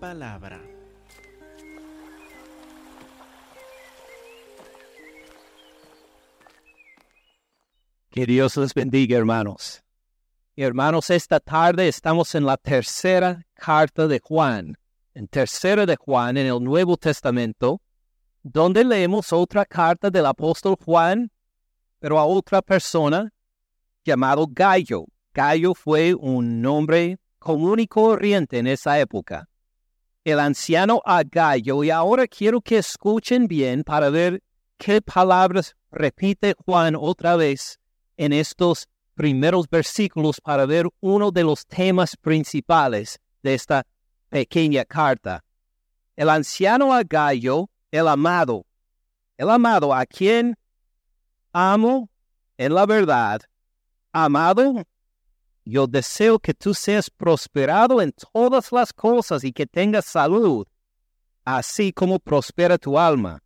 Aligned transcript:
palabra. 0.00 0.60
Que 8.10 8.26
Dios 8.26 8.56
les 8.56 8.74
bendiga, 8.74 9.16
hermanos. 9.18 9.84
Hermanos, 10.56 11.10
esta 11.10 11.38
tarde 11.38 11.86
estamos 11.86 12.34
en 12.34 12.44
la 12.44 12.56
tercera 12.56 13.46
carta 13.54 14.08
de 14.08 14.18
Juan, 14.18 14.76
en 15.14 15.28
tercera 15.28 15.86
de 15.86 15.96
Juan 15.96 16.36
en 16.36 16.46
el 16.46 16.64
Nuevo 16.64 16.96
Testamento, 16.96 17.80
donde 18.42 18.84
leemos 18.84 19.32
otra 19.32 19.64
carta 19.64 20.10
del 20.10 20.26
apóstol 20.26 20.76
Juan, 20.82 21.30
pero 21.98 22.18
a 22.18 22.24
otra 22.24 22.62
persona 22.62 23.32
llamado 24.04 24.46
Gallo. 24.50 25.04
Gallo 25.32 25.74
fue 25.74 26.14
un 26.14 26.60
nombre 26.60 27.18
común 27.38 27.78
y 27.80 27.86
corriente 27.86 28.58
en 28.58 28.66
esa 28.66 28.98
época. 28.98 29.49
El 30.24 30.38
anciano 30.38 31.00
a 31.06 31.22
Gallo, 31.22 31.82
y 31.82 31.90
ahora 31.90 32.26
quiero 32.26 32.60
que 32.60 32.78
escuchen 32.78 33.46
bien 33.46 33.82
para 33.82 34.10
ver 34.10 34.42
qué 34.76 35.00
palabras 35.00 35.74
repite 35.90 36.54
Juan 36.64 36.94
otra 36.94 37.36
vez 37.36 37.80
en 38.18 38.34
estos 38.34 38.86
primeros 39.14 39.68
versículos 39.68 40.40
para 40.40 40.66
ver 40.66 40.86
uno 41.00 41.30
de 41.30 41.42
los 41.42 41.66
temas 41.66 42.16
principales 42.16 43.18
de 43.42 43.54
esta 43.54 43.86
pequeña 44.28 44.84
carta. 44.84 45.42
El 46.16 46.28
anciano 46.28 46.92
a 46.92 47.02
Gallo, 47.02 47.70
el 47.90 48.06
amado, 48.06 48.66
el 49.38 49.48
amado 49.48 49.94
a 49.94 50.04
quien 50.04 50.54
amo 51.52 52.10
en 52.58 52.74
la 52.74 52.84
verdad, 52.84 53.40
amado, 54.12 54.84
yo 55.64 55.86
deseo 55.86 56.38
que 56.38 56.54
tú 56.54 56.74
seas 56.74 57.10
prosperado 57.10 58.00
en 58.00 58.12
todas 58.32 58.72
las 58.72 58.92
cosas 58.92 59.44
y 59.44 59.52
que 59.52 59.66
tengas 59.66 60.06
salud, 60.06 60.66
así 61.44 61.92
como 61.92 62.18
prospera 62.18 62.78
tu 62.78 62.98
alma. 62.98 63.42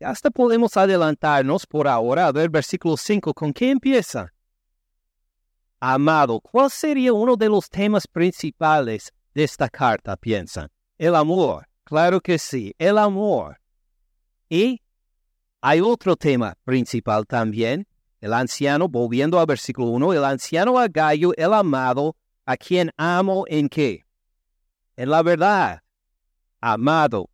Hasta 0.00 0.30
podemos 0.30 0.76
adelantarnos 0.76 1.66
por 1.66 1.86
ahora 1.86 2.26
a 2.26 2.32
ver 2.32 2.50
versículo 2.50 2.96
5. 2.96 3.32
¿Con 3.34 3.52
qué 3.52 3.70
empieza? 3.70 4.32
Amado, 5.78 6.40
¿cuál 6.40 6.70
sería 6.70 7.12
uno 7.12 7.36
de 7.36 7.48
los 7.48 7.68
temas 7.68 8.06
principales 8.06 9.12
de 9.34 9.44
esta 9.44 9.68
carta, 9.68 10.16
piensan? 10.16 10.68
El 10.98 11.14
amor. 11.14 11.66
Claro 11.84 12.20
que 12.20 12.38
sí, 12.38 12.74
el 12.78 12.98
amor. 12.98 13.60
Y 14.48 14.80
hay 15.60 15.80
otro 15.80 16.16
tema 16.16 16.56
principal 16.64 17.26
también. 17.26 17.86
El 18.22 18.32
anciano, 18.34 18.88
volviendo 18.88 19.40
al 19.40 19.46
versículo 19.46 19.88
1, 19.88 20.12
el 20.12 20.24
anciano 20.24 20.78
a 20.78 20.86
Gallo, 20.86 21.32
el 21.36 21.52
amado, 21.52 22.14
a 22.46 22.56
quien 22.56 22.92
amo 22.96 23.44
en 23.48 23.68
qué? 23.68 24.06
En 24.96 25.10
la 25.10 25.24
verdad. 25.24 25.82
Amado, 26.60 27.28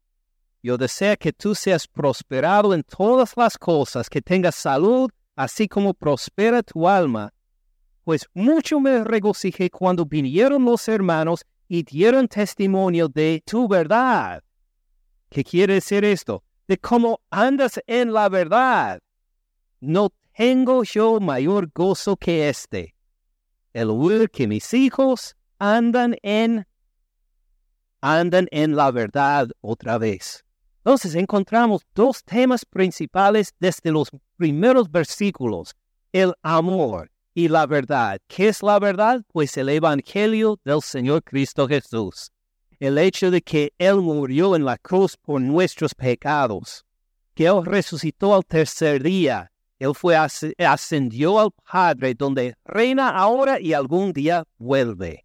yo 0.63 0.79
deseo 0.79 1.15
que 1.19 1.31
tú 1.35 1.55
seas 1.55 1.87
prosperado 1.87 2.73
en 2.73 2.83
todas 2.83 3.37
las 3.37 3.59
cosas, 3.59 4.09
que 4.09 4.23
tengas 4.23 4.55
salud, 4.55 5.11
así 5.37 5.69
como 5.69 5.93
prospera 5.93 6.63
tu 6.63 6.89
alma. 6.89 7.35
Pues 8.03 8.27
mucho 8.33 8.81
me 8.81 9.05
regocijé 9.05 9.69
cuando 9.69 10.07
vinieron 10.07 10.65
los 10.65 10.89
hermanos 10.89 11.45
y 11.69 11.83
dieron 11.83 12.27
testimonio 12.29 13.09
de 13.09 13.43
tu 13.45 13.69
verdad. 13.69 14.43
¿Qué 15.29 15.45
quiere 15.45 15.75
decir 15.75 16.03
esto? 16.07 16.43
De 16.67 16.79
cómo 16.79 17.21
andas 17.29 17.79
en 17.87 18.15
la 18.15 18.31
verdad. 18.31 19.01
No 19.81 20.09
tengo 20.39 20.85
yo 20.85 21.19
mayor 21.19 21.69
gozo 21.75 22.17
que 22.17 22.49
este, 22.49 22.95
el 23.73 23.91
ver 23.91 24.31
que 24.31 24.47
mis 24.47 24.73
hijos 24.73 25.35
andan 25.59 26.15
en 26.23 26.65
andan 28.01 28.47
en 28.53 28.77
la 28.77 28.93
verdad 28.93 29.49
otra 29.61 29.99
vez. 29.99 30.45
Entonces 30.85 31.17
encontramos 31.17 31.83
dos 31.93 32.23
temas 32.23 32.65
principales 32.65 33.53
desde 33.59 33.91
los 33.91 34.11
primeros 34.37 34.89
versículos, 34.89 35.75
el 36.13 36.33
amor 36.43 37.11
y 37.35 37.49
la 37.49 37.67
verdad. 37.67 38.21
¿Qué 38.29 38.47
es 38.47 38.63
la 38.63 38.79
verdad? 38.79 39.23
Pues 39.33 39.57
el 39.57 39.69
Evangelio 39.69 40.61
del 40.65 40.83
Señor 40.83 41.25
Cristo 41.25 41.67
Jesús. 41.67 42.31
El 42.79 42.99
hecho 42.99 43.33
de 43.33 43.43
que 43.43 43.73
Él 43.77 43.97
murió 43.97 44.55
en 44.55 44.65
la 44.65 44.79
cruz 44.79 45.17
por 45.17 45.41
nuestros 45.41 45.97
pecados, 45.97 46.87
que 47.35 47.47
Él 47.47 47.65
resucitó 47.65 48.37
al 48.37 48.45
tercer 48.47 49.03
día, 49.03 49.51
Él 49.79 49.95
fue 49.95 50.17
ascendió 50.17 51.39
al 51.41 51.51
Padre, 51.71 52.15
donde 52.15 52.55
reina 52.65 53.11
ahora 53.11 53.61
y 53.61 53.73
algún 53.73 54.13
día 54.13 54.45
vuelve. 54.59 55.25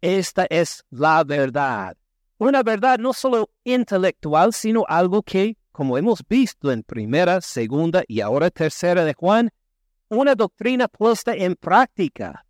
Esta 0.00 0.46
es 0.48 0.84
la 0.90 1.24
verdad 1.24 1.96
una 2.40 2.62
verdad 2.62 2.98
no 2.98 3.12
solo 3.12 3.50
intelectual, 3.64 4.54
sino 4.54 4.86
algo 4.88 5.22
que, 5.22 5.58
como 5.72 5.98
hemos 5.98 6.26
visto 6.26 6.72
en 6.72 6.82
primera, 6.82 7.42
segunda 7.42 8.02
y 8.08 8.22
ahora 8.22 8.50
tercera 8.50 9.04
de 9.04 9.12
Juan, 9.12 9.50
una 10.08 10.34
doctrina 10.34 10.88
puesta 10.88 11.34
en 11.34 11.54
práctica, 11.54 12.46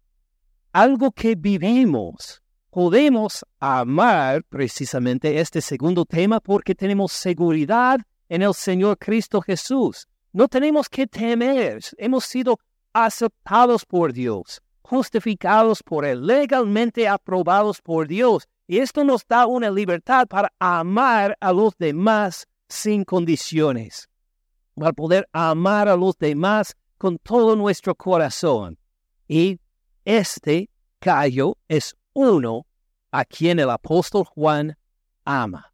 algo 0.72 1.10
que 1.10 1.34
vivimos. 1.34 2.40
Podemos 2.70 3.44
amar 3.58 4.44
precisamente 4.44 5.40
este 5.40 5.60
segundo 5.60 6.04
tema 6.04 6.38
porque 6.38 6.76
tenemos 6.76 7.10
seguridad 7.10 7.98
en 8.28 8.42
el 8.42 8.54
Señor 8.54 8.96
Cristo 8.96 9.40
Jesús. 9.40 10.06
No 10.32 10.48
tenemos 10.48 10.88
que 10.88 11.06
temer, 11.06 11.80
hemos 11.98 12.24
sido 12.24 12.58
aceptados 12.92 13.84
por 13.84 14.12
Dios, 14.12 14.60
justificados 14.82 15.82
por 15.82 16.04
Él, 16.04 16.26
legalmente 16.26 17.08
aprobados 17.08 17.80
por 17.80 18.06
Dios 18.06 18.46
y 18.70 18.78
esto 18.78 19.02
nos 19.02 19.26
da 19.26 19.46
una 19.46 19.68
libertad 19.68 20.28
para 20.28 20.52
amar 20.60 21.36
a 21.40 21.52
los 21.52 21.76
demás 21.76 22.46
sin 22.68 23.04
condiciones, 23.04 24.08
para 24.76 24.92
poder 24.92 25.28
amar 25.32 25.88
a 25.88 25.96
los 25.96 26.16
demás 26.16 26.76
con 26.96 27.18
todo 27.18 27.56
nuestro 27.56 27.96
corazón. 27.96 28.78
Y 29.26 29.58
este 30.04 30.70
callo 31.00 31.58
es 31.66 31.96
uno 32.12 32.66
a 33.10 33.24
quien 33.24 33.58
el 33.58 33.70
apóstol 33.70 34.24
Juan 34.24 34.76
ama. 35.24 35.69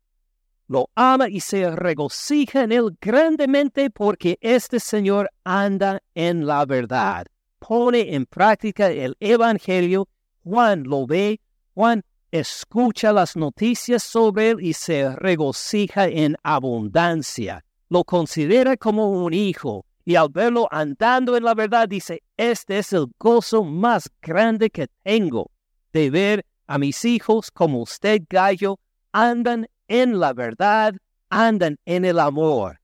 Lo 0.69 0.91
ama 0.97 1.28
y 1.28 1.41
se 1.41 1.71
regocija 1.71 2.65
en 2.65 2.72
él 2.72 2.97
grandemente 3.00 3.88
porque 3.91 4.37
este 4.41 4.81
Señor 4.81 5.31
anda 5.44 6.03
en 6.15 6.44
la 6.44 6.65
verdad, 6.65 7.27
pone 7.60 8.15
en 8.15 8.27
práctica 8.27 8.91
el 8.91 9.16
Evangelio. 9.21 10.09
Juan 10.43 10.82
lo 10.84 11.06
ve, 11.06 11.41
Juan 11.75 12.03
escucha 12.31 13.12
las 13.12 13.37
noticias 13.37 14.03
sobre 14.03 14.50
él 14.50 14.60
y 14.60 14.72
se 14.72 15.15
regocija 15.15 16.09
en 16.09 16.37
abundancia. 16.43 17.65
Lo 17.88 18.03
considera 18.03 18.76
como 18.76 19.10
un 19.10 19.32
hijo 19.32 19.87
y 20.05 20.16
al 20.16 20.28
verlo 20.31 20.69
andando 20.71 21.37
en 21.37 21.44
la 21.44 21.55
verdad 21.55 21.88
dice, 21.88 22.22
este 22.37 22.78
es 22.78 22.93
el 22.93 23.06
gozo 23.19 23.65
más 23.65 24.10
grande 24.21 24.71
que 24.71 24.88
tengo 25.05 25.50
de 25.93 26.10
ver 26.10 26.47
a 26.66 26.78
mis 26.78 27.05
hijos 27.05 27.50
como 27.50 27.82
usted, 27.82 28.22
gallo, 28.28 28.78
andan 29.12 29.66
en 29.88 30.19
la 30.19 30.32
verdad, 30.32 30.94
andan 31.30 31.78
en 31.84 32.04
el 32.04 32.19
amor. 32.19 32.80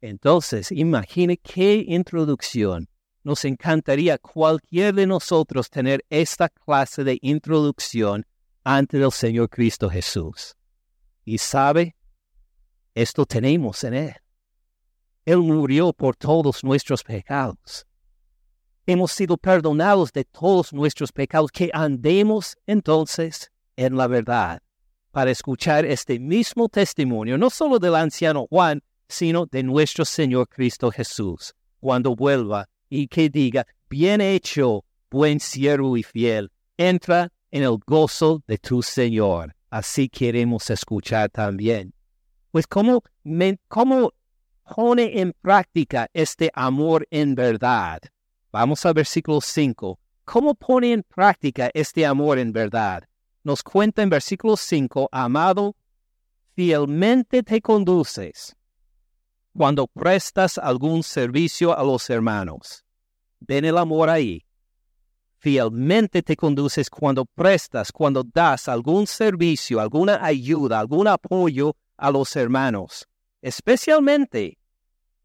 Entonces, 0.00 0.72
imagine 0.72 1.36
qué 1.36 1.84
introducción. 1.86 2.88
Nos 3.24 3.44
encantaría 3.44 4.18
cualquier 4.18 4.94
de 4.94 5.06
nosotros 5.06 5.70
tener 5.70 6.04
esta 6.10 6.48
clase 6.48 7.04
de 7.04 7.18
introducción 7.22 8.26
ante 8.64 8.96
el 9.00 9.12
Señor 9.12 9.48
Cristo 9.48 9.88
Jesús. 9.88 10.56
Y 11.24 11.38
sabe, 11.38 11.94
esto 12.94 13.24
tenemos 13.24 13.84
en 13.84 13.94
Él. 13.94 14.14
Él 15.24 15.38
murió 15.38 15.92
por 15.92 16.16
todos 16.16 16.64
nuestros 16.64 17.04
pecados. 17.04 17.86
Hemos 18.86 19.12
sido 19.12 19.36
perdonados 19.36 20.12
de 20.12 20.24
todos 20.24 20.72
nuestros 20.72 21.12
pecados, 21.12 21.52
que 21.52 21.70
andemos 21.72 22.56
entonces 22.66 23.52
en 23.76 23.96
la 23.96 24.08
verdad 24.08 24.60
para 25.12 25.30
escuchar 25.30 25.84
este 25.84 26.18
mismo 26.18 26.68
testimonio, 26.68 27.38
no 27.38 27.50
solo 27.50 27.78
del 27.78 27.94
anciano 27.94 28.46
Juan, 28.50 28.82
sino 29.08 29.46
de 29.46 29.62
nuestro 29.62 30.04
Señor 30.04 30.48
Cristo 30.48 30.90
Jesús, 30.90 31.54
cuando 31.78 32.16
vuelva 32.16 32.68
y 32.88 33.06
que 33.06 33.28
diga, 33.28 33.66
bien 33.88 34.20
hecho, 34.20 34.84
buen 35.10 35.38
siervo 35.38 35.96
y 35.96 36.02
fiel, 36.02 36.50
entra 36.76 37.30
en 37.50 37.62
el 37.62 37.78
gozo 37.86 38.42
de 38.46 38.58
tu 38.58 38.82
Señor. 38.82 39.54
Así 39.70 40.08
queremos 40.08 40.68
escuchar 40.70 41.28
también. 41.30 41.92
Pues 42.50 42.66
cómo, 42.66 43.02
cómo 43.68 44.12
pone 44.74 45.20
en 45.20 45.34
práctica 45.40 46.08
este 46.12 46.50
amor 46.54 47.06
en 47.10 47.34
verdad. 47.34 48.00
Vamos 48.50 48.84
al 48.86 48.94
versículo 48.94 49.40
5. 49.40 49.98
¿Cómo 50.24 50.54
pone 50.54 50.92
en 50.92 51.02
práctica 51.02 51.70
este 51.74 52.06
amor 52.06 52.38
en 52.38 52.52
verdad? 52.52 53.04
Nos 53.44 53.62
cuenta 53.62 54.02
en 54.02 54.10
versículo 54.10 54.56
5, 54.56 55.08
amado, 55.10 55.74
fielmente 56.54 57.42
te 57.42 57.60
conduces 57.60 58.56
cuando 59.56 59.86
prestas 59.86 60.58
algún 60.58 61.02
servicio 61.02 61.76
a 61.76 61.82
los 61.82 62.08
hermanos. 62.08 62.84
Ven 63.40 63.64
el 63.64 63.76
amor 63.78 64.08
ahí 64.08 64.44
fielmente 65.42 66.22
te 66.22 66.36
conduces 66.36 66.88
cuando 66.88 67.24
prestas, 67.24 67.90
cuando 67.90 68.22
das 68.22 68.68
algún 68.68 69.08
servicio, 69.08 69.80
alguna 69.80 70.24
ayuda, 70.24 70.78
algún 70.78 71.08
apoyo 71.08 71.74
a 71.96 72.12
los 72.12 72.36
hermanos, 72.36 73.08
especialmente 73.40 74.56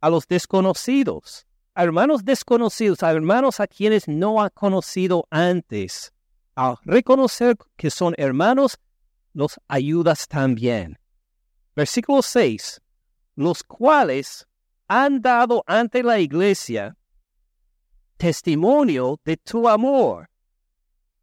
a 0.02 0.10
los 0.10 0.28
desconocidos, 0.28 1.46
a 1.76 1.84
hermanos 1.84 2.26
desconocidos, 2.26 3.04
a 3.04 3.12
hermanos 3.12 3.60
a 3.60 3.68
quienes 3.68 4.08
no 4.08 4.42
ha 4.42 4.50
conocido 4.50 5.28
antes. 5.30 6.12
A 6.60 6.76
reconocer 6.86 7.56
que 7.78 7.92
son 7.92 8.16
hermanos, 8.18 8.80
los 9.34 9.60
ayudas 9.68 10.28
también. 10.28 10.98
Versículo 11.76 12.24
6. 12.24 12.82
Los 13.36 13.62
cuales 13.62 14.48
han 14.88 15.22
dado 15.22 15.64
ante 15.68 16.02
la 16.02 16.20
iglesia 16.20 16.98
testimonio 18.18 19.20
de 19.24 19.38
tu 19.38 19.70
amor, 19.70 20.32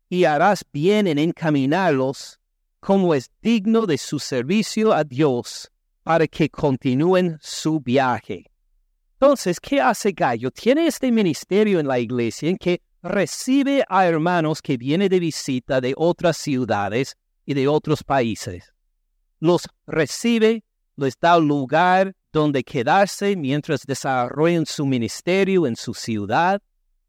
y 0.09 0.25
harás 0.25 0.65
bien 0.73 1.09
en 1.09 1.19
encaminarlos 1.19 2.39
como 2.79 3.13
es 3.13 3.29
digno 3.43 3.87
de 3.87 3.99
su 3.99 4.21
servicio 4.21 4.93
a 4.93 5.03
Dios 5.03 5.73
para 6.05 6.29
que 6.29 6.49
continúen 6.49 7.39
su 7.41 7.81
viaje. 7.81 8.53
Entonces, 9.15 9.59
¿qué 9.59 9.81
hace 9.81 10.13
Gallo? 10.13 10.53
Tiene 10.53 10.87
este 10.87 11.11
ministerio 11.11 11.81
en 11.81 11.89
la 11.89 11.99
iglesia 11.99 12.51
en 12.51 12.57
que 12.57 12.81
recibe 13.05 13.85
a 13.89 14.07
hermanos 14.07 14.61
que 14.61 14.77
vienen 14.77 15.09
de 15.09 15.21
visita 15.21 15.81
de 15.81 15.95
otras 15.97 16.37
ciudades 16.37 17.17
y 17.47 17.55
de 17.55 17.69
otros 17.69 18.03
países. 18.03 18.73
Los 19.39 19.69
recibe, 19.87 20.65
les 20.97 21.17
da 21.21 21.39
lugar 21.39 22.15
donde 22.33 22.65
quedarse 22.65 23.37
mientras 23.37 23.83
desarrollan 23.83 24.67
su 24.67 24.87
ministerio 24.87 25.67
en 25.67 25.77
su 25.77 25.95
ciudad 25.95 26.61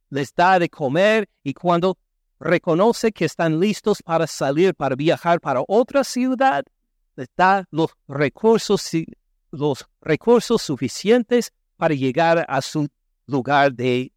les 0.10 0.34
da 0.34 0.60
de 0.60 0.70
comer 0.70 1.30
y 1.44 1.54
cuando 1.54 1.98
reconoce 2.40 3.12
que 3.12 3.26
están 3.26 3.60
listos 3.60 4.02
para 4.04 4.28
salir, 4.28 4.74
para 4.74 4.96
viajar 4.96 5.40
para 5.40 5.62
otra 5.68 6.04
ciudad, 6.04 6.64
les 7.16 7.28
da 7.36 7.66
los 7.72 7.92
recursos, 8.08 8.90
los 9.52 9.86
recursos 10.02 10.62
suficientes 10.62 11.52
para 11.78 11.94
llegar 11.94 12.46
a 12.48 12.62
su 12.62 12.88
lugar 13.26 13.74
de, 13.74 14.12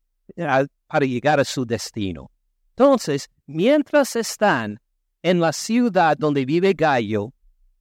para 0.87 1.07
llegar 1.07 1.41
a 1.41 1.45
su 1.45 1.65
destino. 1.65 2.31
Entonces, 2.71 3.29
mientras 3.47 4.17
están 4.17 4.81
en 5.23 5.41
la 5.41 5.53
ciudad 5.53 6.17
donde 6.17 6.45
vive 6.45 6.75
Gallo, 6.75 7.33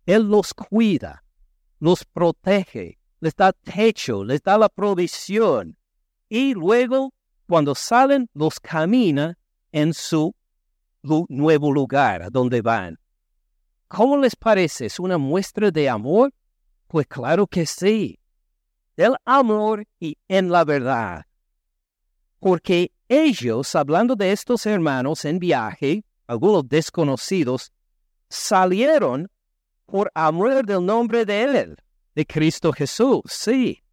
él 0.06 0.24
los 0.24 0.54
cuida, 0.54 1.24
los 1.80 2.04
protege, 2.06 2.98
les 3.20 3.36
da 3.36 3.52
techo, 3.52 4.24
les 4.24 4.42
da 4.42 4.58
la 4.58 4.70
provisión 4.70 5.78
y 6.30 6.54
luego 6.54 7.14
cuando 7.48 7.76
salen, 7.76 8.30
los 8.34 8.60
camina 8.60 9.38
en 9.72 9.94
su 9.94 10.36
nuevo 11.30 11.72
lugar 11.72 12.22
a 12.22 12.30
donde 12.30 12.62
van. 12.62 12.98
¿Cómo 13.88 14.18
les 14.18 14.36
parece? 14.36 14.88
¿Es 14.88 15.00
una 15.00 15.18
muestra 15.18 15.72
de 15.72 15.88
amor? 15.88 16.34
Pues 16.88 17.08
claro 17.08 17.48
que 17.48 17.66
sí. 17.66 18.20
Del 18.98 19.16
amor 19.24 19.86
y 20.00 20.18
en 20.28 20.50
la 20.52 20.66
verdad. 20.66 21.24
Porque 22.40 22.92
ellos, 23.10 23.76
hablando 23.76 24.16
de 24.16 24.32
estos 24.32 24.66
hermanos 24.66 25.26
en 25.26 25.40
viaje, 25.40 26.04
algunos 26.28 26.68
desconocidos, 26.68 27.72
salieron 28.30 29.30
por 29.86 30.12
amor 30.14 30.66
del 30.66 30.86
nombre 30.86 31.26
de 31.26 31.44
Él, 31.44 31.78
de 32.14 32.26
Cristo 32.26 32.72
Jesús, 32.72 33.22
sí 33.28 33.84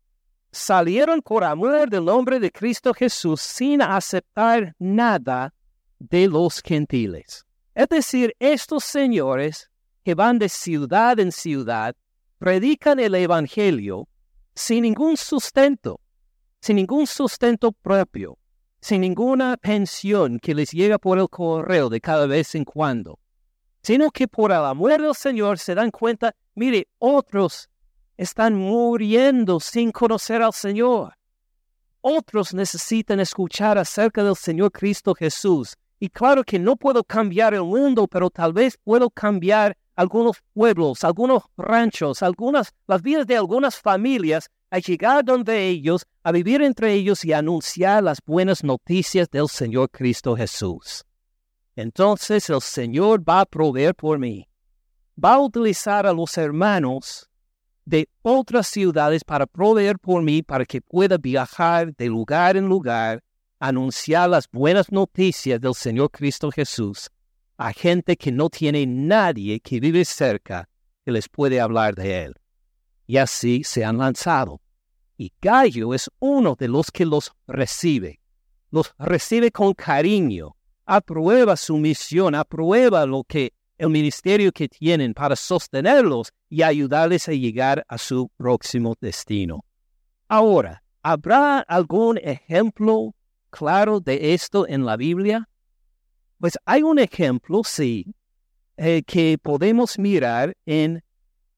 salieron 0.54 1.20
por 1.20 1.42
amor 1.44 1.90
del 1.90 2.04
nombre 2.04 2.38
de 2.38 2.50
Cristo 2.50 2.94
Jesús 2.94 3.40
sin 3.40 3.82
aceptar 3.82 4.74
nada 4.78 5.52
de 5.98 6.28
los 6.28 6.62
gentiles. 6.62 7.44
Es 7.74 7.88
decir, 7.88 8.34
estos 8.38 8.84
señores 8.84 9.68
que 10.04 10.14
van 10.14 10.38
de 10.38 10.48
ciudad 10.48 11.18
en 11.18 11.32
ciudad, 11.32 11.96
predican 12.38 13.00
el 13.00 13.14
Evangelio 13.14 14.06
sin 14.54 14.82
ningún 14.82 15.16
sustento, 15.16 16.00
sin 16.64 16.76
ningún 16.76 17.06
sustento 17.06 17.72
propio, 17.72 18.38
sin 18.80 19.02
ninguna 19.02 19.58
pensión 19.58 20.38
que 20.38 20.54
les 20.54 20.70
llega 20.70 20.98
por 20.98 21.18
el 21.18 21.28
correo 21.28 21.90
de 21.90 22.00
cada 22.00 22.26
vez 22.26 22.54
en 22.54 22.64
cuando, 22.64 23.18
sino 23.82 24.10
que 24.10 24.26
por 24.26 24.50
el 24.50 24.64
amor 24.64 24.98
del 24.98 25.14
Señor 25.14 25.58
se 25.58 25.74
dan 25.74 25.90
cuenta, 25.90 26.34
mire, 26.54 26.88
otros 26.98 27.68
están 28.16 28.54
muriendo 28.54 29.60
sin 29.60 29.92
conocer 29.92 30.40
al 30.40 30.54
Señor. 30.54 31.12
Otros 32.00 32.54
necesitan 32.54 33.20
escuchar 33.20 33.76
acerca 33.76 34.24
del 34.24 34.34
Señor 34.34 34.72
Cristo 34.72 35.14
Jesús. 35.14 35.74
Y 36.00 36.08
claro 36.08 36.44
que 36.44 36.58
no 36.58 36.76
puedo 36.76 37.04
cambiar 37.04 37.52
el 37.52 37.64
mundo, 37.64 38.06
pero 38.06 38.30
tal 38.30 38.54
vez 38.54 38.78
puedo 38.82 39.10
cambiar 39.10 39.76
algunos 39.96 40.38
pueblos, 40.54 41.04
algunos 41.04 41.42
ranchos, 41.58 42.22
algunas, 42.22 42.72
las 42.86 43.02
vidas 43.02 43.26
de 43.26 43.36
algunas 43.36 43.76
familias, 43.78 44.50
a 44.74 44.80
llegar 44.80 45.24
donde 45.24 45.68
ellos, 45.68 46.04
a 46.24 46.32
vivir 46.32 46.60
entre 46.60 46.92
ellos 46.94 47.24
y 47.24 47.32
anunciar 47.32 48.02
las 48.02 48.18
buenas 48.26 48.64
noticias 48.64 49.30
del 49.30 49.48
Señor 49.48 49.88
Cristo 49.88 50.34
Jesús. 50.36 51.04
Entonces 51.76 52.50
el 52.50 52.60
Señor 52.60 53.20
va 53.20 53.42
a 53.42 53.46
proveer 53.46 53.94
por 53.94 54.18
mí. 54.18 54.48
Va 55.16 55.34
a 55.34 55.38
utilizar 55.38 56.08
a 56.08 56.12
los 56.12 56.36
hermanos 56.36 57.30
de 57.84 58.08
otras 58.22 58.66
ciudades 58.66 59.22
para 59.22 59.46
proveer 59.46 59.96
por 59.96 60.20
mí 60.24 60.42
para 60.42 60.64
que 60.64 60.80
pueda 60.80 61.18
viajar 61.18 61.94
de 61.94 62.08
lugar 62.08 62.56
en 62.56 62.66
lugar, 62.66 63.22
anunciar 63.60 64.28
las 64.28 64.50
buenas 64.50 64.90
noticias 64.90 65.60
del 65.60 65.74
Señor 65.74 66.10
Cristo 66.10 66.50
Jesús 66.50 67.08
a 67.56 67.72
gente 67.72 68.16
que 68.16 68.32
no 68.32 68.50
tiene 68.50 68.84
nadie 68.86 69.60
que 69.60 69.78
vive 69.78 70.04
cerca 70.04 70.68
que 71.04 71.12
les 71.12 71.28
puede 71.28 71.60
hablar 71.60 71.94
de 71.94 72.24
Él. 72.24 72.34
Y 73.06 73.18
así 73.18 73.62
se 73.62 73.84
han 73.84 73.98
lanzado. 73.98 74.63
Y 75.16 75.32
Gallo 75.40 75.94
es 75.94 76.10
uno 76.18 76.56
de 76.56 76.68
los 76.68 76.90
que 76.90 77.06
los 77.06 77.32
recibe. 77.46 78.20
Los 78.70 78.92
recibe 78.98 79.50
con 79.52 79.72
cariño, 79.74 80.56
aprueba 80.84 81.56
su 81.56 81.76
misión, 81.76 82.34
aprueba 82.34 83.06
lo 83.06 83.22
que 83.24 83.52
el 83.78 83.90
ministerio 83.90 84.52
que 84.52 84.68
tienen 84.68 85.14
para 85.14 85.36
sostenerlos 85.36 86.32
y 86.48 86.62
ayudarles 86.62 87.28
a 87.28 87.32
llegar 87.32 87.84
a 87.88 87.98
su 87.98 88.28
próximo 88.36 88.94
destino. 89.00 89.64
Ahora, 90.28 90.82
¿habrá 91.02 91.60
algún 91.60 92.18
ejemplo 92.18 93.14
claro 93.50 94.00
de 94.00 94.34
esto 94.34 94.66
en 94.66 94.84
la 94.84 94.96
Biblia? 94.96 95.48
Pues 96.38 96.58
hay 96.64 96.82
un 96.82 96.98
ejemplo, 96.98 97.62
sí, 97.64 98.14
eh, 98.76 99.02
que 99.06 99.38
podemos 99.38 99.98
mirar 99.98 100.56
en 100.66 101.02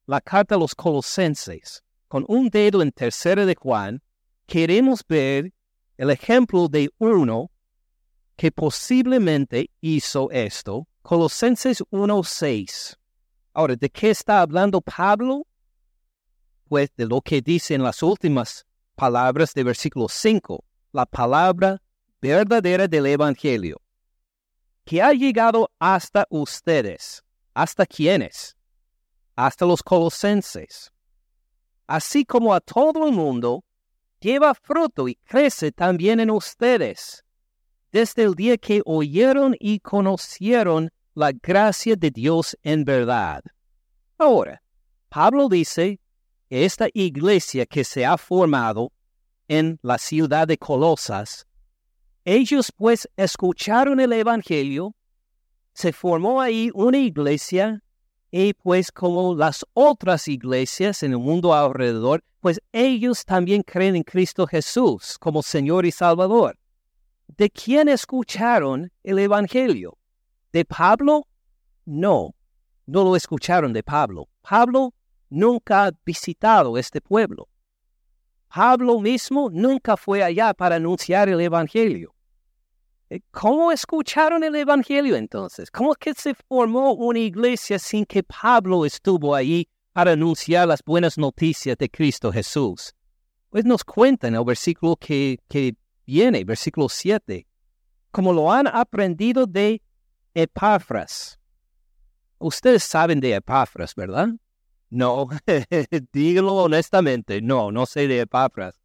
la 0.05 0.21
carta 0.21 0.55
a 0.55 0.57
los 0.57 0.75
colosenses. 0.75 1.83
Con 2.07 2.25
un 2.27 2.49
dedo 2.49 2.81
en 2.81 2.91
tercera 2.91 3.45
de 3.45 3.55
Juan, 3.55 4.01
queremos 4.45 5.03
ver 5.07 5.53
el 5.97 6.09
ejemplo 6.09 6.67
de 6.67 6.89
uno 6.99 7.51
que 8.35 8.51
posiblemente 8.51 9.71
hizo 9.81 10.29
esto 10.31 10.87
Colosenses 11.01 11.81
1.6. 11.89 12.97
Ahora, 13.53 13.75
¿de 13.75 13.89
qué 13.89 14.09
está 14.09 14.41
hablando 14.41 14.81
Pablo? 14.81 15.47
Pues 16.65 16.89
de 16.97 17.05
lo 17.05 17.21
que 17.21 17.41
dice 17.41 17.75
en 17.75 17.83
las 17.83 18.03
últimas 18.03 18.65
palabras 18.95 19.53
de 19.53 19.63
versículo 19.63 20.07
5, 20.09 20.63
la 20.91 21.05
palabra 21.05 21.81
verdadera 22.21 22.87
del 22.87 23.05
Evangelio, 23.05 23.81
que 24.83 25.01
ha 25.01 25.13
llegado 25.13 25.71
hasta 25.79 26.27
ustedes. 26.29 27.23
¿Hasta 27.53 27.85
quiénes? 27.85 28.55
Hasta 29.35 29.65
los 29.65 29.81
colosenses. 29.81 30.91
Así 31.87 32.25
como 32.25 32.53
a 32.53 32.59
todo 32.59 33.07
el 33.07 33.13
mundo, 33.13 33.63
lleva 34.19 34.53
fruto 34.53 35.07
y 35.07 35.15
crece 35.23 35.71
también 35.71 36.19
en 36.19 36.29
ustedes, 36.29 37.23
desde 37.91 38.23
el 38.23 38.35
día 38.35 38.57
que 38.57 38.81
oyeron 38.85 39.55
y 39.59 39.79
conocieron 39.79 40.91
la 41.13 41.31
gracia 41.31 41.95
de 41.95 42.11
Dios 42.11 42.57
en 42.61 42.83
verdad. 42.83 43.41
Ahora, 44.17 44.61
Pablo 45.09 45.47
dice 45.47 45.99
que 46.49 46.65
esta 46.65 46.89
iglesia 46.93 47.65
que 47.65 47.83
se 47.83 48.05
ha 48.05 48.17
formado 48.17 48.91
en 49.47 49.79
la 49.81 49.97
ciudad 49.97 50.47
de 50.47 50.57
Colosas, 50.57 51.47
ellos 52.25 52.73
pues 52.75 53.09
escucharon 53.15 54.01
el 54.01 54.11
Evangelio, 54.11 54.93
se 55.73 55.93
formó 55.93 56.41
ahí 56.41 56.69
una 56.73 56.97
iglesia 56.97 57.81
y 58.31 58.53
pues 58.53 58.91
como 58.91 59.35
las 59.35 59.65
otras 59.73 60.27
iglesias 60.27 61.03
en 61.03 61.11
el 61.11 61.19
mundo 61.19 61.53
alrededor, 61.53 62.23
pues 62.41 62.59
ellos 62.71 63.25
también 63.25 63.63
creen 63.63 63.95
en 63.95 64.03
Cristo 64.03 64.45
Jesús 64.45 65.17
como 65.19 65.41
Señor 65.41 65.85
y 65.85 65.91
Salvador. 65.91 66.57
¿De 67.27 67.49
quién 67.49 67.87
escucharon 67.87 68.91
el 69.03 69.19
Evangelio? 69.19 69.97
¿De 70.51 70.65
Pablo? 70.65 71.27
No, 71.85 72.35
no 72.85 73.03
lo 73.03 73.15
escucharon 73.15 73.73
de 73.73 73.83
Pablo. 73.83 74.27
Pablo 74.41 74.93
nunca 75.29 75.85
ha 75.85 75.91
visitado 76.05 76.77
este 76.77 77.01
pueblo. 77.01 77.47
Pablo 78.47 78.99
mismo 78.99 79.49
nunca 79.51 79.97
fue 79.97 80.23
allá 80.23 80.53
para 80.53 80.77
anunciar 80.77 81.29
el 81.29 81.41
Evangelio. 81.41 82.13
Eh, 83.09 83.21
¿Cómo 83.31 83.71
escucharon 83.71 84.43
el 84.43 84.55
Evangelio 84.55 85.15
entonces? 85.15 85.71
¿Cómo 85.71 85.93
es 85.93 85.97
que 85.97 86.13
se 86.13 86.33
formó 86.33 86.93
una 86.93 87.19
iglesia 87.19 87.79
sin 87.79 88.05
que 88.05 88.21
Pablo 88.21 88.85
estuvo 88.85 89.33
allí 89.33 89.69
para 89.93 90.11
anunciar 90.11 90.67
las 90.67 90.83
buenas 90.83 91.17
noticias 91.17 91.77
de 91.77 91.89
Cristo 91.89 92.31
Jesús? 92.31 92.93
Pues 93.49 93.63
nos 93.63 93.85
cuenta 93.85 94.27
en 94.27 94.35
el 94.35 94.43
versículo 94.43 94.97
que, 94.97 95.39
que 95.47 95.75
viene, 96.05 96.43
versículo 96.43 96.89
7, 96.89 97.47
como 98.11 98.33
lo 98.33 98.51
han 98.51 98.67
aprendido 98.67 99.45
de 99.45 99.81
Epafras. 100.33 101.39
Ustedes 102.39 102.83
saben 102.83 103.21
de 103.21 103.35
Epafras, 103.35 103.95
¿verdad? 103.95 104.29
No, 104.89 105.29
dígalo 106.11 106.55
honestamente, 106.55 107.41
no, 107.41 107.71
no 107.71 107.85
sé 107.85 108.07
de 108.07 108.19
Epafras. 108.19 108.81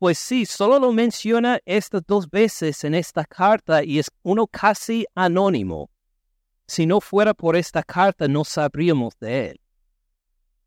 Pues 0.00 0.18
sí, 0.18 0.46
solo 0.46 0.78
lo 0.78 0.92
menciona 0.92 1.60
estas 1.66 2.00
dos 2.06 2.30
veces 2.30 2.84
en 2.84 2.94
esta 2.94 3.22
carta 3.22 3.84
y 3.84 3.98
es 3.98 4.10
uno 4.22 4.46
casi 4.46 5.04
anónimo. 5.14 5.90
Si 6.66 6.86
no 6.86 7.02
fuera 7.02 7.34
por 7.34 7.54
esta 7.54 7.82
carta 7.82 8.26
no 8.26 8.42
sabríamos 8.42 9.12
de 9.20 9.50
él. 9.50 9.60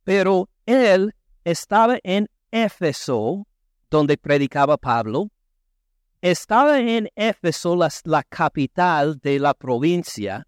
Pero 0.03 0.49
él 0.67 1.15
estaba 1.43 1.97
en 2.03 2.29
Éfeso, 2.51 3.47
donde 3.89 4.19
predicaba 4.19 4.77
Pablo. 4.77 5.31
Estaba 6.21 6.79
en 6.79 7.09
Éfeso, 7.15 7.75
la, 7.75 7.89
la 8.03 8.21
capital 8.21 9.17
de 9.17 9.39
la 9.39 9.55
provincia. 9.55 10.47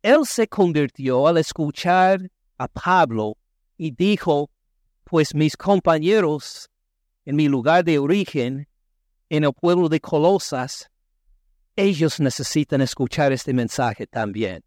Él 0.00 0.24
se 0.24 0.48
convirtió 0.48 1.28
al 1.28 1.36
escuchar 1.36 2.30
a 2.56 2.66
Pablo 2.66 3.36
y 3.76 3.90
dijo, 3.90 4.48
pues 5.04 5.34
mis 5.34 5.54
compañeros 5.54 6.70
en 7.26 7.36
mi 7.36 7.48
lugar 7.48 7.84
de 7.84 7.98
origen, 7.98 8.68
en 9.28 9.44
el 9.44 9.52
pueblo 9.52 9.88
de 9.88 10.00
Colosas, 10.00 10.90
ellos 11.74 12.20
necesitan 12.20 12.80
escuchar 12.80 13.32
este 13.32 13.52
mensaje 13.52 14.06
también. 14.06 14.64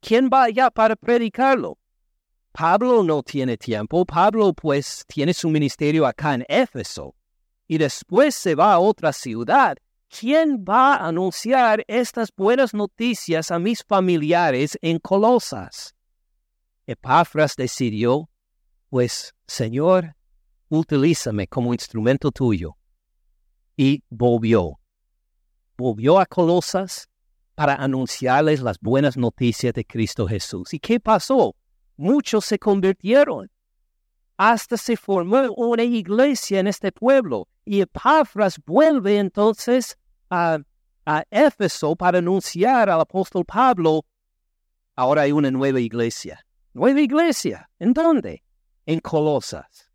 ¿Quién 0.00 0.30
va 0.32 0.44
allá 0.44 0.70
para 0.70 0.94
predicarlo? 0.96 1.76
Pablo 2.52 3.02
no 3.02 3.22
tiene 3.22 3.56
tiempo. 3.56 4.06
Pablo 4.06 4.52
pues 4.54 5.04
tiene 5.06 5.34
su 5.34 5.50
ministerio 5.50 6.06
acá 6.06 6.34
en 6.34 6.44
Éfeso 6.48 7.14
y 7.66 7.76
después 7.76 8.34
se 8.34 8.54
va 8.54 8.72
a 8.72 8.78
otra 8.78 9.12
ciudad. 9.12 9.76
¿Quién 10.08 10.64
va 10.64 10.94
a 10.94 11.08
anunciar 11.08 11.84
estas 11.86 12.30
buenas 12.34 12.72
noticias 12.72 13.50
a 13.50 13.58
mis 13.58 13.84
familiares 13.84 14.78
en 14.80 14.98
Colosas? 15.00 15.94
Epafras 16.86 17.54
decidió, 17.56 18.30
pues, 18.88 19.34
Señor, 19.46 20.16
utilízame 20.68 21.46
como 21.46 21.72
instrumento 21.72 22.30
tuyo. 22.30 22.76
Y 23.76 24.02
volvió. 24.08 24.78
Volvió 25.76 26.18
a 26.18 26.26
Colosas 26.26 27.08
para 27.54 27.74
anunciarles 27.74 28.60
las 28.60 28.78
buenas 28.80 29.16
noticias 29.16 29.72
de 29.74 29.84
Cristo 29.84 30.26
Jesús. 30.26 30.74
¿Y 30.74 30.78
qué 30.78 31.00
pasó? 31.00 31.54
Muchos 31.96 32.44
se 32.44 32.58
convirtieron. 32.58 33.50
Hasta 34.36 34.76
se 34.76 34.96
formó 34.96 35.52
una 35.56 35.82
iglesia 35.82 36.60
en 36.60 36.68
este 36.68 36.92
pueblo. 36.92 37.48
Y 37.64 37.80
Epafras 37.80 38.60
vuelve 38.64 39.18
entonces 39.18 39.96
a, 40.30 40.58
a 41.04 41.24
Éfeso 41.30 41.96
para 41.96 42.18
anunciar 42.18 42.90
al 42.90 43.00
apóstol 43.00 43.44
Pablo, 43.44 44.04
ahora 44.94 45.22
hay 45.22 45.32
una 45.32 45.50
nueva 45.50 45.80
iglesia. 45.80 46.44
Nueva 46.74 47.00
iglesia. 47.00 47.70
¿En 47.78 47.92
dónde? 47.92 48.42
En 48.86 49.00
Colosas. 49.00 49.87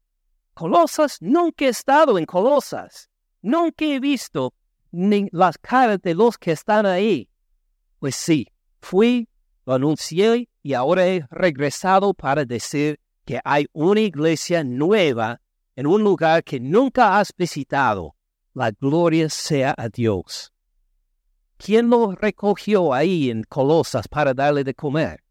Colosas, 0.54 1.18
nunca 1.22 1.66
he 1.66 1.70
estado 1.70 2.18
en 2.18 2.26
Colosas. 2.26 3.10
Nunca 3.42 3.86
he 3.86 4.00
visto 4.00 4.54
ni 4.92 5.28
las 5.32 5.58
caras 5.58 6.02
de 6.02 6.14
los 6.14 6.38
que 6.38 6.52
están 6.52 6.86
ahí. 6.86 7.30
Pues 8.00 8.16
sí, 8.16 8.48
fui, 8.80 9.28
lo 9.66 9.74
anuncié 9.74 10.50
y 10.62 10.74
ahora 10.74 11.08
he 11.08 11.26
regresado 11.32 12.14
para 12.14 12.46
decir 12.46 13.00
que 13.26 13.40
hay 13.44 13.66
una 13.74 14.02
iglesia 14.02 14.64
nueva 14.64 15.42
en 15.76 15.88
un 15.88 16.04
lugar 16.04 16.44
que 16.44 16.60
nunca 16.60 17.18
has 17.18 17.34
visitado. 17.36 18.16
La 18.54 18.72
gloria 18.72 19.30
sea 19.30 19.74
a 19.78 19.90
Dios. 19.90 20.54
¿Quién 21.58 21.90
lo 21.90 22.12
recogió 22.12 22.94
ahí 22.94 23.30
en 23.30 23.44
Colosas 23.44 24.08
para 24.08 24.34
darle 24.34 24.64
de 24.64 24.76
comer? 24.76 25.24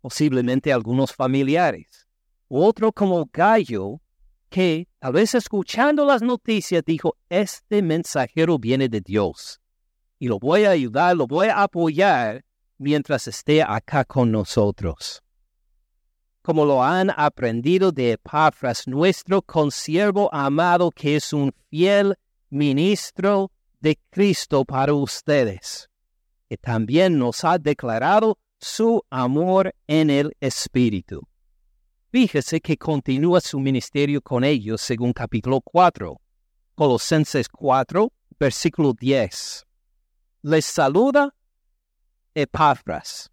Posiblemente 0.00 0.72
algunos 0.72 1.14
familiares. 1.14 2.08
Otro 2.48 2.92
como 2.92 3.28
Gallo 3.32 4.00
que, 4.52 4.86
tal 4.98 5.14
vez 5.14 5.34
escuchando 5.34 6.04
las 6.04 6.20
noticias, 6.20 6.84
dijo, 6.84 7.16
este 7.30 7.80
mensajero 7.80 8.58
viene 8.58 8.86
de 8.88 9.00
Dios 9.00 9.60
y 10.18 10.28
lo 10.28 10.38
voy 10.38 10.64
a 10.64 10.70
ayudar, 10.70 11.16
lo 11.16 11.26
voy 11.26 11.48
a 11.48 11.62
apoyar 11.62 12.44
mientras 12.76 13.26
esté 13.26 13.62
acá 13.62 14.04
con 14.04 14.30
nosotros. 14.30 15.22
Como 16.42 16.66
lo 16.66 16.82
han 16.82 17.10
aprendido 17.16 17.92
de 17.92 18.12
Epafras, 18.12 18.86
nuestro 18.86 19.40
consiervo 19.40 20.28
amado, 20.34 20.90
que 20.90 21.16
es 21.16 21.32
un 21.32 21.52
fiel 21.70 22.14
ministro 22.50 23.50
de 23.80 23.98
Cristo 24.10 24.66
para 24.66 24.92
ustedes, 24.92 25.88
que 26.46 26.58
también 26.58 27.18
nos 27.18 27.42
ha 27.42 27.56
declarado 27.58 28.38
su 28.60 29.02
amor 29.08 29.74
en 29.86 30.10
el 30.10 30.36
Espíritu. 30.40 31.26
Fíjese 32.12 32.60
que 32.60 32.76
continúa 32.76 33.40
su 33.40 33.58
ministerio 33.58 34.20
con 34.20 34.44
ellos 34.44 34.82
según 34.82 35.14
capítulo 35.14 35.62
4, 35.62 36.20
Colosenses 36.74 37.48
4, 37.48 38.12
versículo 38.38 38.92
10. 38.92 39.66
Les 40.42 40.66
saluda 40.66 41.34
Epafras, 42.34 43.30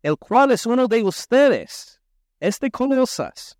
el 0.00 0.16
cual 0.16 0.52
es 0.52 0.64
uno 0.64 0.86
de 0.86 1.02
ustedes, 1.02 2.00
es 2.38 2.60
de 2.60 2.70
Colosas, 2.70 3.58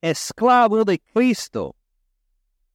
esclavo 0.00 0.84
de 0.84 1.00
Cristo, 1.00 1.74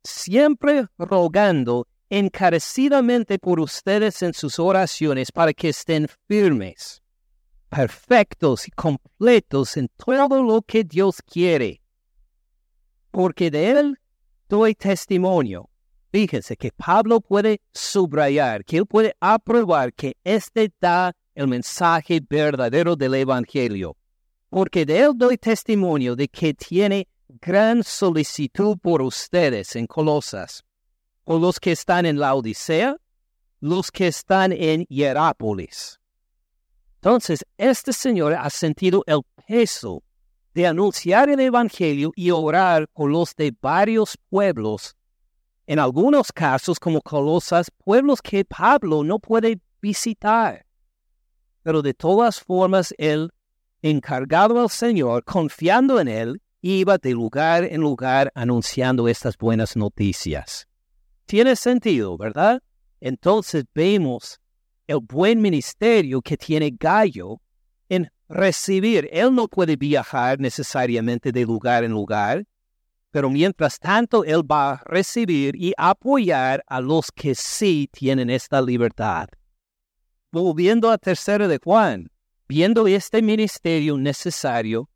siempre 0.03 0.87
rogando 0.97 1.87
encarecidamente 2.09 3.39
por 3.39 3.61
ustedes 3.61 4.21
en 4.21 4.33
sus 4.33 4.59
oraciones 4.59 5.31
para 5.31 5.53
que 5.53 5.69
estén 5.69 6.09
firmes 6.27 7.04
perfectos 7.75 8.69
y 8.69 8.71
completos 8.71 9.75
en 9.75 9.89
todo 9.97 10.41
lo 10.41 10.61
que 10.61 10.85
Dios 10.85 11.21
quiere. 11.21 11.81
Porque 13.11 13.51
de 13.51 13.69
Él 13.71 13.99
doy 14.47 14.75
testimonio. 14.75 15.69
Fíjense 16.09 16.55
que 16.55 16.71
Pablo 16.71 17.19
puede 17.19 17.59
subrayar, 17.73 18.63
que 18.63 18.77
él 18.77 18.85
puede 18.85 19.13
aprobar 19.19 19.93
que 19.93 20.15
este 20.23 20.71
da 20.79 21.13
el 21.33 21.49
mensaje 21.49 22.21
verdadero 22.21 22.95
del 22.95 23.15
Evangelio. 23.15 23.97
Porque 24.49 24.85
de 24.85 24.99
Él 24.99 25.11
doy 25.13 25.37
testimonio 25.37 26.15
de 26.15 26.29
que 26.29 26.53
tiene 26.53 27.09
gran 27.27 27.83
solicitud 27.83 28.77
por 28.81 29.01
ustedes 29.01 29.75
en 29.75 29.85
Colosas, 29.85 30.63
o 31.25 31.37
los 31.37 31.59
que 31.59 31.73
están 31.73 32.05
en 32.05 32.19
la 32.19 32.35
Odisea, 32.35 32.95
los 33.59 33.91
que 33.91 34.07
están 34.07 34.53
en 34.53 34.85
Hierápolis. 34.85 35.99
Entonces, 37.05 37.45
este 37.59 37.93
Señor 37.93 38.33
ha 38.33 38.49
sentido 38.49 39.03
el 39.05 39.21
peso 39.47 40.01
de 40.55 40.65
anunciar 40.65 41.29
el 41.29 41.39
Evangelio 41.39 42.11
y 42.15 42.31
orar 42.31 42.87
por 42.87 43.11
los 43.11 43.35
de 43.35 43.55
varios 43.61 44.17
pueblos, 44.27 44.95
en 45.67 45.77
algunos 45.77 46.31
casos 46.31 46.79
como 46.79 47.01
Colosas, 47.01 47.69
pueblos 47.69 48.23
que 48.23 48.43
Pablo 48.43 49.03
no 49.03 49.19
puede 49.19 49.59
visitar. 49.79 50.65
Pero 51.61 51.83
de 51.83 51.93
todas 51.93 52.39
formas, 52.39 52.91
él, 52.97 53.29
encargado 53.83 54.59
al 54.59 54.71
Señor, 54.71 55.23
confiando 55.25 55.99
en 55.99 56.07
él, 56.07 56.41
iba 56.61 56.97
de 56.97 57.11
lugar 57.11 57.65
en 57.65 57.81
lugar 57.81 58.31
anunciando 58.33 59.07
estas 59.07 59.37
buenas 59.37 59.77
noticias. 59.77 60.67
Tiene 61.27 61.55
sentido, 61.55 62.17
¿verdad? 62.17 62.63
Entonces 62.99 63.65
vemos 63.75 64.39
el 64.87 64.99
buen 64.99 65.41
ministerio 65.41 66.21
que 66.21 66.37
tiene 66.37 66.75
Gallo 66.77 67.41
en 67.89 68.09
recibir. 68.27 69.09
Él 69.11 69.33
no 69.33 69.47
puede 69.47 69.75
viajar 69.75 70.39
necesariamente 70.39 71.31
de 71.31 71.45
lugar 71.45 71.83
en 71.83 71.91
lugar, 71.91 72.45
pero 73.11 73.29
mientras 73.29 73.79
tanto 73.79 74.23
él 74.23 74.41
va 74.49 74.73
a 74.73 74.83
recibir 74.85 75.55
y 75.55 75.73
apoyar 75.77 76.63
a 76.67 76.81
los 76.81 77.11
que 77.11 77.33
sí 77.33 77.89
tienen 77.91 78.29
esta 78.29 78.61
libertad. 78.61 79.29
Volviendo 80.31 80.91
a 80.91 80.97
tercera 80.97 81.47
de 81.47 81.59
Juan, 81.63 82.11
viendo 82.47 82.87
este 82.87 83.21
ministerio 83.21 83.97
necesario, 83.97 84.89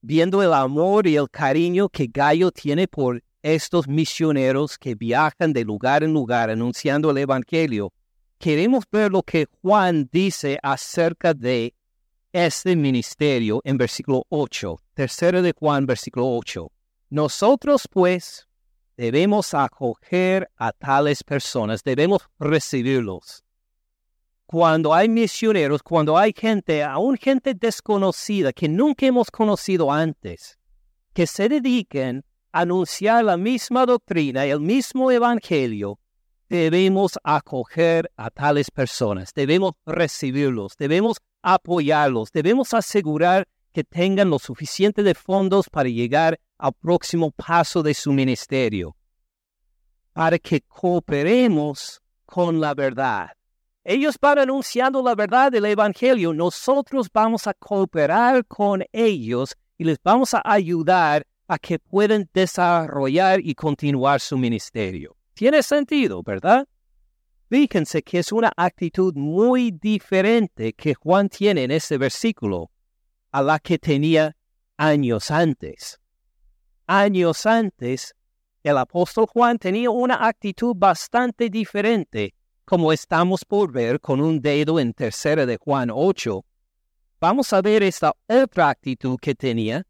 viendo 0.00 0.42
el 0.42 0.52
amor 0.52 1.06
y 1.06 1.16
el 1.16 1.30
cariño 1.30 1.88
que 1.88 2.08
Gallo 2.12 2.50
tiene 2.50 2.88
por 2.88 3.22
estos 3.42 3.86
misioneros 3.88 4.76
que 4.76 4.94
viajan 4.94 5.52
de 5.52 5.64
lugar 5.64 6.02
en 6.02 6.12
lugar 6.12 6.50
anunciando 6.50 7.10
el 7.10 7.18
Evangelio, 7.18 7.92
queremos 8.40 8.84
ver 8.90 9.12
lo 9.12 9.22
que 9.22 9.46
Juan 9.60 10.08
dice 10.10 10.58
acerca 10.62 11.34
de 11.34 11.74
este 12.32 12.74
ministerio 12.74 13.60
en 13.64 13.76
versículo 13.76 14.24
8, 14.30 14.78
tercero 14.94 15.42
de 15.42 15.52
Juan, 15.52 15.84
versículo 15.84 16.26
8. 16.36 16.72
Nosotros 17.10 17.86
pues, 17.90 18.48
debemos 18.96 19.52
acoger 19.52 20.50
a 20.56 20.72
tales 20.72 21.22
personas, 21.22 21.84
debemos 21.84 22.22
recibirlos. 22.38 23.44
Cuando 24.46 24.94
hay 24.94 25.08
misioneros, 25.08 25.82
cuando 25.82 26.16
hay 26.16 26.32
gente, 26.34 26.82
aún 26.82 27.18
gente 27.18 27.54
desconocida 27.54 28.54
que 28.54 28.68
nunca 28.68 29.06
hemos 29.06 29.30
conocido 29.30 29.92
antes, 29.92 30.58
que 31.12 31.26
se 31.26 31.48
dediquen 31.48 32.24
a 32.52 32.60
anunciar 32.62 33.22
la 33.22 33.36
misma 33.36 33.84
doctrina, 33.84 34.46
el 34.46 34.60
mismo 34.60 35.10
evangelio, 35.10 35.99
debemos 36.50 37.16
acoger 37.22 38.10
a 38.16 38.28
tales 38.28 38.70
personas, 38.72 39.32
debemos 39.32 39.74
recibirlos, 39.86 40.76
debemos 40.76 41.18
apoyarlos, 41.42 42.32
debemos 42.32 42.74
asegurar 42.74 43.46
que 43.72 43.84
tengan 43.84 44.28
lo 44.30 44.40
suficiente 44.40 45.04
de 45.04 45.14
fondos 45.14 45.70
para 45.70 45.88
llegar 45.88 46.40
al 46.58 46.72
próximo 46.72 47.30
paso 47.30 47.84
de 47.84 47.94
su 47.94 48.12
ministerio, 48.12 48.96
para 50.12 50.40
que 50.40 50.60
cooperemos 50.62 52.02
con 52.26 52.60
la 52.60 52.74
verdad. 52.74 53.30
Ellos 53.84 54.16
van 54.20 54.40
anunciando 54.40 55.02
la 55.02 55.14
verdad 55.14 55.52
del 55.52 55.66
Evangelio, 55.66 56.34
nosotros 56.34 57.08
vamos 57.12 57.46
a 57.46 57.54
cooperar 57.54 58.44
con 58.46 58.84
ellos 58.92 59.54
y 59.78 59.84
les 59.84 59.98
vamos 60.02 60.34
a 60.34 60.42
ayudar 60.44 61.24
a 61.46 61.58
que 61.58 61.78
puedan 61.78 62.28
desarrollar 62.34 63.40
y 63.40 63.54
continuar 63.54 64.20
su 64.20 64.36
ministerio. 64.36 65.19
Tiene 65.34 65.62
sentido, 65.62 66.22
¿verdad? 66.22 66.66
Fíjense 67.48 68.02
que 68.02 68.18
es 68.18 68.32
una 68.32 68.52
actitud 68.56 69.14
muy 69.14 69.70
diferente 69.70 70.72
que 70.72 70.94
Juan 70.94 71.28
tiene 71.28 71.64
en 71.64 71.70
ese 71.70 71.98
versículo 71.98 72.70
a 73.32 73.42
la 73.42 73.58
que 73.58 73.78
tenía 73.78 74.36
años 74.76 75.30
antes 75.30 76.00
años 76.90 77.46
antes, 77.46 78.16
el 78.64 78.76
apóstol 78.76 79.26
Juan 79.26 79.58
tenía 79.58 79.90
una 79.90 80.26
actitud 80.26 80.74
bastante 80.76 81.48
diferente, 81.48 82.34
como 82.64 82.92
estamos 82.92 83.44
por 83.44 83.70
ver 83.70 84.00
con 84.00 84.20
un 84.20 84.40
dedo 84.40 84.80
en 84.80 84.92
tercera 84.92 85.46
de 85.46 85.56
Juan 85.56 85.90
8. 85.92 86.44
Vamos 87.20 87.52
a 87.52 87.62
ver 87.62 87.84
esta 87.84 88.12
otra 88.26 88.70
actitud 88.70 89.16
que 89.20 89.36
tenía 89.36 89.86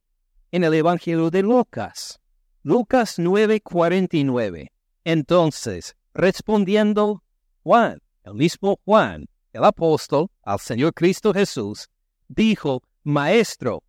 en 0.53 0.63
el 0.63 0.75
Evangelio 0.75 1.31
de 1.31 1.41
Lucas. 1.43 2.21
Lucas 2.63 3.19
9:49. 3.19 4.69
Entonces, 5.05 5.97
respondiendo 6.15 7.23
Juan, 7.63 8.01
el 8.25 8.35
mismo 8.35 8.79
Juan, 8.85 9.27
el 9.53 9.65
apóstol, 9.65 10.29
al 10.43 10.59
Señor 10.61 10.95
Cristo 10.95 11.33
Jesús, 11.33 11.89
dijo, 12.29 12.83
Maestro, 13.03 13.83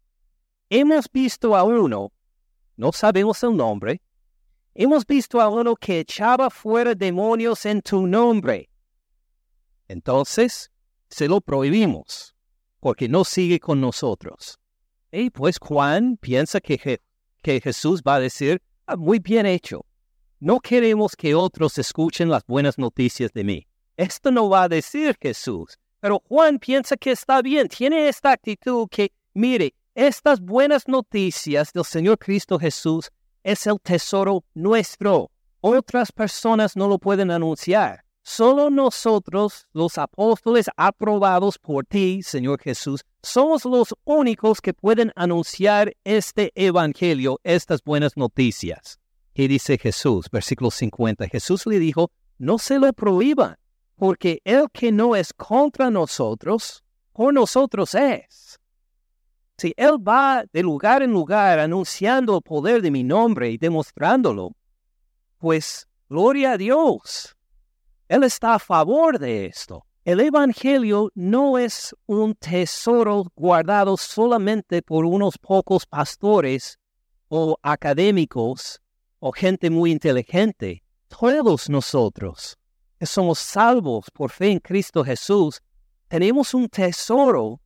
hemos 0.70 1.06
visto 1.12 1.56
a 1.56 1.64
uno 1.64 2.12
no 2.82 2.92
sabemos 2.92 3.44
el 3.44 3.56
nombre, 3.56 4.02
hemos 4.74 5.06
visto 5.06 5.40
a 5.40 5.50
uno 5.50 5.76
que 5.76 6.00
echaba 6.00 6.50
fuera 6.50 6.96
demonios 6.96 7.64
en 7.68 7.80
tu 7.84 8.08
nombre. 8.08 8.72
Entonces, 9.88 10.72
se 11.08 11.28
lo 11.28 11.42
prohibimos, 11.42 12.34
porque 12.80 13.08
no 13.08 13.24
sigue 13.24 13.60
con 13.60 13.80
nosotros. 13.82 14.58
Y 15.12 15.30
pues 15.30 15.60
Juan 15.60 16.18
piensa 16.18 16.60
que, 16.60 17.00
que 17.44 17.62
Jesús 17.62 18.02
va 18.02 18.16
a 18.16 18.20
decir, 18.20 18.60
ah, 18.88 18.96
muy 18.96 19.20
bien 19.20 19.46
hecho. 19.46 19.86
No 20.44 20.60
queremos 20.60 21.16
que 21.16 21.36
otros 21.36 21.78
escuchen 21.78 22.28
las 22.28 22.44
buenas 22.48 22.80
noticias 22.80 23.32
de 23.32 23.44
mí. 23.44 23.68
Esto 23.96 24.32
no 24.32 24.50
va 24.50 24.64
a 24.64 24.70
decir 24.70 25.16
Jesús. 25.22 25.78
Pero 26.00 26.24
Juan 26.28 26.58
piensa 26.58 26.98
que 26.98 27.12
está 27.12 27.44
bien, 27.44 27.68
tiene 27.68 28.08
esta 28.08 28.32
actitud 28.32 28.88
que, 28.90 29.12
mire, 29.36 29.76
estas 29.94 30.40
buenas 30.42 30.88
noticias 30.88 31.72
del 31.74 31.86
Señor 31.86 32.18
Cristo 32.18 32.58
Jesús 32.58 33.12
es 33.44 33.68
el 33.68 33.80
tesoro 33.80 34.44
nuestro. 34.56 35.30
Otras 35.60 36.12
personas 36.12 36.76
no 36.76 36.88
lo 36.88 36.98
pueden 36.98 37.30
anunciar. 37.30 38.04
Solo 38.24 38.72
nosotros, 38.72 39.68
los 39.74 40.00
apóstoles 40.00 40.66
aprobados 40.76 41.60
por 41.60 41.86
ti, 41.86 42.24
Señor 42.24 42.60
Jesús, 42.60 43.06
somos 43.22 43.64
los 43.64 43.94
únicos 44.06 44.60
que 44.60 44.74
pueden 44.74 45.12
anunciar 45.16 45.94
este 46.04 46.52
evangelio, 46.56 47.40
estas 47.44 47.84
buenas 47.84 48.18
noticias. 48.18 49.01
Y 49.34 49.48
dice 49.48 49.78
Jesús, 49.78 50.28
versículo 50.32 50.72
50, 50.72 51.28
Jesús 51.28 51.66
le 51.66 51.80
dijo, 51.80 52.12
no 52.38 52.58
se 52.58 52.80
lo 52.80 52.92
prohíban, 52.92 53.56
porque 53.96 54.42
el 54.44 54.70
que 54.72 54.92
no 54.92 55.16
es 55.16 55.32
contra 55.34 55.90
nosotros, 55.90 56.84
por 57.14 57.34
nosotros 57.34 57.96
es. 57.96 58.60
Si 59.58 59.74
Él 59.78 59.98
va 60.06 60.44
de 60.52 60.64
lugar 60.64 61.04
en 61.04 61.12
lugar 61.12 61.60
anunciando 61.60 62.36
el 62.36 62.42
poder 62.42 62.82
de 62.82 62.92
mi 62.92 63.04
nombre 63.04 63.52
y 63.52 63.58
demostrándolo, 63.58 64.56
pues 65.38 65.88
gloria 66.10 66.54
a 66.54 66.58
Dios. 66.58 67.36
Él 68.08 68.24
está 68.24 68.56
a 68.56 68.60
favor 68.60 69.20
de 69.20 69.46
esto. 69.46 69.86
El 70.04 70.20
Evangelio 70.20 71.12
no 71.14 71.60
es 71.60 71.96
un 72.08 72.34
tesoro 72.34 73.26
guardado 73.36 73.96
solamente 73.98 74.82
por 74.82 75.06
unos 75.06 75.38
pocos 75.38 75.86
pastores 75.86 76.80
o 77.30 77.56
académicos 77.62 78.82
o 79.22 79.32
gente 79.32 79.70
muy 79.70 79.92
inteligente. 79.92 80.84
Todos 81.08 81.70
nosotros 81.70 82.58
que 83.00 83.06
somos 83.06 83.40
salvos 83.40 84.10
por 84.12 84.32
fe 84.32 84.52
en 84.52 84.60
Cristo 84.60 85.04
Jesús, 85.04 85.62
tenemos 86.08 86.54
un 86.54 86.68
tesoro 86.68 87.62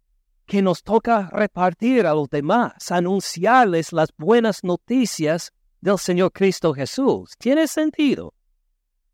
que 0.46 0.62
nos 0.62 0.84
toca 0.84 1.30
repartir 1.32 2.06
a 2.06 2.14
los 2.14 2.30
demás, 2.30 2.92
anunciarles 2.92 3.92
las 3.92 4.10
buenas 4.18 4.64
noticias 4.64 5.52
del 5.82 5.98
Señor 5.98 6.32
Cristo 6.32 6.74
Jesús. 6.74 7.32
¿Tiene 7.40 7.68
sentido? 7.68 8.34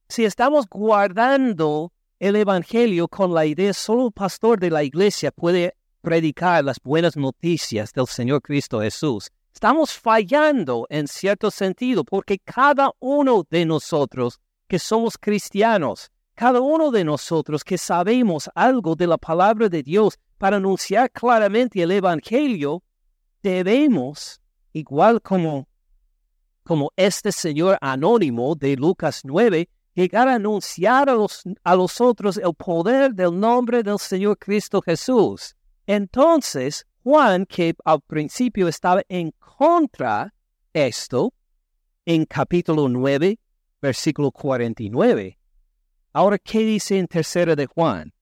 Si 0.10 0.26
estamos 0.26 0.68
guardando 0.68 1.94
el 2.20 2.36
Evangelio 2.36 3.08
con 3.08 3.34
la 3.34 3.46
idea 3.46 3.74
solo 3.74 4.08
el 4.08 4.14
pastor 4.14 4.60
de 4.60 4.72
la 4.72 4.84
iglesia 4.84 5.32
puede 5.32 5.76
predicar 6.02 6.64
las 6.64 6.80
buenas 6.84 7.16
noticias 7.16 7.94
del 7.94 8.08
Señor 8.08 8.42
Cristo 8.42 8.82
Jesús, 8.82 9.32
estamos 9.54 9.94
fallando 9.94 10.88
en 10.90 11.08
cierto 11.08 11.52
sentido 11.52 12.04
porque 12.04 12.40
cada 12.40 12.92
uno 13.00 13.46
de 13.50 13.66
nosotros 13.66 14.40
que 14.68 14.80
somos 14.80 15.18
cristianos, 15.18 16.12
cada 16.36 16.62
uno 16.62 16.92
de 16.92 17.04
nosotros 17.04 17.64
que 17.64 17.78
sabemos 17.78 18.50
algo 18.56 18.96
de 18.96 19.08
la 19.08 19.18
palabra 19.18 19.70
de 19.70 19.84
Dios, 19.84 20.18
para 20.38 20.58
anunciar 20.58 21.12
claramente 21.12 21.84
el 21.84 21.92
Evangelio, 21.92 22.82
debemos, 23.44 24.42
igual 24.74 25.22
como, 25.22 25.68
como 26.64 26.92
este 26.96 27.32
señor 27.32 27.78
anónimo 27.82 28.56
de 28.56 28.76
Lucas 28.76 29.22
9, 29.24 29.70
llegar 29.94 30.28
a 30.28 30.36
anunciar 30.36 31.10
a 31.10 31.14
los, 31.14 31.44
a 31.64 31.76
los 31.76 32.02
otros 32.02 32.38
el 32.38 32.54
poder 32.56 33.14
del 33.14 33.40
nombre 33.40 33.84
del 33.84 34.00
Señor 34.00 34.38
Cristo 34.40 34.82
Jesús. 34.82 35.56
Entonces, 35.86 36.88
Juan, 37.04 37.46
que 37.48 37.74
al 37.84 38.02
principio 38.02 38.68
estaba 38.68 39.02
en 39.10 39.32
contra 39.40 40.34
de 40.74 40.88
esto, 40.88 41.34
en 42.06 42.26
capítulo 42.26 42.88
9, 42.90 43.40
versículo 43.82 44.32
49. 44.32 45.40
Ahora, 46.14 46.38
¿qué 46.38 46.60
dice 46.60 47.00
en 47.00 47.08
tercera 47.08 47.56
de 47.56 47.66
Juan? 47.66 48.14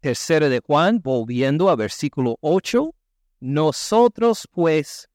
Tercera 0.00 0.48
de 0.48 0.60
Juan, 0.60 1.00
volviendo 1.02 1.68
a 1.70 1.76
versículo 1.76 2.36
8, 2.40 2.94
nosotros 3.40 4.48
pues 4.50 5.08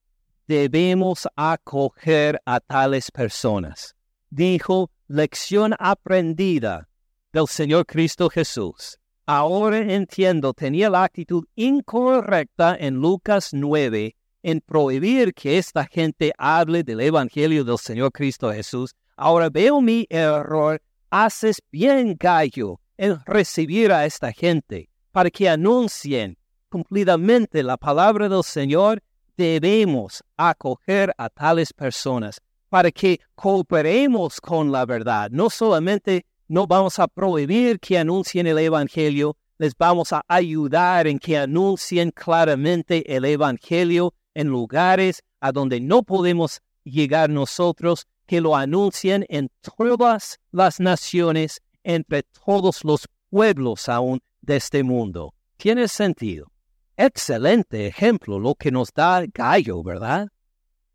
debemos 0.48 1.28
acoger 1.36 2.42
a 2.46 2.60
tales 2.60 3.12
personas. 3.12 3.96
Dijo, 4.30 4.90
lección 5.08 5.74
aprendida 5.80 6.88
del 7.34 7.48
Señor 7.48 7.86
Cristo 7.86 8.30
Jesús. 8.30 8.99
Ahora 9.32 9.78
entiendo, 9.78 10.56
tenía 10.56 10.90
la 10.90 11.04
actitud 11.04 11.46
incorrecta 11.56 12.76
en 12.80 12.96
Lucas 12.96 13.50
9 13.54 14.16
en 14.42 14.60
prohibir 14.60 15.36
que 15.36 15.60
esta 15.60 15.86
gente 15.86 16.34
hable 16.36 16.82
del 16.82 17.00
Evangelio 17.00 17.64
del 17.64 17.78
Señor 17.78 18.12
Cristo 18.12 18.52
Jesús. 18.52 18.96
Ahora 19.16 19.52
veo 19.52 19.82
mi 19.82 20.08
error. 20.10 20.82
Haces 21.12 21.62
bien, 21.72 22.18
gallo, 22.20 22.80
en 22.98 23.20
recibir 23.28 23.92
a 23.92 24.04
esta 24.04 24.32
gente 24.32 24.90
para 25.12 25.30
que 25.30 25.48
anuncien 25.48 26.36
cumplidamente 26.68 27.62
la 27.62 27.78
palabra 27.78 28.30
del 28.30 28.44
Señor, 28.44 29.00
debemos 29.38 30.24
acoger 30.38 31.14
a 31.20 31.30
tales 31.30 31.72
personas 31.72 32.42
para 32.68 32.90
que 32.90 33.20
cooperemos 33.36 34.42
con 34.42 34.72
la 34.72 34.88
verdad. 34.88 35.30
No 35.30 35.52
solamente 35.52 36.26
no 36.50 36.66
vamos 36.66 36.98
a 36.98 37.08
prohibir 37.08 37.80
que 37.80 38.00
anuncien 38.00 38.48
el 38.48 38.58
Evangelio, 38.58 39.38
les 39.60 39.78
vamos 39.78 40.12
a 40.12 40.24
ayudar 40.28 41.06
en 41.06 41.20
que 41.20 41.38
anuncien 41.38 42.10
claramente 42.12 43.16
el 43.16 43.24
Evangelio 43.26 44.16
en 44.34 44.48
lugares 44.48 45.22
a 45.40 45.52
donde 45.52 45.80
no 45.80 46.02
podemos 46.02 46.62
llegar 46.84 47.30
nosotros, 47.30 48.08
que 48.26 48.42
lo 48.42 48.56
anuncien 48.56 49.26
en 49.30 49.50
todas 49.62 50.40
las 50.52 50.80
naciones 50.80 51.62
entre 51.84 52.24
todos 52.24 52.84
los 52.84 53.08
pueblos 53.30 53.88
aún 53.88 54.20
de 54.42 54.56
este 54.56 54.84
mundo. 54.84 55.36
Tiene 55.58 55.88
sentido. 55.88 56.52
Excelente 56.98 57.86
ejemplo 57.86 58.40
lo 58.40 58.56
que 58.56 58.72
nos 58.72 58.92
da 58.92 59.24
Gallo, 59.32 59.84
¿verdad? 59.84 60.30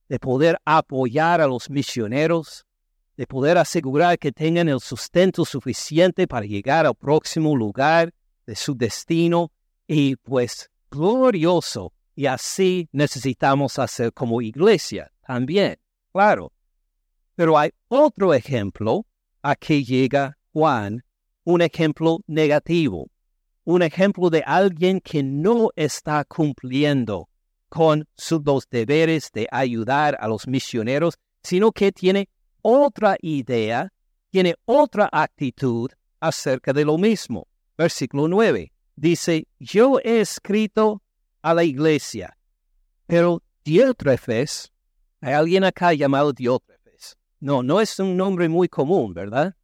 De 0.09 0.19
poder 0.19 0.59
apoyar 0.65 1.41
a 1.41 1.47
los 1.47 1.71
misioneros, 1.71 2.67
de 3.17 3.27
poder 3.27 3.59
asegurar 3.59 4.19
que 4.19 4.33
tengan 4.33 4.69
el 4.69 4.81
sustento 4.81 5.45
suficiente 5.45 6.27
para 6.27 6.47
llegar 6.47 6.87
al 6.87 6.95
próximo 6.95 7.55
lugar 7.57 8.13
de 8.47 8.57
su 8.57 8.75
destino 8.75 9.53
y 9.87 10.17
pues 10.17 10.71
glorioso. 10.91 11.93
Y 12.17 12.27
así 12.27 12.89
necesitamos 12.93 13.79
hacer 13.79 14.13
como 14.13 14.41
iglesia 14.41 15.13
también, 15.27 15.77
claro. 16.13 16.53
Pero 17.35 17.59
hay 17.59 17.71
otro 17.89 18.35
ejemplo 18.35 19.07
a 19.43 19.57
que 19.57 19.83
llega 19.83 20.39
Juan, 20.53 21.05
un 21.45 21.61
ejemplo 21.61 22.21
negativo, 22.27 23.11
un 23.65 23.83
ejemplo 23.83 24.31
de 24.31 24.43
alguien 24.47 25.01
que 25.01 25.23
no 25.23 25.71
está 25.75 26.25
cumpliendo 26.25 27.29
con 27.69 28.07
sus 28.17 28.45
dos 28.45 28.69
deberes 28.71 29.31
de 29.33 29.49
ayudar 29.51 30.17
a 30.21 30.29
los 30.29 30.47
misioneros, 30.47 31.15
sino 31.43 31.73
que 31.73 31.91
tiene 31.91 32.29
otra 32.65 33.17
idea, 33.21 33.93
tiene 34.31 34.57
otra 34.65 35.09
actitud 35.13 35.91
acerca 36.19 36.73
de 36.73 36.85
lo 36.85 36.97
mismo. 36.97 37.47
Versículo 37.77 38.27
9 38.27 38.73
dice, 38.97 39.47
yo 39.59 39.99
he 40.03 40.21
escrito 40.21 41.03
a 41.43 41.53
la 41.55 41.65
iglesia, 41.65 42.37
pero 43.07 43.43
Diótrefes, 43.65 44.73
hay 45.21 45.35
alguien 45.35 45.65
acá 45.65 45.93
llamado 45.93 46.33
Diótrefes. 46.33 47.17
No, 47.41 47.63
no 47.63 47.81
es 47.81 47.99
un 47.99 48.17
nombre 48.17 48.49
muy 48.49 48.69
común, 48.69 49.13
¿verdad? 49.13 49.55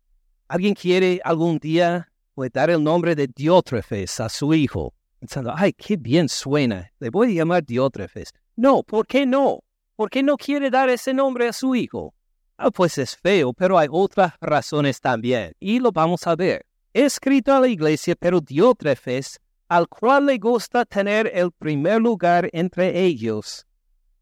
¿Alguien 0.48 0.74
quiere 0.74 1.20
algún 1.24 1.58
día 1.58 2.12
pues, 2.34 2.52
dar 2.52 2.70
el 2.70 2.82
nombre 2.82 3.14
de 3.14 3.28
Diótrefes 3.28 4.20
a 4.20 4.28
su 4.28 4.52
hijo? 4.52 4.92
Pensando, 5.18 5.54
ay, 5.56 5.72
qué 5.72 5.96
bien 5.96 6.28
suena, 6.28 6.92
le 6.98 7.08
voy 7.10 7.32
a 7.32 7.40
llamar 7.40 7.64
Diótrefes. 7.64 8.32
No, 8.56 8.82
¿por 8.82 9.06
qué 9.06 9.24
no? 9.24 9.60
¿Por 9.96 10.10
qué 10.10 10.22
no 10.22 10.36
quiere 10.36 10.70
dar 10.70 10.90
ese 10.90 11.14
nombre 11.14 11.48
a 11.48 11.52
su 11.52 11.74
hijo? 11.74 12.14
Ah, 12.62 12.70
pues 12.70 12.98
es 12.98 13.16
feo, 13.16 13.54
pero 13.54 13.78
hay 13.78 13.88
otras 13.90 14.34
razones 14.38 15.00
también, 15.00 15.54
y 15.60 15.80
lo 15.80 15.92
vamos 15.92 16.26
a 16.26 16.36
ver. 16.36 16.66
He 16.92 17.06
escrito 17.06 17.54
a 17.54 17.60
la 17.60 17.68
iglesia, 17.68 18.14
pero 18.14 18.42
Diótrefes, 18.42 19.40
al 19.66 19.88
cual 19.88 20.26
le 20.26 20.36
gusta 20.36 20.84
tener 20.84 21.30
el 21.32 21.52
primer 21.52 22.02
lugar 22.02 22.50
entre 22.52 23.00
ellos. 23.02 23.66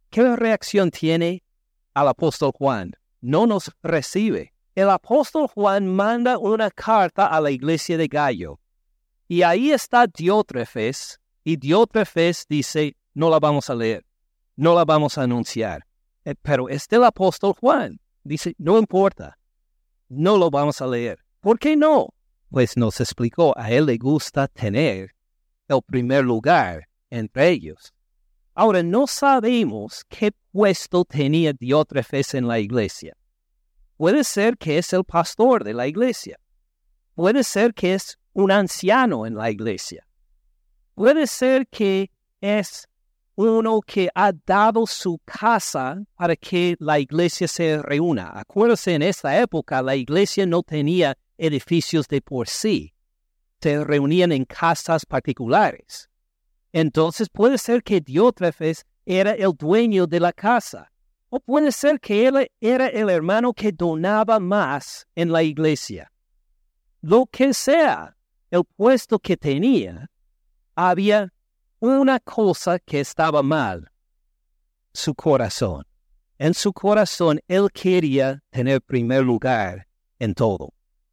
¿Qué 0.09 0.37
reacción 0.37 0.93
tiene 0.93 1.43
al 1.95 2.07
apóstol 2.07 2.53
Juan? 2.57 2.93
No 3.21 3.45
nos 3.45 3.73
recibe. 3.83 4.53
El 4.77 4.91
apóstol 4.91 5.49
Juan 5.49 5.89
manda 5.89 6.39
una 6.39 6.71
carta 6.71 7.27
a 7.27 7.41
la 7.41 7.51
iglesia 7.51 7.99
de 7.99 8.07
Gallo. 8.07 8.61
Y 9.27 9.43
ahí 9.43 9.73
está 9.73 10.07
Diótrefes, 10.07 11.19
y 11.43 11.57
Diótrefes 11.57 12.47
dice, 12.49 12.97
no 13.15 13.31
la 13.31 13.41
vamos 13.41 13.69
a 13.69 13.75
leer, 13.75 14.07
no 14.55 14.77
la 14.77 14.85
vamos 14.85 15.19
a 15.19 15.23
anunciar. 15.23 15.85
Eh, 16.25 16.37
pero 16.41 16.69
es 16.69 16.87
del 16.87 17.03
apóstol 17.03 17.55
Juan. 17.55 17.99
Dice, 18.25 18.55
no 18.59 18.79
importa, 18.79 19.39
no 20.09 20.37
lo 20.37 20.51
vamos 20.51 20.81
a 20.81 20.87
leer. 20.87 21.19
¿Por 21.41 21.59
qué 21.59 21.77
no? 21.77 22.09
Pues 22.51 22.77
nos 22.77 23.01
explicó, 23.01 23.57
a 23.57 23.71
él 23.71 23.87
le 23.87 23.97
gusta 23.99 24.49
tener 24.49 25.15
el 25.69 25.83
primer 25.83 26.25
lugar 26.25 26.89
entre 27.11 27.51
ellos. 27.51 27.93
Ahora, 28.55 28.83
no 28.83 29.07
sabemos 29.07 30.05
qué 30.09 30.33
puesto 30.51 31.05
tenía 31.05 31.53
Diótrefes 31.53 32.35
en 32.35 32.49
la 32.49 32.59
iglesia. 32.59 33.17
Puede 33.97 34.25
ser 34.25 34.57
que 34.57 34.79
es 34.79 34.93
el 34.93 35.05
pastor 35.05 35.63
de 35.63 35.75
la 35.75 35.87
iglesia. 35.87 36.41
Puede 37.15 37.45
ser 37.45 37.75
que 37.75 37.95
es 37.95 38.19
un 38.33 38.51
anciano 38.51 39.27
en 39.27 39.35
la 39.35 39.51
iglesia. 39.51 40.07
Puede 40.95 41.27
ser 41.27 41.69
que 41.69 42.11
es 42.41 42.88
uno 43.39 43.81
que 43.81 44.11
ha 44.17 44.33
dado 44.33 44.85
su 44.85 45.21
casa 45.25 46.03
para 46.17 46.35
que 46.35 46.75
la 46.81 46.99
iglesia 46.99 47.47
se 47.47 47.81
reúna. 47.81 48.33
Acuérdense, 48.35 48.95
en 48.95 49.03
esta 49.03 49.39
época 49.41 49.81
la 49.81 49.95
iglesia 49.95 50.45
no 50.45 50.65
tenía 50.65 51.17
edificios 51.37 52.09
de 52.09 52.21
por 52.21 52.49
sí. 52.49 52.93
Se 53.61 53.85
reunían 53.85 54.33
en 54.33 54.45
casas 54.45 55.07
particulares. 55.07 56.11
Entonces 56.73 57.29
puede 57.29 57.59
ser 57.59 57.85
que 57.85 58.01
Diótrefes 58.01 58.85
era 59.07 59.33
el 59.33 59.53
dueño 59.57 60.09
de 60.09 60.19
la 60.19 60.33
casa. 60.33 60.91
O 61.31 61.39
puede 61.39 61.71
ser 61.71 62.01
que 62.01 62.27
él 62.27 62.51
era 62.61 62.89
el 62.89 63.09
hermano 63.09 63.53
que 63.53 63.71
donaba 63.71 64.41
más 64.41 65.07
en 65.15 65.31
la 65.31 65.45
iglesia. 65.45 66.11
Lo 67.03 67.27
que 67.27 67.55
sea, 67.55 68.17
el 68.51 68.65
puesto 68.65 69.21
que 69.21 69.37
tenía, 69.37 70.11
había 70.75 71.33
una 71.81 72.19
cosa 72.21 72.79
que 72.79 73.01
estaba 73.01 73.43
mal, 73.43 73.91
su 74.93 75.15
corazón. 75.15 75.85
En 76.39 76.55
su 76.55 76.73
corazón 76.73 77.41
él 77.49 77.69
quería 77.73 78.43
tener 78.51 78.81
primer 78.83 79.25
lugar 79.25 79.87
en 80.19 80.35
todo. 80.35 80.73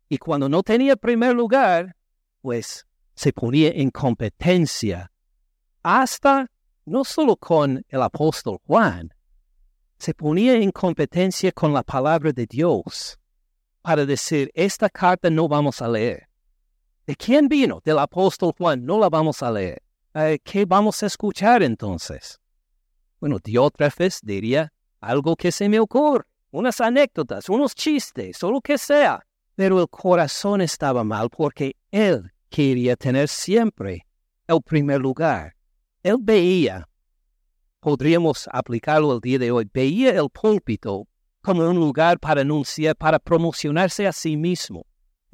Y 0.09 0.17
cuando 0.17 0.47
no 0.49 0.63
tenía 0.63 0.95
primer 0.95 1.35
lugar, 1.35 1.95
pues 2.41 2.85
se 3.15 3.33
ponía 3.33 3.69
en 3.69 3.89
competencia 3.89 5.11
hasta 5.81 6.49
no 6.85 7.03
solo 7.03 7.35
con 7.35 7.83
el 7.89 8.01
apóstol 8.01 8.59
Juan, 8.65 9.13
se 9.97 10.13
ponía 10.13 10.55
en 10.55 10.71
competencia 10.71 11.51
con 11.51 11.73
la 11.73 11.83
palabra 11.83 12.31
de 12.31 12.45
Dios 12.45 13.17
para 13.81 14.05
decir, 14.05 14.51
esta 14.53 14.89
carta 14.89 15.29
no 15.29 15.47
vamos 15.47 15.81
a 15.81 15.87
leer. 15.87 16.27
¿De 17.05 17.15
quién 17.15 17.47
vino? 17.47 17.81
Del 17.83 17.99
apóstol 17.99 18.51
Juan, 18.57 18.83
no 18.83 18.99
la 18.99 19.09
vamos 19.09 19.43
a 19.43 19.51
leer. 19.51 19.84
Eh, 20.17 20.39
¿qué 20.45 20.63
vamos 20.63 21.03
a 21.03 21.07
escuchar 21.07 21.61
entonces? 21.61 22.39
Bueno, 23.19 23.37
Diótrefes 23.43 24.21
diría 24.23 24.71
algo 25.01 25.35
que 25.35 25.51
se 25.51 25.67
me 25.67 25.77
ocurre, 25.77 26.23
unas 26.51 26.79
anécdotas, 26.79 27.49
unos 27.49 27.75
chistes, 27.75 28.41
o 28.41 28.49
lo 28.49 28.61
que 28.61 28.77
sea. 28.77 29.19
Pero 29.55 29.81
el 29.81 29.89
corazón 29.89 30.61
estaba 30.61 31.03
mal 31.03 31.29
porque 31.29 31.75
él 31.91 32.31
quería 32.49 32.95
tener 32.95 33.27
siempre 33.27 34.07
el 34.47 34.61
primer 34.61 35.01
lugar. 35.01 35.53
Él 36.01 36.15
veía, 36.21 36.87
podríamos 37.81 38.47
aplicarlo 38.53 39.15
el 39.15 39.19
día 39.19 39.39
de 39.39 39.51
hoy, 39.51 39.69
veía 39.73 40.11
el 40.11 40.29
púlpito 40.29 41.09
como 41.41 41.69
un 41.69 41.75
lugar 41.75 42.19
para 42.19 42.39
anunciar, 42.39 42.95
para 42.95 43.19
promocionarse 43.19 44.07
a 44.07 44.13
sí 44.13 44.37
mismo 44.37 44.85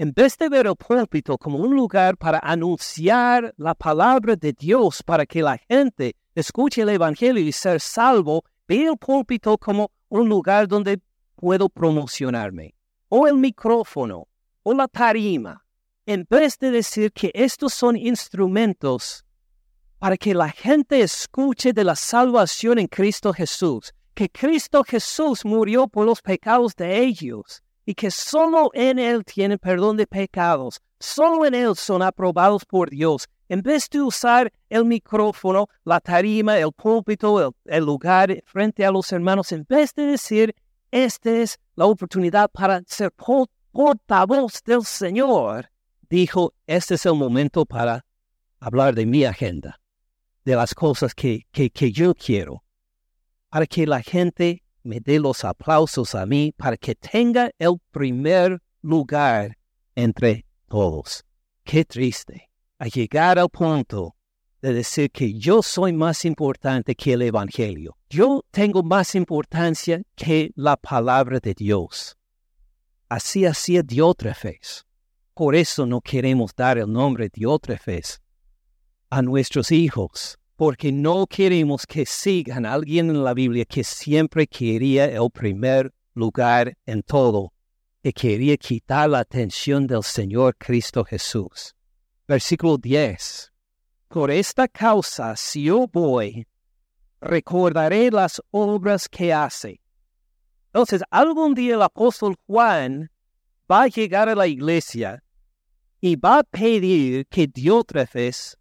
en 0.02 0.14
vez 0.14 0.36
de 0.36 0.50
ver 0.50 0.66
el 0.66 0.76
púlpito 0.76 1.38
como 1.38 1.60
un 1.60 1.76
lugar 1.76 2.18
para 2.18 2.40
anunciar 2.40 3.54
la 3.58 3.76
palabra 3.76 4.36
de 4.36 4.52
Dios 4.52 5.04
para 5.04 5.28
que 5.28 5.44
la 5.44 5.60
gente 5.70 6.16
escuche 6.34 6.82
el 6.82 6.90
Evangelio 6.90 7.44
y 7.44 7.52
ser 7.52 7.80
salvo, 7.80 8.44
ve 8.68 8.86
el 8.86 8.98
púlpito 8.98 9.60
como 9.60 9.92
un 10.10 10.28
lugar 10.28 10.68
donde 10.68 11.00
puedo 11.36 11.70
promocionarme, 11.70 12.74
o 13.10 13.28
el 13.28 13.36
micrófono, 13.36 14.28
o 14.64 14.74
la 14.74 14.88
tarima, 14.88 15.64
en 16.08 16.26
vez 16.28 16.58
de 16.58 16.72
decir 16.72 17.12
que 17.12 17.30
estos 17.36 17.72
son 17.72 17.96
instrumentos 17.96 19.24
para 20.00 20.18
que 20.18 20.34
la 20.34 20.50
gente 20.50 21.02
escuche 21.02 21.74
de 21.74 21.84
la 21.84 21.96
salvación 21.96 22.80
en 22.80 22.88
Cristo 22.88 23.32
Jesús, 23.34 23.94
que 24.16 24.28
Cristo 24.30 24.84
Jesús 24.84 25.46
murió 25.46 25.88
por 25.88 26.08
los 26.08 26.24
pecados 26.24 26.76
de 26.76 27.04
ellos, 27.04 27.62
y 27.86 27.96
que 27.96 28.12
solo 28.12 28.70
en 28.74 29.00
Él 29.00 29.24
tienen 29.26 29.58
perdón 29.58 29.98
de 29.98 30.08
pecados, 30.08 30.82
solo 31.00 31.46
en 31.46 31.56
Él 31.56 31.76
son 31.76 32.02
aprobados 32.02 32.66
por 32.66 32.90
Dios. 32.90 33.28
En 33.50 33.62
vez 33.62 33.90
de 33.90 34.02
usar 34.02 34.52
el 34.70 34.86
micrófono, 34.86 35.68
la 35.84 36.00
tarima, 36.00 36.58
el 36.58 36.72
púlpito, 36.72 37.54
el, 37.66 37.84
lugar 37.84 38.42
frente 38.46 38.86
a 38.86 38.92
los 38.92 39.12
hermanos, 39.12 39.52
en 39.52 39.66
vez 39.68 39.94
de 39.94 40.06
decir, 40.06 40.56
esta 40.90 41.32
es 41.32 41.60
la 41.76 41.86
oportunidad 41.86 42.50
para 42.50 42.82
ser 42.88 43.12
portavoz 43.72 44.64
del 44.64 44.86
Señor, 44.86 45.70
dijo, 46.10 46.54
este 46.68 46.96
es 46.96 47.06
el 47.06 47.16
momento 47.16 47.66
para 47.66 48.06
hablar 48.60 48.96
de 48.96 49.06
mi 49.06 49.26
agenda, 49.26 49.80
de 50.46 50.56
las 50.56 50.74
cosas 50.74 51.14
que, 51.14 51.48
que, 51.52 51.70
que 51.70 51.92
yo 51.92 52.14
quiero, 52.14 52.64
para 53.50 53.66
que 53.66 53.86
la 53.86 54.02
gente 54.02 54.64
me 54.84 55.00
dé 55.00 55.20
los 55.20 55.44
aplausos 55.44 56.16
a 56.16 56.26
mí 56.26 56.54
para 56.58 56.78
que 56.78 56.96
tenga 56.96 57.52
el 57.58 57.78
primer 57.92 58.62
lugar 58.82 59.58
entre 59.96 60.46
todos. 60.68 61.24
Qué 61.64 61.86
triste. 61.86 62.50
A 62.80 62.88
llegar 62.88 63.38
al 63.38 63.50
punto 63.50 64.16
de 64.62 64.74
decir 64.74 65.12
que 65.12 65.34
yo 65.34 65.62
soy 65.62 65.94
más 65.94 66.26
importante 66.26 66.96
que 66.96 67.14
el 67.14 67.22
Evangelio. 67.24 67.98
Yo 68.10 68.44
tengo 68.52 68.84
más 68.84 69.16
importancia 69.16 70.02
que 70.16 70.52
la 70.56 70.78
palabra 70.78 71.40
de 71.40 71.54
Dios. 71.54 72.18
Así 73.10 73.46
hacía 73.46 73.84
Diótrefes. 73.84 74.86
Por 75.34 75.56
eso 75.56 75.86
no 75.86 76.02
queremos 76.02 76.56
dar 76.56 76.78
el 76.78 76.92
nombre 76.92 77.30
Diótrefes 77.32 78.22
a 79.10 79.22
nuestros 79.22 79.72
hijos, 79.72 80.40
porque 80.62 80.92
no 80.92 81.26
queremos 81.26 81.88
que 81.88 82.06
sigan 82.06 82.68
a 82.68 82.74
alguien 82.74 83.10
en 83.10 83.24
la 83.24 83.34
Biblia 83.34 83.66
que 83.66 83.84
siempre 83.84 84.46
quería 84.46 85.06
el 85.06 85.32
primer 85.32 85.92
lugar 86.14 86.78
en 86.86 87.02
todo, 87.02 87.52
y 88.04 88.14
quería 88.14 88.56
quitar 88.58 89.10
la 89.10 89.22
atención 89.22 89.88
del 89.88 90.04
Señor 90.04 90.56
Cristo 90.56 91.04
Jesús. 91.04 91.74
Versículo 92.28 92.78
10. 92.78 93.52
Por 94.08 94.30
esta 94.30 94.68
causa, 94.68 95.36
si 95.36 95.64
yo 95.64 95.88
voy, 95.92 96.46
recordaré 97.20 98.12
las 98.12 98.40
obras 98.52 99.10
que 99.10 99.34
hace. 99.34 99.82
Entonces, 100.68 101.02
algún 101.10 101.56
día 101.56 101.74
el 101.74 101.82
apóstol 101.82 102.36
Juan 102.46 103.10
va 103.68 103.82
a 103.82 103.88
llegar 103.88 104.30
a 104.30 104.36
la 104.36 104.46
iglesia 104.46 105.24
y 106.00 106.18
va 106.18 106.38
a 106.38 106.44
pedir 106.44 107.26
que 107.26 107.48
Diótrefes 107.48 108.60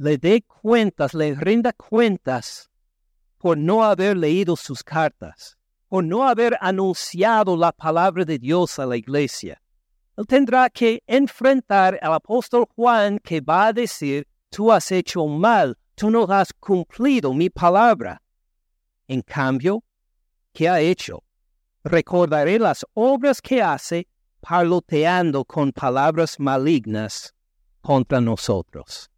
le 0.00 0.16
dé 0.16 0.40
cuentas, 0.40 1.12
le 1.12 1.34
rinda 1.34 1.74
cuentas 1.74 2.70
por 3.36 3.58
no 3.58 3.84
haber 3.84 4.16
leído 4.16 4.56
sus 4.56 4.82
cartas, 4.82 5.58
por 5.88 6.02
no 6.02 6.26
haber 6.26 6.56
anunciado 6.62 7.54
la 7.54 7.70
palabra 7.70 8.24
de 8.24 8.38
Dios 8.38 8.78
a 8.78 8.86
la 8.86 8.96
iglesia. 8.96 9.60
Él 10.16 10.26
tendrá 10.26 10.70
que 10.70 11.02
enfrentar 11.06 11.98
al 12.00 12.14
apóstol 12.14 12.64
Juan 12.74 13.18
que 13.18 13.42
va 13.42 13.66
a 13.66 13.72
decir, 13.74 14.26
tú 14.48 14.72
has 14.72 14.90
hecho 14.90 15.26
mal, 15.26 15.76
tú 15.94 16.10
no 16.10 16.24
has 16.24 16.50
cumplido 16.54 17.34
mi 17.34 17.50
palabra. 17.50 18.22
En 19.06 19.20
cambio, 19.20 19.84
¿qué 20.54 20.66
ha 20.66 20.80
hecho? 20.80 21.22
Recordaré 21.84 22.58
las 22.58 22.86
obras 22.94 23.42
que 23.42 23.60
hace 23.60 24.08
parloteando 24.40 25.44
con 25.44 25.72
palabras 25.72 26.40
malignas 26.40 27.34
contra 27.82 28.22
nosotros. 28.22 29.10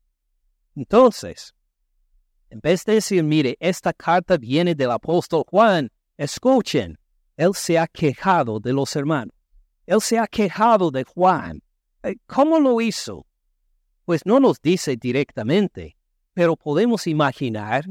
Entonces, 0.74 1.54
en 2.50 2.60
vez 2.60 2.84
de 2.84 2.94
decir, 2.94 3.22
mire, 3.22 3.56
esta 3.60 3.92
carta 3.92 4.36
viene 4.36 4.74
del 4.74 4.90
apóstol 4.90 5.44
Juan, 5.48 5.90
escuchen, 6.16 6.98
él 7.36 7.54
se 7.54 7.78
ha 7.78 7.86
quejado 7.86 8.60
de 8.60 8.72
los 8.72 8.94
hermanos. 8.94 9.34
Él 9.86 10.00
se 10.00 10.18
ha 10.18 10.26
quejado 10.26 10.90
de 10.90 11.04
Juan. 11.04 11.62
Eh, 12.02 12.16
¿Cómo 12.26 12.60
lo 12.60 12.80
hizo? 12.80 13.26
Pues 14.04 14.26
no 14.26 14.38
nos 14.40 14.60
dice 14.60 14.96
directamente, 14.96 15.96
pero 16.34 16.56
podemos 16.56 17.06
imaginar 17.06 17.84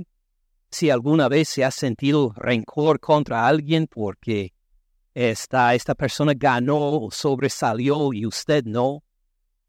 si 0.70 0.90
alguna 0.90 1.28
vez 1.28 1.50
se 1.50 1.66
ha 1.66 1.72
sentido 1.72 2.34
rencor 2.36 3.00
contra 3.00 3.48
alguien 3.48 3.88
porque 3.88 4.54
esta, 5.14 5.76
esta 5.76 5.96
persona 5.96 6.34
ganó 6.36 7.06
o 7.06 7.12
sobresalió 7.12 8.14
y 8.14 8.26
usted 8.26 8.64
no, 8.66 9.04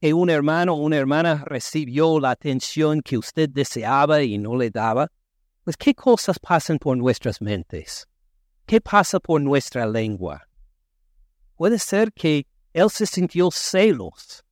que 0.03 0.13
un 0.13 0.31
hermano 0.31 0.75
o 0.75 0.79
una 0.79 0.97
hermana 0.97 1.45
recibió 1.47 2.19
la 2.19 2.33
atención 2.33 3.03
que 3.03 3.17
usted 3.17 3.49
deseaba 3.49 4.21
y 4.25 4.37
no 4.37 4.57
le 4.57 4.69
daba, 4.69 5.07
pues 5.63 5.77
qué 5.77 5.95
cosas 5.95 6.41
pasan 6.41 6.81
por 6.81 6.97
nuestras 6.97 7.41
mentes, 7.41 8.09
qué 8.67 8.81
pasa 8.81 9.21
por 9.21 9.41
nuestra 9.41 9.87
lengua. 9.87 10.49
Puede 11.55 11.79
ser 11.79 12.13
que 12.13 12.49
él 12.73 12.91
se 12.91 13.07
sintió 13.07 13.53
celos 13.53 14.45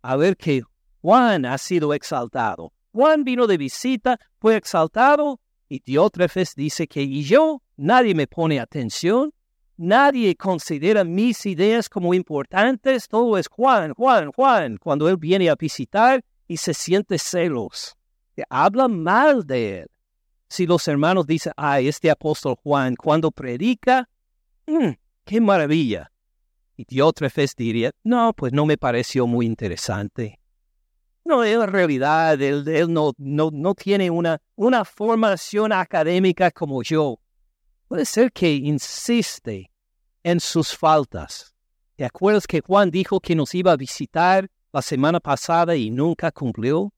a 0.00 0.14
ver 0.14 0.36
que 0.36 0.62
Juan 1.02 1.44
ha 1.44 1.58
sido 1.58 1.92
exaltado. 1.92 2.72
Juan 2.92 3.24
vino 3.24 3.48
de 3.48 3.56
visita, 3.56 4.20
fue 4.38 4.54
exaltado, 4.54 5.40
y 5.68 5.80
Diótrefes 5.80 6.54
dice 6.54 6.86
que 6.86 7.02
y 7.02 7.24
yo, 7.24 7.62
nadie 7.76 8.14
me 8.14 8.28
pone 8.28 8.60
atención, 8.60 9.34
Nadie 9.76 10.36
considera 10.36 11.02
mis 11.02 11.46
ideas 11.46 11.88
como 11.88 12.14
importantes. 12.14 13.08
Todo 13.08 13.36
es 13.36 13.48
Juan, 13.48 13.92
Juan, 13.94 14.30
Juan. 14.30 14.76
Cuando 14.78 15.08
él 15.08 15.16
viene 15.16 15.50
a 15.50 15.56
visitar 15.56 16.24
y 16.46 16.58
se 16.58 16.74
siente 16.74 17.18
celos, 17.18 17.96
habla 18.48 18.86
mal 18.86 19.44
de 19.44 19.80
él. 19.80 19.90
Si 20.48 20.66
los 20.66 20.86
hermanos 20.86 21.26
dicen, 21.26 21.52
ay, 21.56 21.88
este 21.88 22.10
apóstol 22.10 22.54
Juan, 22.62 22.94
cuando 22.94 23.32
predica, 23.32 24.08
mm, 24.66 24.90
qué 25.24 25.40
maravilla. 25.40 26.12
Y 26.76 26.84
Diótrefes 26.84 27.56
diría, 27.56 27.90
no, 28.04 28.32
pues 28.32 28.52
no 28.52 28.66
me 28.66 28.76
pareció 28.76 29.26
muy 29.26 29.46
interesante. 29.46 30.38
No, 31.24 31.42
en 31.42 31.66
realidad 31.66 32.40
él, 32.40 32.92
no, 32.92 33.74
tiene 33.74 34.10
una 34.10 34.84
formación 34.84 35.72
académica 35.72 36.50
como 36.52 36.82
yo. 36.82 37.18
Puede 37.88 38.04
ser 38.04 38.32
que 38.32 38.52
insiste 38.54 39.70
en 40.22 40.40
sus 40.40 40.76
faltas. 40.76 41.54
¿Te 41.96 42.04
acuerdas 42.04 42.46
que 42.46 42.60
Juan 42.60 42.90
dijo 42.90 43.20
que 43.20 43.36
nos 43.36 43.54
iba 43.54 43.72
a 43.72 43.76
visitar 43.76 44.50
la 44.72 44.82
semana 44.82 45.20
pasada 45.20 45.76
y 45.76 45.90
nunca 45.90 46.32
cumplió? 46.32 46.92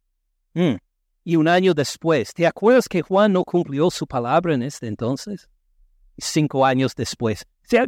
Mm. 0.54 0.76
Y 1.24 1.36
un 1.36 1.48
año 1.48 1.74
después, 1.74 2.32
¿te 2.32 2.46
acuerdas 2.46 2.88
que 2.88 3.02
Juan 3.02 3.32
no 3.32 3.44
cumplió 3.44 3.90
su 3.90 4.06
palabra 4.06 4.54
en 4.54 4.62
este 4.62 4.86
entonces? 4.86 5.50
Cinco 6.16 6.64
años 6.64 6.94
después. 6.94 7.44
¿Se, 7.62 7.84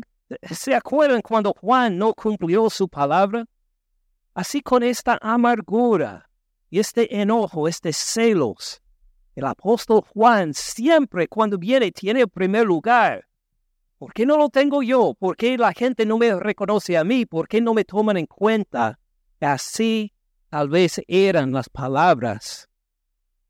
¿Se 0.54 0.74
acuerdan 0.74 1.22
cuando 1.22 1.54
Juan 1.54 1.96
no 1.96 2.12
cumplió 2.12 2.68
su 2.68 2.88
palabra? 2.88 3.46
Así 4.34 4.60
con 4.60 4.82
esta 4.82 5.18
amargura 5.22 6.28
y 6.68 6.80
este 6.80 7.20
enojo, 7.20 7.68
este 7.68 7.92
celos, 7.92 8.82
el 9.38 9.46
apóstol 9.46 10.02
Juan 10.02 10.52
siempre 10.52 11.28
cuando 11.28 11.58
viene 11.58 11.92
tiene 11.92 12.22
el 12.22 12.28
primer 12.28 12.66
lugar. 12.66 13.24
¿Por 13.96 14.12
qué 14.12 14.26
no 14.26 14.36
lo 14.36 14.48
tengo 14.48 14.82
yo? 14.82 15.14
¿Por 15.14 15.36
qué 15.36 15.56
la 15.56 15.72
gente 15.72 16.04
no 16.04 16.18
me 16.18 16.34
reconoce 16.34 16.96
a 16.96 17.04
mí? 17.04 17.24
¿Por 17.24 17.46
qué 17.46 17.60
no 17.60 17.72
me 17.72 17.84
toman 17.84 18.16
en 18.16 18.26
cuenta? 18.26 18.98
Así 19.40 20.12
tal 20.50 20.68
vez 20.68 21.00
eran 21.06 21.52
las 21.52 21.68
palabras 21.68 22.68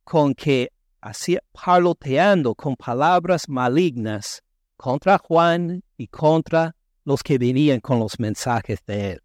con 0.05 0.35
que 0.35 0.70
hacía 1.01 1.42
parloteando 1.53 2.55
con 2.55 2.77
palabras 2.77 3.48
malignas 3.48 4.42
contra 4.77 5.16
Juan 5.16 5.83
y 5.96 6.09
contra 6.09 6.77
los 7.05 7.22
que 7.22 7.38
venían 7.38 7.81
con 7.81 7.98
los 7.98 8.20
mensajes 8.20 8.85
de 8.85 9.12
él. 9.12 9.22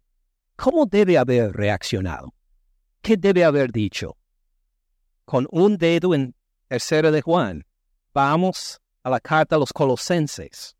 ¿Cómo 0.56 0.86
debe 0.86 1.18
haber 1.18 1.52
reaccionado? 1.52 2.32
¿Qué 3.02 3.18
debe 3.18 3.44
haber 3.44 3.70
dicho? 3.70 4.16
Con 5.26 5.46
un 5.50 5.76
dedo 5.76 6.14
en 6.14 6.34
tercera 6.74 7.12
de 7.12 7.22
Juan, 7.22 7.64
vamos 8.12 8.80
a 9.04 9.10
la 9.10 9.20
carta 9.20 9.54
a 9.54 9.58
los 9.60 9.72
colosenses. 9.72 10.74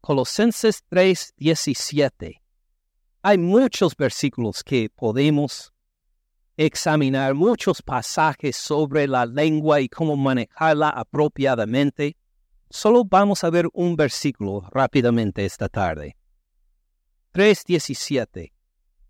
Colosenses 0.00 0.82
3, 0.88 1.34
17. 1.36 2.40
Hay 3.20 3.36
muchos 3.36 3.94
versículos 3.94 4.64
que 4.64 4.88
podemos 4.88 5.74
examinar, 6.56 7.34
muchos 7.34 7.82
pasajes 7.82 8.56
sobre 8.56 9.06
la 9.06 9.26
lengua 9.26 9.82
y 9.82 9.90
cómo 9.90 10.16
manejarla 10.16 10.88
apropiadamente. 10.88 12.16
Solo 12.70 13.04
vamos 13.04 13.44
a 13.44 13.50
ver 13.50 13.68
un 13.74 13.94
versículo 13.94 14.66
rápidamente 14.70 15.44
esta 15.44 15.68
tarde. 15.68 16.16
3.17 17.34 18.52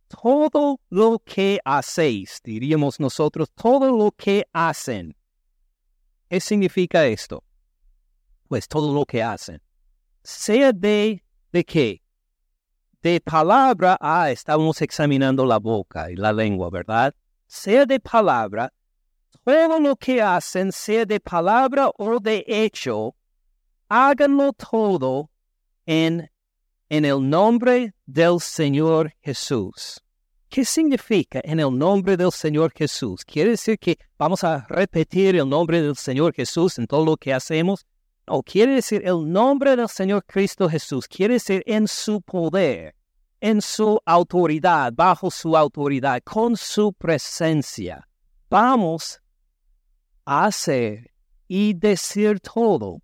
todo 0.09 0.81
lo 0.89 1.21
que 1.25 1.59
hacéis, 1.65 2.41
diríamos 2.45 3.01
nosotros, 3.01 3.49
todo 3.55 3.97
lo 3.97 4.13
que 4.13 4.47
hacen. 4.53 5.16
¿Qué 6.29 6.41
significa 6.41 7.07
esto? 7.07 7.45
Pues 8.49 8.67
todo 8.69 8.93
lo 8.93 9.05
que 9.05 9.23
hacen. 9.23 9.61
Sea 10.23 10.73
de, 10.73 11.23
¿de 11.53 11.65
qué? 11.65 12.03
De 13.03 13.21
palabra, 13.21 13.97
ah, 14.01 14.31
estamos 14.31 14.83
examinando 14.83 15.45
la 15.45 15.59
boca 15.59 16.11
y 16.11 16.17
la 16.17 16.33
lengua, 16.33 16.71
¿verdad? 16.71 17.15
Sea 17.47 17.87
de 17.87 18.01
palabra, 18.01 18.73
todo 19.45 19.79
lo 19.79 19.95
que 19.95 20.21
hacen, 20.21 20.73
sea 20.73 21.05
de 21.05 21.21
palabra 21.21 21.91
o 21.97 22.19
de 22.19 22.45
hecho, 22.47 23.15
háganlo 23.89 24.53
todo 24.53 25.31
en 25.85 26.29
en 26.89 27.05
el 27.05 27.29
nombre 27.29 27.95
del 28.07 28.41
Señor 28.41 29.13
Jesús. 29.21 30.01
¿Qué 30.57 30.65
significa 30.65 31.43
en 31.45 31.61
el 31.61 31.77
nombre 31.77 32.17
del 32.17 32.33
Señor 32.33 32.73
Jesús? 32.75 33.27
¿Quiere 33.27 33.51
decir 33.51 33.79
que 33.79 33.99
vamos 34.19 34.43
a 34.43 34.65
repetir 34.71 35.37
el 35.37 35.47
nombre 35.47 35.83
del 35.83 35.97
Señor 35.97 36.33
Jesús 36.33 36.79
en 36.79 36.87
todo 36.87 37.05
lo 37.05 37.19
que 37.19 37.35
hacemos? 37.35 37.85
No, 38.27 38.43
quiere 38.43 38.77
decir 38.77 39.03
el 39.05 39.31
nombre 39.31 39.77
del 39.77 39.87
Señor 39.87 40.25
Cristo 40.25 40.67
Jesús. 40.67 41.07
Quiere 41.09 41.35
decir 41.35 41.63
en 41.67 41.87
su 41.87 42.23
poder, 42.23 42.95
en 43.39 43.61
su 43.61 44.01
autoridad, 44.07 44.95
bajo 44.95 45.31
su 45.31 45.55
autoridad, 45.55 46.23
con 46.25 46.57
su 46.57 46.91
presencia. 46.95 48.09
Vamos 48.49 49.21
a 50.25 50.47
hacer 50.47 51.11
y 51.47 51.75
decir 51.75 52.41
todo 52.41 53.03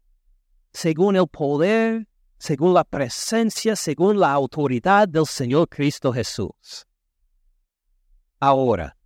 según 0.73 1.17
el 1.17 1.29
poder 1.29 2.09
según 2.39 2.73
la 2.73 2.85
presencia, 2.85 3.77
según 3.77 4.19
la 4.19 4.33
autoridad 4.33 5.07
del 5.07 5.27
Señor 5.27 5.69
Cristo 5.69 6.11
Jesús. 6.15 6.87
Ahora, 8.43 8.97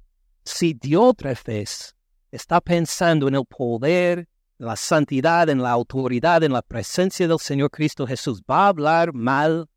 si 0.47 0.73
Diótrefes 0.73 1.95
está 2.31 2.59
pensando 2.59 3.29
en 3.29 3.35
el 3.35 3.45
poder, 3.45 4.31
la 4.57 4.77
santidad, 4.77 5.51
en 5.51 5.63
la 5.63 5.73
autoridad, 5.73 6.43
en 6.43 6.55
la 6.55 6.63
presencia 6.63 7.29
del 7.29 7.39
Señor 7.39 7.71
Cristo 7.71 8.07
Jesús, 8.07 8.41
¿va 8.51 8.65
a 8.65 8.69
hablar 8.69 9.13
mal 9.13 9.69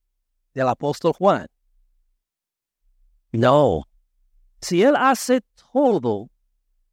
del 0.54 0.70
apóstol 0.70 1.12
Juan? 1.12 1.46
No. 3.34 3.84
Si 4.62 4.82
él 4.82 4.96
hace 4.96 5.42
todo 5.74 6.30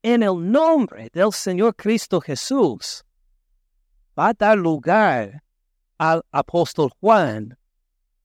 en 0.02 0.24
el 0.24 0.50
nombre 0.50 1.09
del 1.12 1.33
Señor 1.33 1.76
Cristo 1.76 2.20
Jesús, 2.20 3.05
va 4.18 4.31
a 4.31 4.35
dar 4.35 4.59
lugar 4.59 5.44
al 5.98 6.20
apóstol 6.33 6.90
Juan 6.98 7.57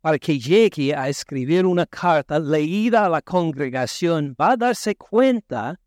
para 0.01 0.17
que 0.17 0.37
llegue 0.39 0.95
a 0.95 1.09
escribir 1.09 1.65
una 1.65 1.85
carta 1.85 2.39
leída 2.39 3.05
a 3.05 3.09
la 3.09 3.21
congregación, 3.21 4.35
va 4.39 4.51
a 4.51 4.57
darse 4.57 4.95
cuenta 4.95 5.79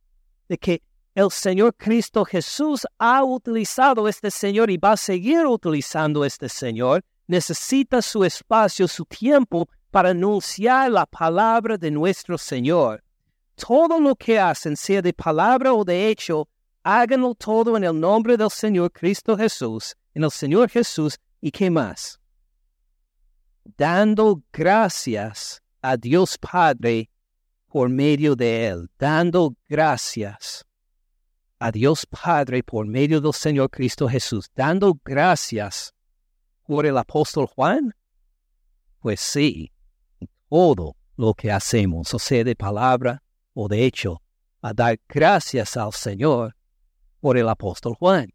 de 0.49 0.57
que 0.57 0.83
el 1.15 1.31
Señor 1.31 1.75
Cristo 1.77 2.25
Jesús 2.25 2.87
ha 2.99 3.23
utilizado 3.23 4.09
este 4.09 4.31
Señor 4.31 4.71
y 4.71 4.77
va 4.77 4.93
a 4.93 4.97
seguir 4.97 5.47
utilizando 5.47 6.25
este 6.25 6.49
Señor 6.49 7.05
necesita 7.27 8.03
su 8.03 8.25
espacio, 8.25 8.89
su 8.89 9.05
tiempo 9.05 9.69
para 9.91 10.11
anunciar 10.11 10.91
la 10.91 11.07
palabra 11.07 11.77
de 11.77 11.91
nuestro 11.91 12.37
Señor. 12.37 13.03
Todo 13.55 14.01
lo 14.01 14.15
que 14.17 14.39
hacen, 14.39 14.77
sea 14.77 15.01
de 15.01 15.13
palabra 15.13 15.73
o 15.73 15.85
de 15.85 16.09
hecho, 16.09 16.49
háganlo 16.83 17.35
todo 17.35 17.77
en 17.77 17.85
el 17.85 17.99
nombre 17.99 18.37
del 18.37 18.51
Señor 18.51 18.91
Cristo 18.93 19.37
Jesús, 19.37 19.95
en 20.15 20.25
el 20.25 20.31
Señor 20.31 20.69
Jesús, 20.69 21.19
¿y 21.41 21.51
qué 21.51 21.71
más? 21.71 22.19
Dando 23.65 24.43
gracias 24.53 25.63
a 25.81 25.97
Dios 25.97 26.39
Padre 26.39 27.11
por 27.67 27.89
medio 27.89 28.37
de 28.37 28.67
Él, 28.69 28.91
dando 28.99 29.57
gracias 29.69 30.65
a 31.59 31.73
Dios 31.73 32.07
Padre 32.07 32.63
por 32.63 32.87
medio 32.87 33.21
del 33.21 33.33
Señor 33.33 33.71
Cristo 33.71 34.09
Jesús, 34.09 34.51
dando 34.55 34.99
gracias 35.05 35.95
por 36.65 36.87
el 36.87 36.97
apóstol 36.99 37.47
Juan? 37.47 37.95
Pues 39.01 39.21
sí, 39.21 39.73
todo 40.49 40.97
lo 41.17 41.35
que 41.35 41.51
hacemos, 41.51 42.13
o 42.15 42.19
sea, 42.19 42.45
de 42.45 42.55
palabra 42.55 43.23
o 43.55 43.69
de 43.69 43.85
hecho, 43.85 44.21
a 44.61 44.73
dar 44.73 44.99
gracias 45.09 45.77
al 45.77 45.93
Señor 45.93 46.55
por 47.21 47.37
el 47.37 47.49
apóstol 47.49 47.95
Juan. 47.95 48.29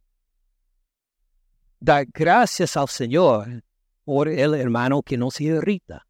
Dar 1.80 2.06
gracias 2.14 2.76
al 2.76 2.88
Señor 2.88 3.64
por 4.10 4.28
el 4.28 4.56
hermano 4.56 5.04
que 5.04 5.20
nos 5.20 5.40
irrita. 5.40 6.08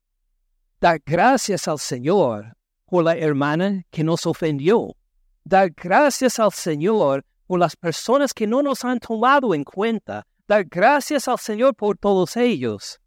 Dar 0.79 1.01
gracias 1.05 1.67
al 1.67 1.79
Señor 1.79 2.55
por 2.85 3.03
la 3.03 3.17
hermana 3.17 3.83
que 3.91 4.05
nos 4.05 4.25
ofendió 4.25 4.95
dar 5.43 5.69
gracias 5.71 6.39
al 6.39 6.53
Señor 6.53 7.25
por 7.45 7.59
las 7.59 7.75
personas 7.75 8.33
que 8.33 8.47
no 8.47 8.61
nos 8.61 8.85
han 8.85 9.01
tomado 9.01 9.53
en 9.53 9.65
cuenta, 9.65 10.25
dar 10.47 10.63
gracias 10.63 11.27
al 11.27 11.39
Señor 11.39 11.75
por 11.75 11.97
todos 11.97 12.37
ellos. 12.37 13.01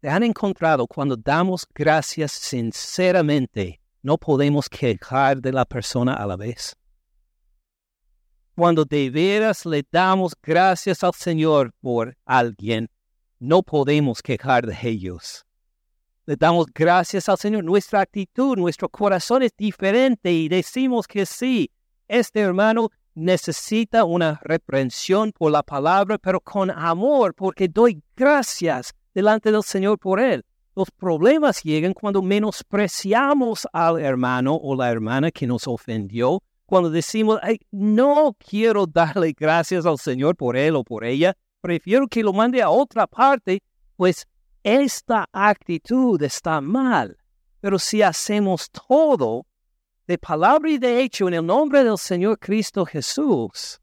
¿Te 0.00 0.10
han 0.10 0.22
encontrado 0.22 0.86
cuando 0.86 1.16
damos 1.16 1.66
gracias 1.74 2.32
sinceramente? 2.32 3.80
No 4.02 4.18
podemos 4.18 4.68
quejar 4.68 5.40
de 5.40 5.52
la 5.52 5.64
persona 5.64 6.12
a 6.12 6.26
la 6.26 6.36
vez. 6.36 6.76
Cuando 8.54 8.84
de 8.84 9.08
veras 9.08 9.64
le 9.64 9.82
damos 9.90 10.34
gracias 10.42 11.02
al 11.02 11.14
Señor 11.14 11.72
por 11.80 12.14
alguien, 12.26 12.90
no 13.40 13.62
podemos 13.62 14.22
quejar 14.22 14.66
de 14.66 14.76
ellos. 14.82 15.44
Le 16.26 16.36
damos 16.36 16.66
gracias 16.72 17.28
al 17.28 17.38
Señor. 17.38 17.64
Nuestra 17.64 18.02
actitud, 18.02 18.56
nuestro 18.56 18.88
corazón 18.88 19.42
es 19.42 19.52
diferente 19.56 20.30
y 20.30 20.48
decimos 20.48 21.08
que 21.08 21.26
sí, 21.26 21.70
este 22.06 22.40
hermano 22.40 22.90
necesita 23.14 24.04
una 24.04 24.38
reprensión 24.44 25.32
por 25.32 25.50
la 25.50 25.62
palabra, 25.62 26.18
pero 26.18 26.40
con 26.40 26.70
amor, 26.70 27.34
porque 27.34 27.66
doy 27.66 28.02
gracias 28.14 28.92
delante 29.14 29.50
del 29.50 29.62
Señor 29.62 29.98
por 29.98 30.20
él. 30.20 30.44
Los 30.76 30.90
problemas 30.90 31.62
llegan 31.62 31.94
cuando 31.94 32.22
menospreciamos 32.22 33.66
al 33.72 34.00
hermano 34.00 34.54
o 34.54 34.76
la 34.76 34.90
hermana 34.90 35.30
que 35.30 35.46
nos 35.46 35.66
ofendió, 35.66 36.42
cuando 36.66 36.90
decimos, 36.90 37.40
no 37.72 38.36
quiero 38.38 38.86
darle 38.86 39.34
gracias 39.36 39.84
al 39.86 39.98
Señor 39.98 40.36
por 40.36 40.56
él 40.56 40.76
o 40.76 40.84
por 40.84 41.04
ella, 41.04 41.36
prefiero 41.60 42.08
que 42.08 42.22
lo 42.22 42.32
mande 42.32 42.62
a 42.62 42.70
otra 42.70 43.06
parte, 43.06 43.62
pues 43.96 44.26
esta 44.62 45.28
actitud 45.32 46.20
está 46.22 46.60
mal, 46.60 47.16
pero 47.60 47.78
si 47.78 48.02
hacemos 48.02 48.70
todo 48.70 49.46
de 50.06 50.18
palabra 50.18 50.70
y 50.70 50.78
de 50.78 51.02
hecho 51.02 51.28
en 51.28 51.34
el 51.34 51.46
nombre 51.46 51.84
del 51.84 51.98
Señor 51.98 52.38
Cristo 52.38 52.84
Jesús, 52.84 53.80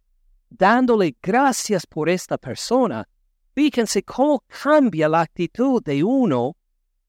dándole 0.49 1.15
gracias 1.21 1.85
por 1.85 2.09
esta 2.09 2.37
persona, 2.37 3.07
fíjense 3.53 4.03
cómo 4.03 4.43
cambia 4.47 5.09
la 5.09 5.21
actitud 5.21 5.81
de 5.83 6.03
uno 6.03 6.55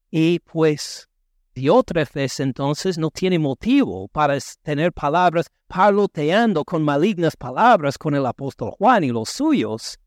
y 0.09 0.39
pues 0.39 1.07
de 1.53 1.69
otra 1.69 2.05
entonces 2.15 2.97
no 2.97 3.11
tiene 3.11 3.37
motivo 3.37 4.07
para 4.07 4.37
tener 4.61 4.93
palabras 4.93 5.47
parloteando 5.67 6.63
con 6.63 6.83
malignas 6.83 7.35
palabras 7.35 7.97
con 7.97 8.15
el 8.15 8.25
apóstol 8.25 8.71
Juan 8.77 9.03
y 9.03 9.09
los 9.09 9.29
suyos, 9.29 9.99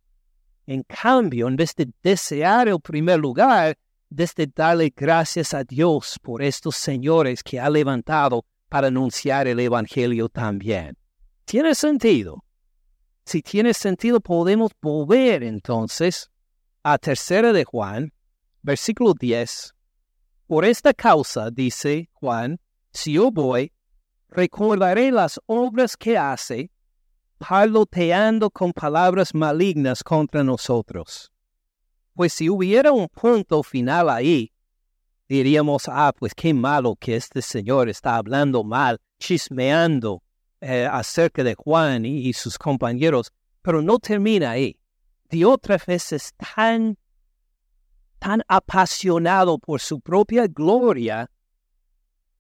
en 0.67 0.83
cambio, 0.83 1.49
en 1.49 1.57
vez 1.57 1.75
de 1.75 1.89
desear 2.03 2.69
el 2.69 2.81
primer 2.81 3.19
lugar, 3.19 3.77
desde 4.09 4.47
darle 4.47 4.93
gracias 4.95 5.55
a 5.55 5.65
Dios 5.65 6.19
por 6.23 6.43
estos 6.43 6.77
señores 6.77 7.43
que 7.43 7.59
ha 7.59 7.71
levantado 7.71 8.45
para 8.69 8.89
anunciar 8.89 9.47
el 9.47 9.59
Evangelio 9.61 10.29
también. 10.29 10.97
¿Tiene 11.45 11.75
sentido? 11.75 12.45
Si 13.25 13.43
tiene 13.43 13.75
sentido, 13.75 14.21
podemos 14.21 14.73
volver 14.81 15.43
entonces 15.43 16.31
a 16.83 16.99
tercera 16.99 17.53
de 17.53 17.65
Juan, 17.65 18.13
versículo 18.63 19.15
10. 19.15 19.75
Por 20.47 20.65
esta 20.65 20.93
causa, 20.93 21.51
dice 21.51 22.11
Juan, 22.15 22.61
si 22.93 23.15
yo 23.15 23.31
voy, 23.31 23.73
recordaré 24.29 25.11
las 25.11 25.41
obras 25.47 25.97
que 25.97 26.19
hace 26.19 26.71
parloteando 27.43 28.51
con 28.51 28.73
palabras 28.73 29.35
malignas 29.35 30.05
contra 30.05 30.45
nosotros. 30.45 31.33
Pues 32.15 32.33
si 32.33 32.49
hubiera 32.49 32.93
un 32.93 33.09
punto 33.09 33.65
final 33.65 34.09
ahí, 34.11 34.53
diríamos, 35.29 35.89
ah, 35.89 36.13
pues 36.17 36.35
qué 36.37 36.55
malo 36.55 36.95
que 36.95 37.17
este 37.17 37.43
señor 37.43 37.89
está 37.89 38.15
hablando 38.15 38.63
mal, 38.63 39.01
chismeando 39.19 40.23
eh, 40.61 40.87
acerca 40.89 41.43
de 41.43 41.57
Juan 41.57 42.07
y, 42.07 42.33
sus 42.33 42.57
compañeros, 42.57 43.33
pero 43.61 43.83
no 43.83 43.99
termina 43.99 44.53
ahí. 44.53 44.79
Diótrefes 45.29 46.13
es 46.13 46.35
tan, 46.35 46.97
tan 48.21 48.43
apasionado 48.47 49.59
por 49.59 49.81
su 49.81 50.01
propia 50.01 50.47
gloria 50.47 51.29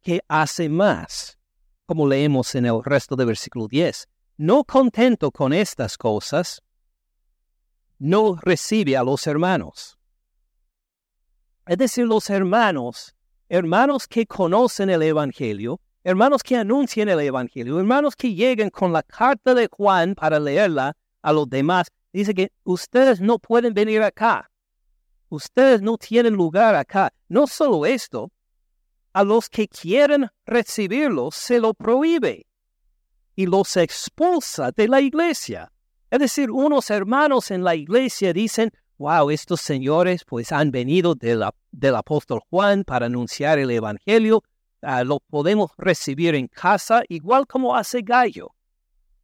que 0.00 0.20
hace 0.28 0.68
más, 0.68 1.38
como 1.86 2.06
leemos 2.06 2.54
en 2.54 2.66
el 2.66 2.84
resto 2.84 3.16
del 3.16 3.26
versículo 3.26 3.66
10 3.66 4.11
no 4.42 4.64
contento 4.64 5.30
con 5.30 5.52
estas 5.52 5.96
cosas, 5.96 6.60
no 8.00 8.34
recibe 8.42 8.96
a 8.96 9.04
los 9.04 9.28
hermanos. 9.28 9.96
Es 11.64 11.78
decir, 11.78 12.06
los 12.06 12.28
hermanos, 12.28 13.14
hermanos 13.48 14.08
que 14.08 14.26
conocen 14.26 14.90
el 14.90 15.02
Evangelio, 15.02 15.80
hermanos 16.02 16.42
que 16.42 16.56
anuncian 16.56 17.08
el 17.08 17.20
Evangelio, 17.20 17.78
hermanos 17.78 18.16
que 18.16 18.34
llegan 18.34 18.70
con 18.70 18.92
la 18.92 19.04
carta 19.04 19.54
de 19.54 19.68
Juan 19.70 20.16
para 20.16 20.40
leerla 20.40 20.96
a 21.22 21.32
los 21.32 21.48
demás, 21.48 21.86
dice 22.12 22.34
que 22.34 22.50
ustedes 22.64 23.20
no 23.20 23.38
pueden 23.38 23.72
venir 23.72 24.02
acá. 24.02 24.50
Ustedes 25.28 25.82
no 25.82 25.96
tienen 25.96 26.34
lugar 26.34 26.74
acá. 26.74 27.12
No 27.28 27.46
solo 27.46 27.86
esto, 27.86 28.32
a 29.12 29.22
los 29.22 29.48
que 29.48 29.68
quieren 29.68 30.28
recibirlo 30.44 31.30
se 31.30 31.60
lo 31.60 31.74
prohíbe 31.74 32.44
y 33.34 33.46
los 33.46 33.76
expulsa 33.76 34.70
de 34.72 34.88
la 34.88 35.00
iglesia. 35.00 35.72
Es 36.10 36.18
decir, 36.18 36.50
unos 36.50 36.90
hermanos 36.90 37.50
en 37.50 37.64
la 37.64 37.74
iglesia 37.74 38.32
dicen, 38.32 38.70
wow, 38.98 39.30
estos 39.30 39.60
señores 39.60 40.24
pues 40.24 40.52
han 40.52 40.70
venido 40.70 41.14
del 41.14 41.94
apóstol 41.94 42.40
Juan 42.50 42.84
para 42.84 43.06
anunciar 43.06 43.58
el 43.58 43.70
Evangelio, 43.70 44.42
ah, 44.82 45.04
lo 45.04 45.20
podemos 45.20 45.70
recibir 45.78 46.34
en 46.34 46.48
casa 46.48 47.02
igual 47.08 47.46
como 47.46 47.74
hace 47.74 48.02
Gallo. 48.02 48.54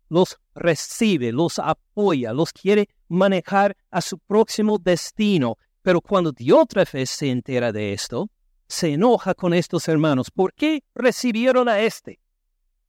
Los 0.08 0.38
recibe, 0.54 1.32
los 1.32 1.58
apoya, 1.58 2.32
los 2.32 2.52
quiere 2.52 2.88
manejar 3.08 3.76
a 3.90 4.00
su 4.00 4.18
próximo 4.18 4.78
destino. 4.78 5.58
Pero 5.82 6.00
cuando 6.00 6.32
Diótrefes 6.32 7.10
se 7.10 7.30
entera 7.30 7.72
de 7.72 7.92
esto, 7.92 8.30
se 8.66 8.94
enoja 8.94 9.34
con 9.34 9.52
estos 9.52 9.86
hermanos. 9.88 10.30
¿Por 10.30 10.54
qué 10.54 10.82
recibieron 10.94 11.68
a 11.68 11.80
este? 11.80 12.20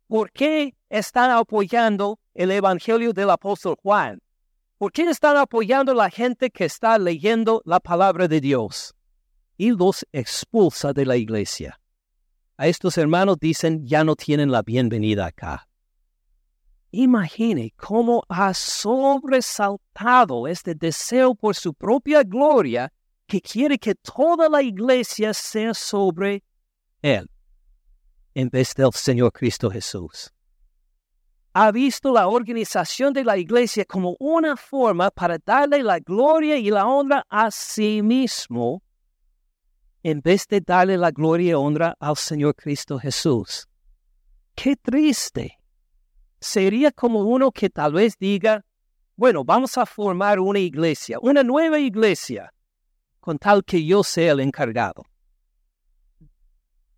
¿Por 0.08 0.32
qué 0.32 0.76
están 0.90 1.32
apoyando 1.32 2.20
el 2.34 2.52
Evangelio 2.52 3.14
del 3.14 3.30
apóstol 3.30 3.76
Juan? 3.82 4.20
¿Por 4.78 4.92
qué 4.92 5.04
están 5.04 5.38
apoyando 5.38 5.94
la 5.94 6.10
gente 6.10 6.50
que 6.50 6.66
está 6.66 6.98
leyendo 6.98 7.62
la 7.66 7.80
palabra 7.80 8.28
de 8.28 8.42
Dios? 8.42 8.96
Y 9.58 9.72
los 9.72 10.06
expulsa 10.12 10.94
de 10.94 11.06
la 11.06 11.18
iglesia. 11.18 11.80
A 12.58 12.68
estos 12.68 12.98
hermanos 12.98 13.38
dicen, 13.40 13.86
ya 13.86 14.04
no 14.04 14.16
tienen 14.16 14.52
la 14.52 14.62
bienvenida 14.62 15.26
acá. 15.26 15.68
Imagine 16.92 17.74
cómo 17.76 18.24
ha 18.30 18.54
sobresaltado 18.54 20.48
este 20.48 20.76
deseo 20.76 21.36
por 21.36 21.56
su 21.56 21.74
propia 21.74 22.24
gloria 22.24 22.92
que 23.28 23.42
quiere 23.42 23.78
que 23.78 23.96
toda 23.96 24.50
la 24.50 24.62
iglesia 24.64 25.34
sea 25.34 25.74
sobre 25.74 26.44
él 27.02 27.30
en 28.34 28.50
vez 28.50 28.74
del 28.74 28.92
Señor 28.94 29.32
Cristo 29.32 29.70
Jesús. 29.70 30.32
Ha 31.54 31.72
visto 31.72 32.12
la 32.12 32.28
organización 32.28 33.12
de 33.12 33.24
la 33.24 33.38
iglesia 33.38 33.84
como 33.86 34.16
una 34.20 34.56
forma 34.56 35.10
para 35.10 35.38
darle 35.44 35.82
la 35.82 36.00
gloria 36.00 36.58
y 36.58 36.70
la 36.70 36.86
honra 36.86 37.26
a 37.28 37.50
sí 37.50 38.02
mismo, 38.04 38.84
en 40.04 40.22
vez 40.22 40.48
de 40.48 40.62
darle 40.62 40.98
la 40.98 41.12
gloria 41.12 41.52
y 41.52 41.54
honra 41.54 41.96
al 42.00 42.16
Señor 42.16 42.56
Cristo 42.56 43.00
Jesús. 43.00 43.68
Qué 44.56 44.76
triste. 44.76 45.58
Sería 46.40 46.92
como 46.92 47.22
uno 47.22 47.52
que 47.52 47.70
tal 47.70 47.94
vez 47.94 48.18
diga, 48.18 48.64
bueno, 49.16 49.44
vamos 49.44 49.78
a 49.78 49.86
formar 49.86 50.40
una 50.40 50.60
iglesia, 50.60 51.18
una 51.22 51.44
nueva 51.44 51.80
iglesia, 51.80 52.54
con 53.20 53.38
tal 53.38 53.66
que 53.66 53.84
yo 53.84 54.04
sea 54.04 54.32
el 54.32 54.40
encargado. 54.40 55.04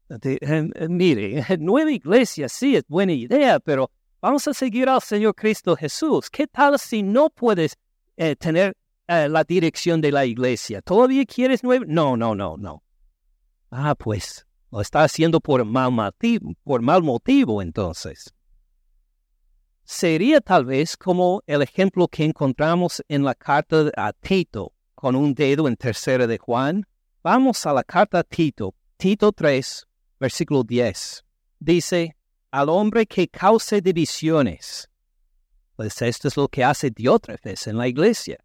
Eh, 0.09 0.37
eh, 0.41 0.87
mire, 0.89 1.43
nueva 1.59 1.91
iglesia 1.91 2.49
sí 2.49 2.75
es 2.75 2.83
buena 2.87 3.13
idea, 3.13 3.59
pero 3.59 3.89
vamos 4.21 4.47
a 4.47 4.53
seguir 4.53 4.87
al 4.87 5.01
Señor 5.01 5.35
Cristo 5.35 5.75
Jesús. 5.75 6.29
¿Qué 6.29 6.47
tal 6.47 6.79
si 6.79 7.03
no 7.03 7.29
puedes 7.29 7.77
eh, 8.15 8.35
tener 8.35 8.77
la 9.07 9.43
dirección 9.43 9.99
de 9.99 10.11
la 10.11 10.25
iglesia? 10.25 10.81
¿Todavía 10.81 11.25
quieres? 11.25 11.63
No, 11.63 12.15
no, 12.15 12.35
no, 12.35 12.55
no. 12.57 12.83
Ah, 13.69 13.95
pues 13.95 14.45
lo 14.71 14.79
está 14.79 15.03
haciendo 15.03 15.41
por 15.41 15.65
mal 15.65 15.91
motivo, 15.91 16.53
por 16.63 16.81
mal 16.81 17.03
motivo 17.03 17.61
entonces. 17.61 18.33
Sería 19.83 20.39
tal 20.39 20.65
vez 20.65 20.95
como 20.95 21.43
el 21.45 21.61
ejemplo 21.61 22.07
que 22.07 22.23
encontramos 22.23 23.03
en 23.09 23.23
la 23.23 23.35
carta 23.35 23.91
a 23.97 24.13
Tito, 24.13 24.71
con 24.95 25.15
un 25.15 25.33
dedo 25.33 25.67
en 25.67 25.75
tercera 25.75 26.27
de 26.27 26.37
Juan. 26.37 26.85
Vamos 27.23 27.65
a 27.65 27.73
la 27.73 27.83
carta 27.83 28.19
a 28.19 28.23
Tito, 28.23 28.73
Tito 28.95 29.33
3, 29.33 29.87
versículo 30.19 30.63
10. 30.63 31.25
Dice, 31.59 32.15
al 32.51 32.69
hombre 32.69 33.05
que 33.05 33.27
cause 33.27 33.81
divisiones. 33.81 34.89
Pues 35.75 36.01
esto 36.01 36.27
es 36.27 36.37
lo 36.37 36.47
que 36.47 36.63
hace 36.63 36.91
Diótrefes 36.91 37.67
en 37.67 37.77
la 37.77 37.87
iglesia. 37.87 38.37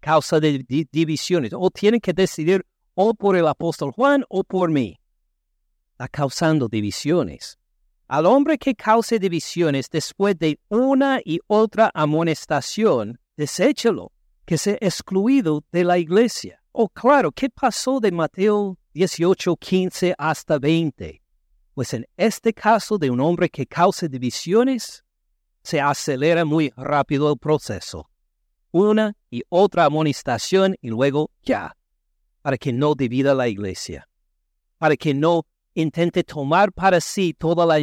Causa 0.00 0.38
de 0.38 0.64
divisiones. 0.90 1.52
O 1.52 1.68
tienen 1.70 2.00
que 2.00 2.12
decidir 2.12 2.64
o 2.94 3.14
por 3.14 3.36
el 3.36 3.46
apóstol 3.46 3.92
Juan 3.92 4.24
o 4.28 4.44
por 4.44 4.70
mí. 4.70 4.98
Está 5.92 6.08
causando 6.08 6.68
divisiones. 6.68 7.58
Al 8.06 8.26
hombre 8.26 8.56
que 8.56 8.74
cause 8.74 9.18
divisiones 9.18 9.90
después 9.90 10.38
de 10.38 10.58
una 10.68 11.20
y 11.22 11.40
otra 11.46 11.90
amonestación, 11.92 13.20
deséchelo, 13.36 14.12
que 14.46 14.56
sea 14.56 14.78
excluido 14.80 15.64
de 15.72 15.84
la 15.84 15.98
iglesia. 15.98 16.62
Oh, 16.72 16.88
claro, 16.88 17.32
¿qué 17.32 17.50
pasó 17.50 18.00
de 18.00 18.12
Mateo 18.12 18.78
18, 18.94 19.56
15 19.56 20.14
hasta 20.16 20.58
20? 20.58 21.20
Pues 21.78 21.94
en 21.94 22.08
este 22.16 22.52
caso 22.52 22.98
de 22.98 23.08
un 23.08 23.20
hombre 23.20 23.48
que 23.48 23.64
cause 23.64 24.08
divisiones, 24.08 25.04
se 25.62 25.80
acelera 25.80 26.44
muy 26.44 26.72
rápido 26.76 27.30
el 27.30 27.38
proceso. 27.38 28.10
Una 28.72 29.14
y 29.30 29.44
otra 29.48 29.84
amonestación 29.84 30.74
y 30.80 30.88
luego 30.88 31.30
ya, 31.44 31.76
para 32.42 32.58
que 32.58 32.72
no 32.72 32.96
divida 32.96 33.32
la 33.32 33.46
iglesia, 33.46 34.08
para 34.78 34.96
que 34.96 35.14
no 35.14 35.46
intente 35.72 36.24
tomar 36.24 36.72
para 36.72 37.00
sí 37.00 37.32
toda 37.32 37.64
la, 37.64 37.78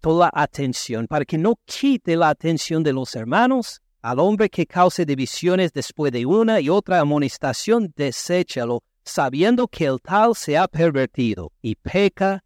toda 0.00 0.28
atención, 0.34 1.06
para 1.06 1.24
que 1.24 1.38
no 1.38 1.54
quite 1.66 2.16
la 2.16 2.30
atención 2.30 2.82
de 2.82 2.92
los 2.92 3.14
hermanos. 3.14 3.80
Al 4.02 4.18
hombre 4.18 4.50
que 4.50 4.66
cause 4.66 5.06
divisiones 5.06 5.72
después 5.72 6.10
de 6.10 6.26
una 6.26 6.60
y 6.60 6.68
otra 6.68 6.98
amonestación, 6.98 7.92
deséchalo, 7.94 8.82
sabiendo 9.04 9.68
que 9.68 9.84
el 9.84 10.00
tal 10.00 10.34
se 10.34 10.58
ha 10.58 10.66
pervertido 10.66 11.52
y 11.62 11.76
peca 11.76 12.42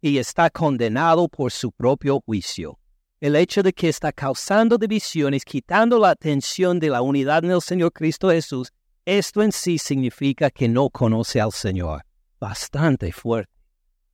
y, 0.00 0.18
está 0.18 0.50
condenado 0.50 1.28
por 1.28 1.52
su 1.52 1.70
propio 1.70 2.20
juicio. 2.20 2.78
El 3.20 3.36
hecho 3.36 3.62
de 3.62 3.72
que 3.72 3.88
está 3.88 4.12
causando 4.12 4.78
divisiones, 4.78 5.44
quitando 5.44 5.98
la 5.98 6.10
atención 6.10 6.78
de 6.78 6.88
la 6.88 7.02
unidad 7.02 7.44
en 7.44 7.52
el 7.52 7.60
Señor 7.60 7.92
Cristo 7.92 8.30
Jesús, 8.30 8.72
esto 9.04 9.42
en 9.42 9.52
sí 9.52 9.78
significa 9.78 10.50
que 10.50 10.68
no 10.68 10.90
conoce 10.90 11.40
al 11.40 11.52
Señor. 11.52 12.04
Bastante 12.40 13.10
fuerte. 13.12 13.52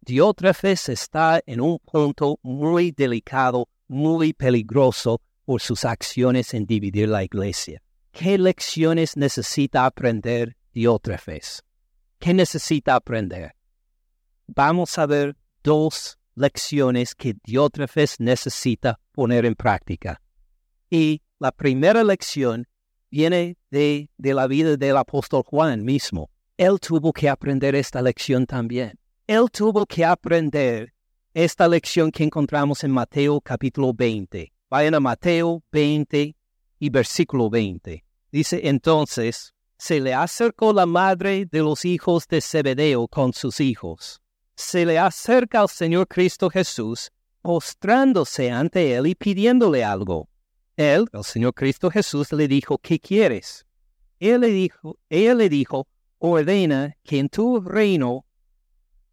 Diótrefes 0.00 0.88
está 0.88 1.40
en 1.46 1.60
un 1.60 1.78
punto 1.78 2.38
muy 2.42 2.92
delicado, 2.92 3.68
muy 3.88 4.32
peligroso 4.32 5.20
por 5.44 5.60
sus 5.60 5.84
acciones 5.84 6.54
en 6.54 6.66
dividir 6.66 7.08
la 7.08 7.24
iglesia. 7.24 7.82
¿Qué 8.12 8.38
lecciones 8.38 9.16
necesita 9.16 9.86
aprender 9.86 10.56
Diótrefes? 10.72 11.62
¿Qué 12.18 12.32
necesita 12.32 12.94
aprender? 12.94 13.54
Vamos 14.46 14.98
a 14.98 15.06
ver 15.06 15.36
dos 15.62 16.18
lecciones 16.34 17.14
que 17.14 17.34
Diótrefes 17.44 18.20
necesita 18.20 19.00
poner 19.12 19.46
en 19.46 19.54
práctica. 19.54 20.20
Y 20.90 21.22
la 21.38 21.52
primera 21.52 22.04
lección 22.04 22.66
viene 23.10 23.56
de, 23.70 24.10
de 24.16 24.34
la 24.34 24.46
vida 24.46 24.76
del 24.76 24.96
apóstol 24.96 25.42
Juan 25.44 25.84
mismo. 25.84 26.30
Él 26.56 26.78
tuvo 26.80 27.12
que 27.12 27.28
aprender 27.28 27.74
esta 27.74 28.02
lección 28.02 28.46
también 28.46 28.98
él 29.26 29.50
tuvo 29.50 29.86
que 29.86 30.04
aprender 30.04 30.92
esta 31.32 31.66
lección 31.66 32.10
que 32.10 32.24
encontramos 32.24 32.84
en 32.84 32.90
Mateo 32.90 33.40
capítulo 33.40 33.92
20. 33.94 34.52
Vayan 34.68 34.94
a 34.94 35.00
Mateo 35.00 35.62
20 35.72 36.36
y 36.78 36.90
versículo 36.90 37.48
20. 37.48 38.04
Dice 38.30 38.60
entonces, 38.64 39.54
se 39.78 40.00
le 40.00 40.12
acercó 40.12 40.72
la 40.72 40.84
madre 40.84 41.46
de 41.46 41.60
los 41.60 41.84
hijos 41.84 42.28
de 42.28 42.40
Zebedeo 42.40 43.08
con 43.08 43.32
sus 43.32 43.60
hijos. 43.60 44.20
Se 44.56 44.86
le 44.86 44.98
acerca 44.98 45.60
al 45.60 45.68
Señor 45.68 46.06
Cristo 46.06 46.48
Jesús, 46.48 47.10
postrándose 47.42 48.50
ante 48.50 48.94
él 48.94 49.06
y 49.06 49.14
pidiéndole 49.14 49.84
algo. 49.84 50.28
Él, 50.76 51.06
el 51.12 51.24
Señor 51.24 51.54
Cristo 51.54 51.90
Jesús, 51.90 52.32
le 52.32 52.48
dijo, 52.48 52.78
¿qué 52.78 52.98
quieres? 52.98 53.66
Él 54.18 54.40
le 54.40 54.48
dijo, 54.48 54.98
ella 55.08 55.34
le 55.34 55.48
dijo, 55.48 55.86
ordena 56.18 56.96
que 57.02 57.18
en 57.18 57.28
tu 57.28 57.60
reino 57.60 58.24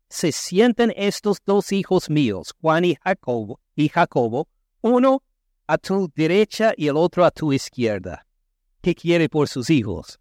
se 0.10 0.32
sienten 0.32 0.94
estos 0.96 1.38
dos 1.46 1.72
hijos 1.72 2.10
míos, 2.10 2.54
Juan 2.62 2.86
y 2.86 2.96
Jacobo, 2.96 3.60
y 3.76 3.90
Jacobo, 3.90 4.48
uno 4.82 5.24
a 5.68 5.78
tu 5.78 6.12
derecha 6.16 6.74
y 6.76 6.88
el 6.88 6.98
otro 6.98 7.26
a 7.26 7.32
tu 7.32 7.54
izquierda. 7.54 8.28
¿Qué 8.82 8.96
quiere 8.96 9.30
por 9.30 9.48
sus 9.48 9.70
hijos? 9.70 10.20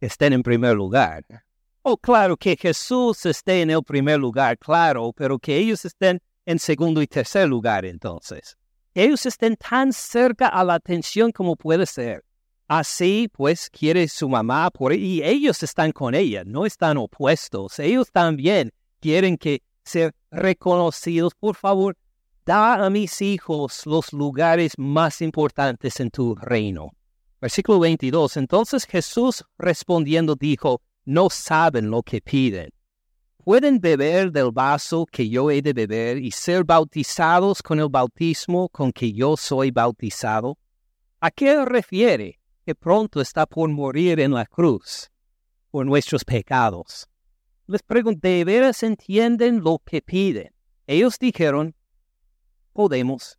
Estén 0.00 0.32
en 0.32 0.42
primer 0.42 0.74
lugar. 0.74 1.43
Oh, 1.86 1.98
claro 1.98 2.34
que 2.38 2.56
Jesús 2.56 3.26
esté 3.26 3.60
en 3.60 3.68
el 3.68 3.82
primer 3.82 4.18
lugar, 4.18 4.56
claro, 4.56 5.12
pero 5.14 5.38
que 5.38 5.58
ellos 5.58 5.84
estén 5.84 6.18
en 6.46 6.58
segundo 6.58 7.02
y 7.02 7.06
tercer 7.06 7.46
lugar 7.46 7.84
entonces. 7.84 8.56
Ellos 8.94 9.26
estén 9.26 9.54
tan 9.56 9.92
cerca 9.92 10.48
a 10.48 10.64
la 10.64 10.76
atención 10.76 11.30
como 11.30 11.56
puede 11.56 11.84
ser. 11.84 12.24
Así 12.68 13.28
pues 13.30 13.68
quiere 13.68 14.08
su 14.08 14.30
mamá 14.30 14.70
por 14.70 14.94
y 14.94 15.22
ellos 15.22 15.62
están 15.62 15.92
con 15.92 16.14
ella, 16.14 16.42
no 16.46 16.64
están 16.64 16.96
opuestos. 16.96 17.78
Ellos 17.78 18.10
también 18.10 18.72
quieren 18.98 19.36
que 19.36 19.62
ser 19.84 20.14
reconocidos, 20.30 21.34
por 21.34 21.54
favor, 21.54 21.98
da 22.46 22.82
a 22.82 22.88
mis 22.88 23.20
hijos 23.20 23.84
los 23.84 24.10
lugares 24.14 24.72
más 24.78 25.20
importantes 25.20 26.00
en 26.00 26.10
tu 26.10 26.34
reino. 26.34 26.92
Versículo 27.42 27.80
22. 27.80 28.38
Entonces 28.38 28.86
Jesús 28.86 29.44
respondiendo 29.58 30.34
dijo, 30.34 30.80
no 31.04 31.28
saben 31.30 31.90
lo 31.90 32.02
que 32.02 32.20
piden. 32.20 32.70
¿Pueden 33.44 33.78
beber 33.78 34.32
del 34.32 34.50
vaso 34.52 35.04
que 35.04 35.28
yo 35.28 35.50
he 35.50 35.60
de 35.60 35.72
beber 35.72 36.18
y 36.18 36.30
ser 36.30 36.64
bautizados 36.64 37.62
con 37.62 37.78
el 37.78 37.88
bautismo 37.88 38.68
con 38.70 38.90
que 38.90 39.12
yo 39.12 39.36
soy 39.36 39.70
bautizado? 39.70 40.58
¿A 41.20 41.30
qué 41.30 41.64
refiere 41.64 42.40
que 42.64 42.74
pronto 42.74 43.20
está 43.20 43.46
por 43.46 43.68
morir 43.68 44.20
en 44.20 44.32
la 44.32 44.46
cruz 44.46 45.10
por 45.70 45.84
nuestros 45.84 46.24
pecados? 46.24 47.06
les 47.66 47.82
pregunté, 47.82 48.28
¿de 48.28 48.44
veras 48.44 48.82
entienden 48.82 49.62
lo 49.62 49.80
que 49.84 50.02
piden? 50.02 50.52
Ellos 50.86 51.18
dijeron, 51.18 51.74
podemos. 52.72 53.38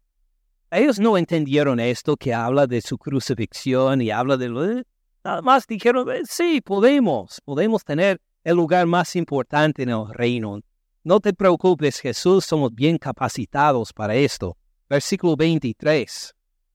Ellos 0.72 1.00
no 1.00 1.18
entendieron 1.18 1.80
esto 1.80 2.18
que 2.18 2.34
habla 2.34 2.66
de 2.66 2.82
su 2.82 2.98
crucifixión 2.98 4.02
y 4.02 4.10
habla 4.10 4.38
de. 4.38 4.84
Nada 5.26 5.42
más 5.42 5.66
dijeron, 5.66 6.08
eh, 6.12 6.22
sí, 6.30 6.62
podemos, 6.62 7.42
podemos 7.44 7.84
tener 7.84 8.22
el 8.44 8.58
lugar 8.58 8.86
más 8.86 9.16
importante 9.16 9.82
en 9.82 9.90
el 9.90 10.08
reino. 10.10 10.60
No 11.04 11.20
te 11.20 11.34
preocupes, 11.34 12.00
Jesús, 12.00 12.46
somos 12.46 12.72
bien 12.76 13.00
capacitados 13.00 13.92
para 13.92 14.14
esto. 14.14 14.56
Versículo 14.88 15.36
23. 15.36 16.32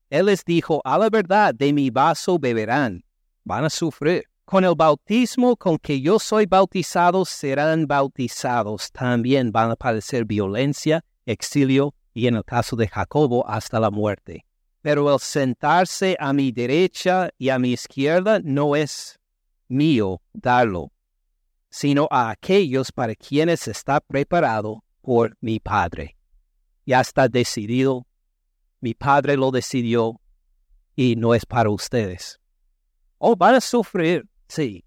Él 0.09 0.25
les 0.25 0.43
dijo, 0.43 0.81
a 0.83 0.97
la 0.97 1.09
verdad, 1.09 1.55
de 1.55 1.71
mi 1.71 1.89
vaso 1.91 2.37
beberán. 2.37 3.05
Van 3.45 3.63
a 3.63 3.69
sufrir 3.69 4.25
con 4.43 4.65
el 4.65 4.75
bautismo 4.75 5.55
con 5.55 5.77
que 5.77 6.01
yo 6.01 6.19
soy 6.19 6.45
bautizado 6.45 7.23
serán 7.23 7.87
bautizados. 7.87 8.91
También 8.91 9.53
van 9.53 9.71
a 9.71 9.75
padecer 9.77 10.25
violencia, 10.25 11.05
exilio 11.25 11.95
y 12.13 12.27
en 12.27 12.35
el 12.35 12.43
caso 12.43 12.75
de 12.75 12.89
Jacobo 12.89 13.47
hasta 13.47 13.79
la 13.79 13.91
muerte. 13.91 14.43
Pero 14.81 15.13
el 15.13 15.19
sentarse 15.19 16.17
a 16.19 16.33
mi 16.33 16.51
derecha 16.51 17.29
y 17.37 17.49
a 17.49 17.59
mi 17.59 17.73
izquierda 17.73 18.39
no 18.43 18.75
es 18.75 19.19
mío 19.67 20.21
darlo, 20.33 20.91
sino 21.69 22.07
a 22.09 22.31
aquellos 22.31 22.91
para 22.91 23.15
quienes 23.15 23.67
está 23.67 23.99
preparado 23.99 24.83
por 25.01 25.37
mi 25.39 25.59
Padre. 25.59 26.17
Ya 26.85 27.01
está 27.01 27.27
decidido, 27.27 28.05
mi 28.79 28.93
Padre 28.93 29.37
lo 29.37 29.51
decidió 29.51 30.19
y 30.95 31.15
no 31.15 31.33
es 31.35 31.45
para 31.45 31.69
ustedes. 31.69 32.39
Oh, 33.17 33.35
van 33.35 33.55
a 33.55 33.61
sufrir, 33.61 34.27
Sí, 34.47 34.83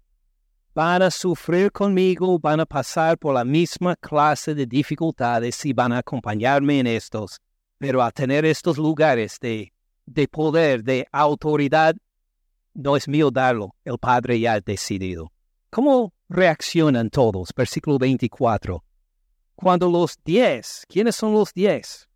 van 0.75 1.01
a 1.01 1.09
sufrir 1.09 1.71
conmigo, 1.71 2.37
van 2.37 2.59
a 2.59 2.65
pasar 2.67 3.17
por 3.17 3.33
la 3.33 3.43
misma 3.43 3.95
clase 3.95 4.53
de 4.53 4.67
dificultades 4.67 5.65
y 5.65 5.73
van 5.73 5.91
a 5.91 5.99
acompañarme 5.99 6.79
en 6.79 6.85
estos, 6.85 7.39
pero 7.79 8.03
a 8.03 8.11
tener 8.11 8.45
estos 8.45 8.77
lugares 8.77 9.39
de, 9.39 9.73
de 10.05 10.27
poder, 10.27 10.83
de 10.83 11.07
autoridad, 11.11 11.95
no 12.73 12.95
es 12.95 13.07
mío 13.07 13.31
darlo, 13.31 13.75
el 13.83 13.97
Padre 13.97 14.39
ya 14.39 14.53
ha 14.53 14.61
decidido. 14.61 15.31
¿Cómo 15.69 16.13
reaccionan 16.29 17.09
todos? 17.09 17.49
Versículo 17.55 17.97
24. 17.97 18.83
Cuando 19.55 19.89
los 19.89 20.17
diez, 20.23 20.85
¿quiénes 20.87 21.15
son 21.15 21.33
los 21.33 21.53
diez? 21.53 22.07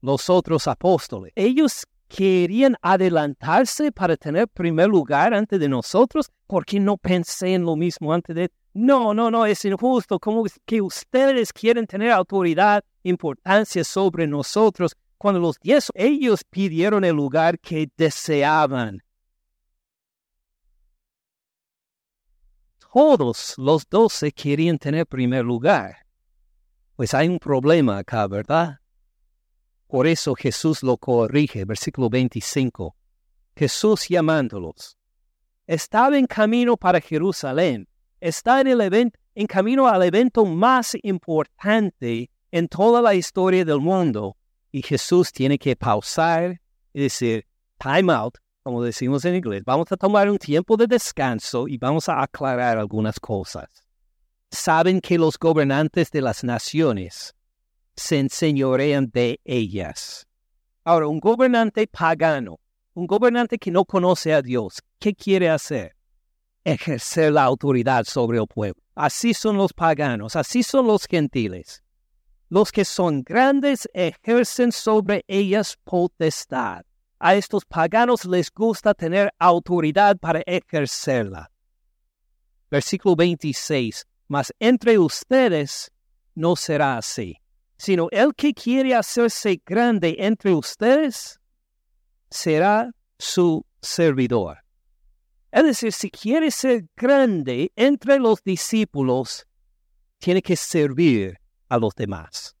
Los 0.00 0.28
otros 0.28 0.66
apóstoles. 0.66 1.32
Ellos 1.36 1.84
querían 2.08 2.76
adelantarse 2.82 3.92
para 3.92 4.16
tener 4.16 4.48
primer 4.48 4.88
lugar 4.88 5.34
antes 5.34 5.60
de 5.60 5.68
nosotros. 5.68 6.30
¿Por 6.46 6.64
qué 6.64 6.80
no 6.80 6.96
pensé 6.96 7.54
en 7.54 7.62
lo 7.62 7.76
mismo 7.76 8.12
antes 8.12 8.34
de... 8.34 8.50
No, 8.74 9.12
no, 9.12 9.30
no, 9.30 9.44
es 9.46 9.64
injusto. 9.64 10.18
Como 10.18 10.44
que 10.64 10.80
ustedes 10.80 11.52
quieren 11.52 11.86
tener 11.86 12.10
autoridad, 12.10 12.82
importancia 13.02 13.84
sobre 13.84 14.26
nosotros? 14.26 14.96
Cuando 15.18 15.40
los 15.40 15.58
diez, 15.58 15.90
ellos 15.94 16.44
pidieron 16.44 17.04
el 17.04 17.16
lugar 17.16 17.58
que 17.58 17.90
deseaban. 17.96 19.02
Todos 22.92 23.54
los 23.58 23.88
doce 23.88 24.32
querían 24.32 24.78
tener 24.78 25.06
primer 25.06 25.44
lugar. 25.44 26.06
Pues 26.94 27.14
hay 27.14 27.28
un 27.28 27.38
problema 27.38 27.98
acá, 27.98 28.26
¿verdad? 28.28 28.78
Por 29.88 30.06
eso 30.06 30.34
Jesús 30.34 30.82
lo 30.82 30.96
corrige, 30.96 31.64
versículo 31.64 32.08
25. 32.08 32.94
Jesús 33.56 34.08
llamándolos. 34.08 34.96
Estaba 35.66 36.16
en 36.16 36.26
camino 36.26 36.76
para 36.76 37.00
Jerusalén. 37.00 37.88
Está 38.20 38.60
en 38.60 38.68
el 38.68 38.80
evento, 38.80 39.18
en 39.34 39.46
camino 39.46 39.86
al 39.86 40.02
evento 40.02 40.44
más 40.44 40.96
importante 41.02 42.30
en 42.50 42.68
toda 42.68 43.02
la 43.02 43.14
historia 43.14 43.64
del 43.64 43.80
mundo. 43.80 44.36
Y 44.78 44.82
Jesús 44.82 45.32
tiene 45.32 45.58
que 45.58 45.74
pausar 45.76 46.60
y 46.92 47.02
decir, 47.02 47.44
time 47.78 48.12
out, 48.12 48.36
como 48.62 48.82
decimos 48.82 49.24
en 49.24 49.34
inglés. 49.34 49.62
Vamos 49.64 49.90
a 49.90 49.96
tomar 49.96 50.30
un 50.30 50.38
tiempo 50.38 50.76
de 50.76 50.86
descanso 50.86 51.66
y 51.66 51.78
vamos 51.78 52.08
a 52.08 52.22
aclarar 52.22 52.78
algunas 52.78 53.18
cosas 53.18 53.88
saben 54.50 55.00
que 55.00 55.18
los 55.18 55.38
gobernantes 55.38 56.10
de 56.10 56.22
las 56.22 56.44
naciones 56.44 57.34
se 57.96 58.18
enseñorean 58.18 59.10
de 59.12 59.40
ellas. 59.44 60.26
Ahora, 60.84 61.08
un 61.08 61.20
gobernante 61.20 61.86
pagano, 61.86 62.60
un 62.94 63.06
gobernante 63.06 63.58
que 63.58 63.70
no 63.70 63.84
conoce 63.84 64.32
a 64.32 64.42
Dios, 64.42 64.80
¿qué 64.98 65.14
quiere 65.14 65.50
hacer? 65.50 65.94
Ejercer 66.64 67.32
la 67.32 67.44
autoridad 67.44 68.04
sobre 68.04 68.38
el 68.38 68.46
pueblo. 68.46 68.80
Así 68.94 69.34
son 69.34 69.56
los 69.56 69.72
paganos, 69.72 70.34
así 70.34 70.62
son 70.62 70.86
los 70.86 71.06
gentiles. 71.06 71.82
Los 72.48 72.72
que 72.72 72.84
son 72.84 73.22
grandes 73.22 73.88
ejercen 73.92 74.72
sobre 74.72 75.24
ellas 75.28 75.76
potestad. 75.84 76.84
A 77.18 77.34
estos 77.34 77.64
paganos 77.64 78.24
les 78.24 78.50
gusta 78.50 78.94
tener 78.94 79.32
autoridad 79.38 80.16
para 80.18 80.42
ejercerla. 80.46 81.50
Versículo 82.70 83.16
26 83.16 84.06
mas 84.28 84.52
entre 84.60 84.98
ustedes 84.98 85.90
no 86.34 86.54
será 86.54 86.98
así, 86.98 87.40
sino 87.76 88.08
el 88.12 88.34
que 88.34 88.52
quiere 88.52 88.94
hacerse 88.94 89.60
grande 89.64 90.16
entre 90.18 90.52
ustedes 90.52 91.40
será 92.30 92.92
su 93.18 93.64
servidor. 93.80 94.58
Es 95.50 95.64
decir, 95.64 95.92
si 95.92 96.10
quiere 96.10 96.50
ser 96.50 96.84
grande 96.94 97.72
entre 97.74 98.18
los 98.18 98.42
discípulos, 98.44 99.46
tiene 100.18 100.42
que 100.42 100.56
servir 100.56 101.40
a 101.68 101.78
los 101.78 101.94
demás. 101.94 102.56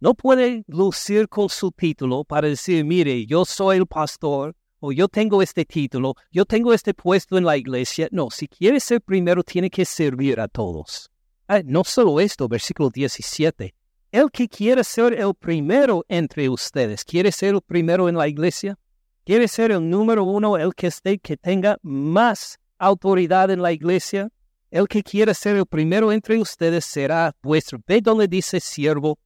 No 0.00 0.14
puede 0.14 0.64
lucir 0.66 1.28
con 1.28 1.48
su 1.48 1.70
título 1.70 2.24
para 2.24 2.48
decir, 2.48 2.84
mire, 2.84 3.24
yo 3.26 3.44
soy 3.44 3.76
el 3.76 3.86
pastor, 3.86 4.54
o 4.80 4.90
yo 4.90 5.06
tengo 5.06 5.40
este 5.42 5.64
título, 5.64 6.16
yo 6.32 6.44
tengo 6.44 6.72
este 6.74 6.92
puesto 6.92 7.38
en 7.38 7.44
la 7.44 7.56
iglesia. 7.56 8.08
No, 8.10 8.30
si 8.30 8.48
quiere 8.48 8.80
ser 8.80 9.00
primero, 9.00 9.44
tiene 9.44 9.70
que 9.70 9.84
servir 9.84 10.40
a 10.40 10.48
todos. 10.48 11.08
Ah, 11.46 11.60
no 11.64 11.84
solo 11.84 12.18
esto, 12.18 12.48
versículo 12.48 12.90
17. 12.90 13.74
El 14.10 14.30
que 14.32 14.48
quiere 14.48 14.82
ser 14.82 15.14
el 15.14 15.34
primero 15.34 16.04
entre 16.08 16.48
ustedes, 16.48 17.04
¿quiere 17.04 17.30
ser 17.30 17.54
el 17.54 17.62
primero 17.62 18.08
en 18.08 18.16
la 18.16 18.26
iglesia? 18.26 18.76
¿Quiere 19.24 19.46
ser 19.46 19.70
el 19.70 19.88
número 19.88 20.24
uno, 20.24 20.56
el 20.56 20.74
que 20.74 20.88
esté, 20.88 21.20
que 21.20 21.36
tenga 21.36 21.78
más 21.82 22.58
autoridad 22.76 23.52
en 23.52 23.62
la 23.62 23.70
iglesia? 23.70 24.30
El 24.72 24.88
que 24.88 25.04
quiere 25.04 25.34
ser 25.34 25.56
el 25.56 25.66
primero 25.66 26.10
entre 26.10 26.38
ustedes 26.38 26.86
será 26.86 27.36
vuestro. 27.42 27.78
¿Ve 27.86 28.00
donde 28.00 28.26
dice 28.26 28.58
siervo? 28.58 29.18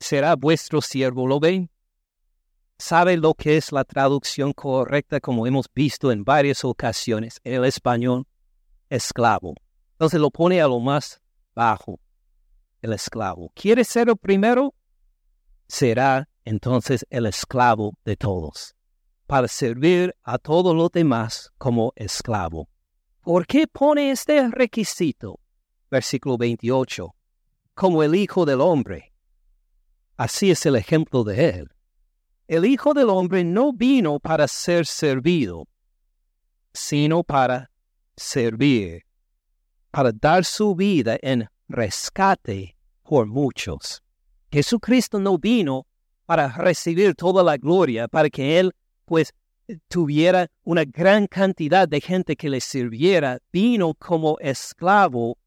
Será 0.00 0.34
vuestro 0.34 0.82
siervo, 0.82 1.26
¿lo 1.26 1.38
ven? 1.38 1.70
sabe 2.82 3.16
lo 3.16 3.34
que 3.34 3.56
es 3.56 3.70
la 3.70 3.84
traducción 3.84 4.52
correcta, 4.52 5.20
como 5.20 5.46
hemos 5.46 5.66
visto 5.72 6.10
en 6.10 6.24
varias 6.24 6.64
ocasiones, 6.64 7.40
en 7.44 7.54
el 7.54 7.64
español, 7.64 8.26
esclavo. 8.90 9.54
Entonces 9.92 10.20
lo 10.20 10.30
pone 10.30 10.60
a 10.60 10.66
lo 10.66 10.80
más 10.80 11.20
bajo, 11.54 12.00
el 12.80 12.92
esclavo. 12.92 13.52
¿Quiere 13.54 13.84
ser 13.84 14.08
el 14.08 14.16
primero? 14.16 14.74
Será 15.68 16.28
entonces 16.44 17.06
el 17.08 17.26
esclavo 17.26 17.96
de 18.04 18.16
todos, 18.16 18.74
para 19.28 19.46
servir 19.46 20.16
a 20.24 20.38
todos 20.38 20.74
los 20.74 20.90
demás 20.90 21.52
como 21.58 21.92
esclavo. 21.94 22.68
¿Por 23.22 23.46
qué 23.46 23.66
pone 23.66 24.10
este 24.10 24.48
requisito? 24.50 25.40
Versículo 25.90 26.36
28. 26.38 27.14
Como 27.74 28.02
el 28.02 28.14
Hijo 28.14 28.44
del 28.44 28.60
Hombre. 28.60 29.12
Así 30.16 30.50
es 30.50 30.66
el 30.66 30.76
ejemplo 30.76 31.24
de 31.24 31.48
él 31.48 31.72
el 32.52 32.66
Hijo 32.66 32.92
del 32.92 33.08
Hombre 33.08 33.44
no 33.44 33.72
vino 33.72 34.20
para 34.20 34.46
ser 34.46 34.84
servido, 34.84 35.66
sino 36.74 37.24
para 37.24 37.70
servir, 38.14 39.06
para 39.90 40.12
dar 40.12 40.44
su 40.44 40.74
vida 40.74 41.16
en 41.22 41.48
rescate 41.66 42.76
por 43.02 43.26
muchos. 43.26 44.02
Jesucristo 44.50 45.18
no 45.18 45.38
vino 45.38 45.86
para 46.26 46.48
recibir 46.48 47.14
toda 47.14 47.42
la 47.42 47.56
gloria, 47.56 48.06
para 48.06 48.28
que 48.28 48.58
Él 48.58 48.72
pues 49.06 49.32
tuviera 49.88 50.48
una 50.64 50.84
gran 50.84 51.26
cantidad 51.26 51.88
de 51.88 52.00
gente 52.00 52.36
que 52.36 52.48
le 52.48 52.60
sirviera, 52.60 53.38
vino 53.52 53.94
como 53.94 54.38
esclavo 54.40 55.38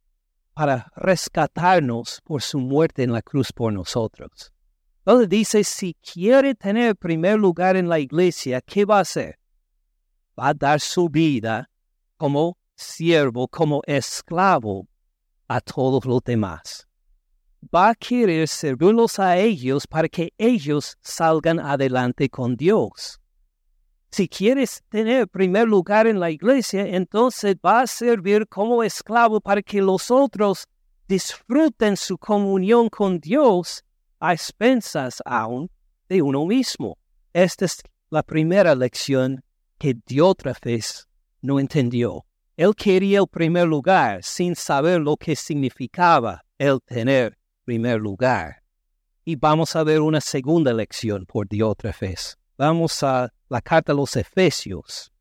para 0.53 0.91
rescatarnos 0.95 2.21
por 2.23 2.41
su 2.41 2.59
muerte 2.59 3.03
en 3.03 3.11
la 3.11 3.21
cruz 3.21 3.51
por 3.51 3.73
nosotros. 3.73 4.53
Entonces 4.99 5.29
dice, 5.29 5.63
si 5.63 5.95
quiere 5.95 6.55
tener 6.55 6.95
primer 6.95 7.37
lugar 7.37 7.75
en 7.75 7.89
la 7.89 7.99
iglesia, 7.99 8.61
¿qué 8.61 8.85
va 8.85 8.97
a 8.97 9.01
hacer? 9.01 9.37
Va 10.39 10.49
a 10.49 10.53
dar 10.53 10.79
su 10.79 11.09
vida 11.09 11.69
como 12.17 12.57
siervo, 12.75 13.47
como 13.47 13.81
esclavo 13.85 14.87
a 15.47 15.61
todos 15.61 16.05
los 16.05 16.23
demás. 16.23 16.87
Va 17.73 17.89
a 17.89 17.95
querer 17.95 18.47
servirlos 18.47 19.19
a 19.19 19.37
ellos 19.37 19.85
para 19.85 20.07
que 20.07 20.33
ellos 20.37 20.97
salgan 21.01 21.59
adelante 21.59 22.29
con 22.29 22.55
Dios. 22.55 23.19
Si 24.15 24.29
quieres 24.29 24.81
tener 24.87 25.27
primer 25.27 25.67
lugar 25.67 26.07
en 26.07 26.21
la 26.21 26.31
iglesia, 26.31 26.87
entonces 26.87 27.57
va 27.57 27.81
a 27.81 27.85
servir 27.85 28.47
como 28.47 28.81
esclavo 28.81 29.41
para 29.41 29.61
que 29.61 29.81
los 29.81 30.09
otros 30.09 30.69
disfruten 31.05 31.97
su 31.97 32.17
comunión 32.17 32.87
con 32.87 33.19
Dios 33.19 33.83
a 34.21 34.31
expensas 34.31 35.21
aún 35.25 35.69
de 36.07 36.21
uno 36.21 36.45
mismo. 36.45 36.97
Esta 37.33 37.65
es 37.65 37.81
la 38.09 38.23
primera 38.23 38.73
lección 38.73 39.43
que 39.77 39.97
Diótrefes 40.07 41.09
no 41.41 41.59
entendió. 41.59 42.25
Él 42.55 42.73
quería 42.73 43.19
el 43.19 43.27
primer 43.27 43.67
lugar 43.67 44.23
sin 44.23 44.55
saber 44.55 45.01
lo 45.01 45.17
que 45.17 45.35
significaba 45.35 46.45
el 46.57 46.79
tener 46.85 47.37
primer 47.65 47.99
lugar. 47.99 48.63
Y 49.25 49.35
vamos 49.35 49.75
a 49.75 49.83
ver 49.83 49.99
una 49.99 50.21
segunda 50.21 50.71
lección 50.71 51.25
por 51.25 51.49
Diótrefes. 51.49 52.37
Vamos 52.57 53.03
a 53.03 53.33
la 53.49 53.61
carta 53.61 53.91
a 53.91 53.95
los 53.95 54.15
Efesios. 54.15 55.11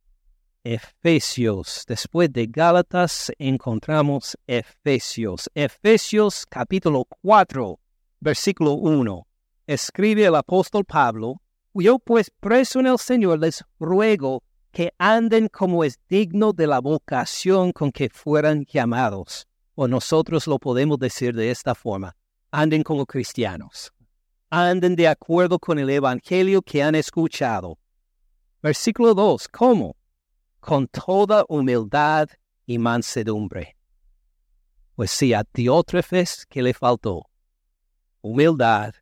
Efesios. 0.63 1.85
Después 1.87 2.33
de 2.33 2.47
Gálatas 2.47 3.31
encontramos 3.39 4.37
Efesios. 4.47 5.51
Efesios 5.55 6.47
capítulo 6.47 7.07
4 7.23 7.79
versículo 8.25 8.73
1, 8.73 9.27
escribe 9.67 10.25
el 10.25 10.35
apóstol 10.35 10.85
Pablo, 10.85 11.43
yo 11.75 11.99
pues 11.99 12.31
preso 12.41 12.81
en 12.81 12.87
el 12.87 12.99
Señor 12.99 13.39
les 13.39 13.63
ruego 13.79 14.43
que 14.73 14.93
anden 14.99 15.49
como 15.49 15.85
es 15.85 15.99
digno 16.09 16.55
de 16.55 16.67
la 16.67 16.81
vocación 16.81 17.71
con 17.71 17.93
que 17.93 18.09
fueran 18.09 18.65
llamados. 18.65 19.47
O 19.75 19.87
nosotros 19.87 20.47
lo 20.47 20.59
podemos 20.59 20.99
decir 20.99 21.35
de 21.35 21.51
esta 21.51 21.75
forma, 21.75 22.17
anden 22.51 22.83
como 22.83 23.05
cristianos. 23.05 23.93
Anden 24.49 24.97
de 24.97 25.09
acuerdo 25.09 25.59
con 25.59 25.79
el 25.79 25.91
Evangelio 25.91 26.63
que 26.63 26.83
han 26.83 26.95
escuchado. 26.95 27.79
Versículo 28.65 29.13
2, 29.13 29.47
¿cómo? 29.49 29.95
Con 30.59 30.89
toda 30.89 31.45
humildad 31.51 32.31
y 32.65 32.79
mansedumbre. 32.79 33.77
Pues 34.95 35.11
sí, 35.11 35.35
a 35.35 35.45
Diótrefes 35.53 36.47
que 36.47 36.63
le 36.63 36.73
faltó 36.73 37.29
humildad 38.23 38.95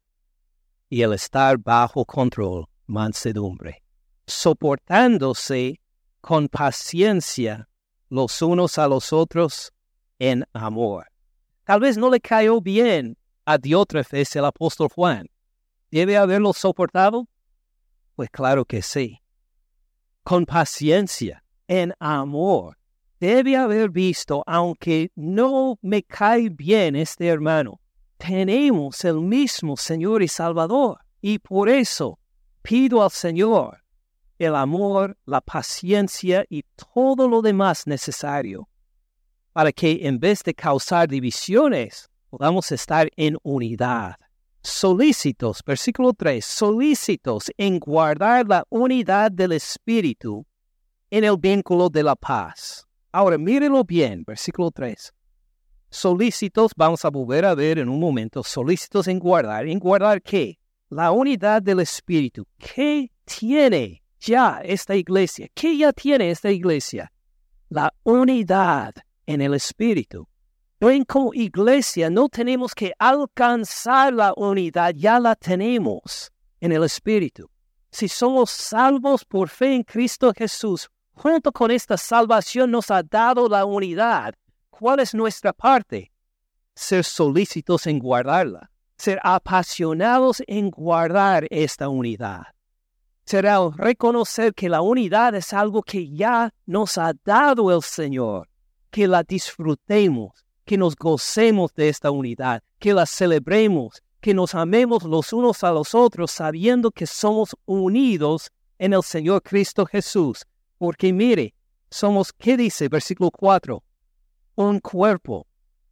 y 0.88 1.02
el 1.02 1.12
estar 1.12 1.58
bajo 1.58 2.04
control, 2.04 2.66
mansedumbre, 2.86 3.84
soportándose 4.26 5.80
con 6.20 6.48
paciencia 6.48 7.68
los 8.08 8.42
unos 8.42 8.78
a 8.78 8.88
los 8.88 9.12
otros 9.12 9.72
en 10.18 10.44
amor. 10.52 11.06
Tal 11.62 11.78
vez 11.78 11.96
no 11.96 12.10
le 12.10 12.18
cayó 12.18 12.60
bien 12.60 13.16
a 13.44 13.58
Diótrefes 13.58 14.34
el 14.34 14.44
apóstol 14.44 14.88
Juan. 14.92 15.28
¿Debe 15.88 16.16
haberlo 16.16 16.52
soportado? 16.52 17.28
Pues 18.16 18.28
claro 18.28 18.64
que 18.64 18.82
sí. 18.82 19.21
Con 20.22 20.46
paciencia, 20.46 21.42
en 21.68 21.92
amor. 21.98 22.76
Debe 23.20 23.56
haber 23.56 23.90
visto, 23.90 24.42
aunque 24.46 25.10
no 25.14 25.78
me 25.82 26.02
cae 26.02 26.48
bien 26.48 26.96
este 26.96 27.28
hermano, 27.28 27.80
tenemos 28.18 29.04
el 29.04 29.20
mismo 29.20 29.76
Señor 29.76 30.22
y 30.22 30.28
Salvador. 30.28 30.98
Y 31.20 31.38
por 31.38 31.68
eso 31.68 32.18
pido 32.62 33.02
al 33.02 33.10
Señor 33.10 33.78
el 34.38 34.56
amor, 34.56 35.16
la 35.24 35.40
paciencia 35.40 36.44
y 36.48 36.64
todo 36.92 37.28
lo 37.28 37.42
demás 37.42 37.86
necesario 37.86 38.68
para 39.52 39.72
que 39.72 40.00
en 40.02 40.18
vez 40.18 40.42
de 40.42 40.54
causar 40.54 41.08
divisiones, 41.08 42.08
podamos 42.30 42.72
estar 42.72 43.10
en 43.16 43.36
unidad. 43.42 44.16
Solícitos, 44.64 45.60
versículo 45.66 46.12
3, 46.12 46.44
solícitos 46.44 47.50
en 47.56 47.80
guardar 47.80 48.46
la 48.48 48.64
unidad 48.70 49.32
del 49.32 49.52
Espíritu 49.52 50.46
en 51.10 51.24
el 51.24 51.36
vínculo 51.36 51.90
de 51.90 52.04
la 52.04 52.14
paz. 52.14 52.86
Ahora, 53.10 53.36
mírelo 53.38 53.82
bien, 53.82 54.22
versículo 54.24 54.70
3. 54.70 55.12
Solícitos, 55.90 56.70
vamos 56.76 57.04
a 57.04 57.10
volver 57.10 57.44
a 57.44 57.56
ver 57.56 57.80
en 57.80 57.88
un 57.88 57.98
momento, 57.98 58.44
solícitos 58.44 59.08
en 59.08 59.18
guardar. 59.18 59.66
¿En 59.66 59.80
guardar 59.80 60.22
qué? 60.22 60.60
La 60.90 61.10
unidad 61.10 61.60
del 61.60 61.80
Espíritu. 61.80 62.46
¿Qué 62.56 63.10
tiene 63.24 64.04
ya 64.20 64.60
esta 64.64 64.94
iglesia? 64.94 65.48
¿Qué 65.54 65.76
ya 65.76 65.92
tiene 65.92 66.30
esta 66.30 66.52
iglesia? 66.52 67.12
La 67.68 67.92
unidad 68.04 68.94
en 69.26 69.40
el 69.40 69.54
Espíritu. 69.54 70.28
En 70.90 71.04
como 71.04 71.32
iglesia 71.32 72.10
no 72.10 72.28
tenemos 72.28 72.74
que 72.74 72.92
alcanzar 72.98 74.12
la 74.12 74.34
unidad, 74.36 74.92
ya 74.96 75.20
la 75.20 75.36
tenemos 75.36 76.32
en 76.60 76.72
el 76.72 76.82
Espíritu. 76.82 77.48
Si 77.92 78.08
somos 78.08 78.50
salvos 78.50 79.24
por 79.24 79.48
fe 79.48 79.76
en 79.76 79.84
Cristo 79.84 80.32
Jesús, 80.36 80.90
junto 81.12 81.52
con 81.52 81.70
esta 81.70 81.96
salvación 81.96 82.72
nos 82.72 82.90
ha 82.90 83.00
dado 83.04 83.48
la 83.48 83.64
unidad. 83.64 84.34
¿Cuál 84.70 84.98
es 84.98 85.14
nuestra 85.14 85.52
parte? 85.52 86.10
Ser 86.74 87.04
solícitos 87.04 87.86
en 87.86 88.00
guardarla, 88.00 88.68
ser 88.96 89.20
apasionados 89.22 90.42
en 90.48 90.68
guardar 90.68 91.46
esta 91.50 91.88
unidad. 91.88 92.42
Será 93.24 93.60
reconocer 93.76 94.52
que 94.52 94.68
la 94.68 94.80
unidad 94.80 95.36
es 95.36 95.52
algo 95.52 95.80
que 95.80 96.10
ya 96.10 96.52
nos 96.66 96.98
ha 96.98 97.12
dado 97.24 97.70
el 97.70 97.82
Señor, 97.82 98.48
que 98.90 99.06
la 99.06 99.22
disfrutemos, 99.22 100.44
que 100.64 100.76
nos 100.76 100.96
gocemos 100.96 101.74
de 101.74 101.88
esta 101.88 102.10
unidad, 102.10 102.62
que 102.78 102.94
la 102.94 103.06
celebremos, 103.06 104.02
que 104.20 104.34
nos 104.34 104.54
amemos 104.54 105.02
los 105.02 105.32
unos 105.32 105.64
a 105.64 105.72
los 105.72 105.94
otros 105.94 106.30
sabiendo 106.30 106.90
que 106.90 107.06
somos 107.06 107.56
unidos 107.66 108.50
en 108.78 108.92
el 108.92 109.02
Señor 109.02 109.42
Cristo 109.42 109.84
Jesús. 109.86 110.44
Porque 110.78 111.12
mire, 111.12 111.54
somos, 111.90 112.32
¿qué 112.32 112.56
dice 112.56 112.88
versículo 112.88 113.30
4? 113.30 113.82
Un 114.56 114.80
cuerpo. 114.80 115.46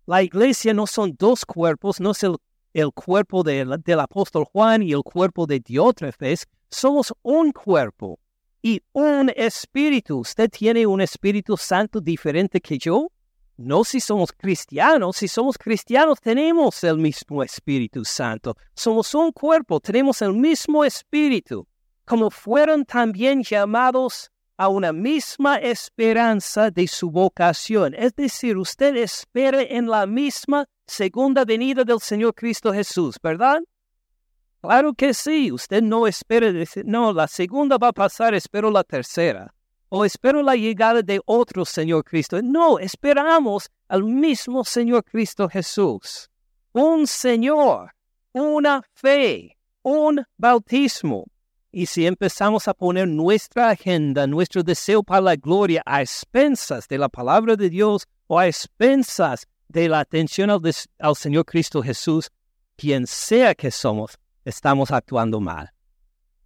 La 0.07 0.23
iglesia 0.23 0.75
no 0.75 0.87
son 0.87 1.15
dos 1.19 1.45
cuerpos, 1.45 2.01
no 2.01 2.13
es 2.13 2.25
el, 2.25 2.93
cuerpo 2.93 3.43
del 3.43 4.01
apóstol 4.01 4.45
Juan 4.45 4.83
y 4.83 4.93
el 4.93 5.03
cuerpo 5.03 5.47
de 5.47 5.61
Diótrefes, 5.61 6.47
somos 6.71 7.13
un 7.23 7.53
cuerpo 7.53 8.19
y 8.63 8.81
un 8.93 9.31
espíritu. 9.35 10.19
¿Usted 10.19 10.51
tiene 10.51 10.87
un 10.87 11.01
Espíritu 11.01 11.57
Santo 11.57 12.01
diferente 12.01 12.61
que 12.61 12.79
yo? 12.79 13.11
No 13.63 13.85
si 13.85 14.01
somos 14.01 14.33
cristianos, 14.33 15.19
si 15.19 15.29
somos 15.29 15.59
cristianos 15.59 16.19
tenemos 16.19 16.83
el 16.83 16.97
mismo 16.97 17.43
Espíritu 17.43 18.07
Santo. 18.07 18.57
Somos 18.75 19.15
un 19.15 19.33
cuerpo, 19.33 19.81
tenemos 19.81 20.23
el 20.23 20.33
mismo 20.33 20.83
Espíritu. 20.83 21.69
Como 22.07 22.31
fueron 22.31 22.87
también 22.87 23.43
llamados 23.43 24.31
a 24.57 24.69
una 24.69 24.95
misma 24.95 25.57
esperanza 25.57 26.71
de 26.71 26.89
su 26.89 27.11
vocación. 27.11 27.93
Es 27.93 28.15
decir, 28.15 28.57
usted 28.57 28.97
espere 28.97 29.77
en 29.77 29.91
la 29.91 30.07
misma 30.07 30.65
segunda 30.87 31.45
venida 31.45 31.85
del 31.85 32.01
Señor 32.01 32.35
Cristo 32.35 32.73
Jesús, 32.73 33.17
¿verdad? 33.23 33.61
Claro 34.63 34.95
que 34.95 35.13
sí, 35.13 35.53
usted 35.53 35.83
no 35.83 36.07
decir, 36.07 36.87
no, 36.87 37.13
la 37.13 37.29
segunda 37.29 37.77
va 37.77 37.89
a 37.89 37.93
pasar, 37.93 38.33
espero 38.33 38.71
la 38.71 38.85
tercera 38.85 39.53
o 39.91 40.05
espero 40.05 40.43
la 40.43 40.57
llegada 40.57 41.03
de 41.03 41.21
otro 41.27 41.65
Señor 41.65 42.05
Cristo. 42.05 42.41
No, 42.43 42.79
esperamos 42.79 43.69
al 43.89 44.05
mismo 44.05 44.65
Señor 44.65 45.05
Cristo 45.05 45.49
Jesús. 45.49 46.31
Un 46.73 47.07
Señor, 47.07 47.91
una 48.33 48.83
fe, 48.95 49.59
un 49.83 50.25
bautismo. 50.37 51.27
Y 51.73 51.87
si 51.87 52.07
empezamos 52.07 52.69
a 52.69 52.75
poner 52.75 53.09
nuestra 53.09 53.71
agenda, 53.71 54.27
nuestro 54.27 54.63
deseo 54.63 55.03
para 55.03 55.21
la 55.21 55.37
gloria 55.37 55.83
a 55.85 56.03
expensas 56.03 56.87
de 56.89 56.99
la 56.99 57.09
palabra 57.09 57.57
de 57.57 57.69
Dios 57.69 58.07
o 58.29 58.39
a 58.39 58.47
expensas 58.47 59.47
de 59.69 59.89
la 59.89 60.01
atención 60.01 60.51
al, 60.51 60.61
al 60.99 61.17
Señor 61.17 61.45
Cristo 61.45 61.83
Jesús, 61.83 62.31
quien 62.77 63.07
sea 63.07 63.55
que 63.55 63.71
somos, 63.71 64.19
estamos 64.45 64.91
actuando 64.93 65.41
mal. 65.41 65.73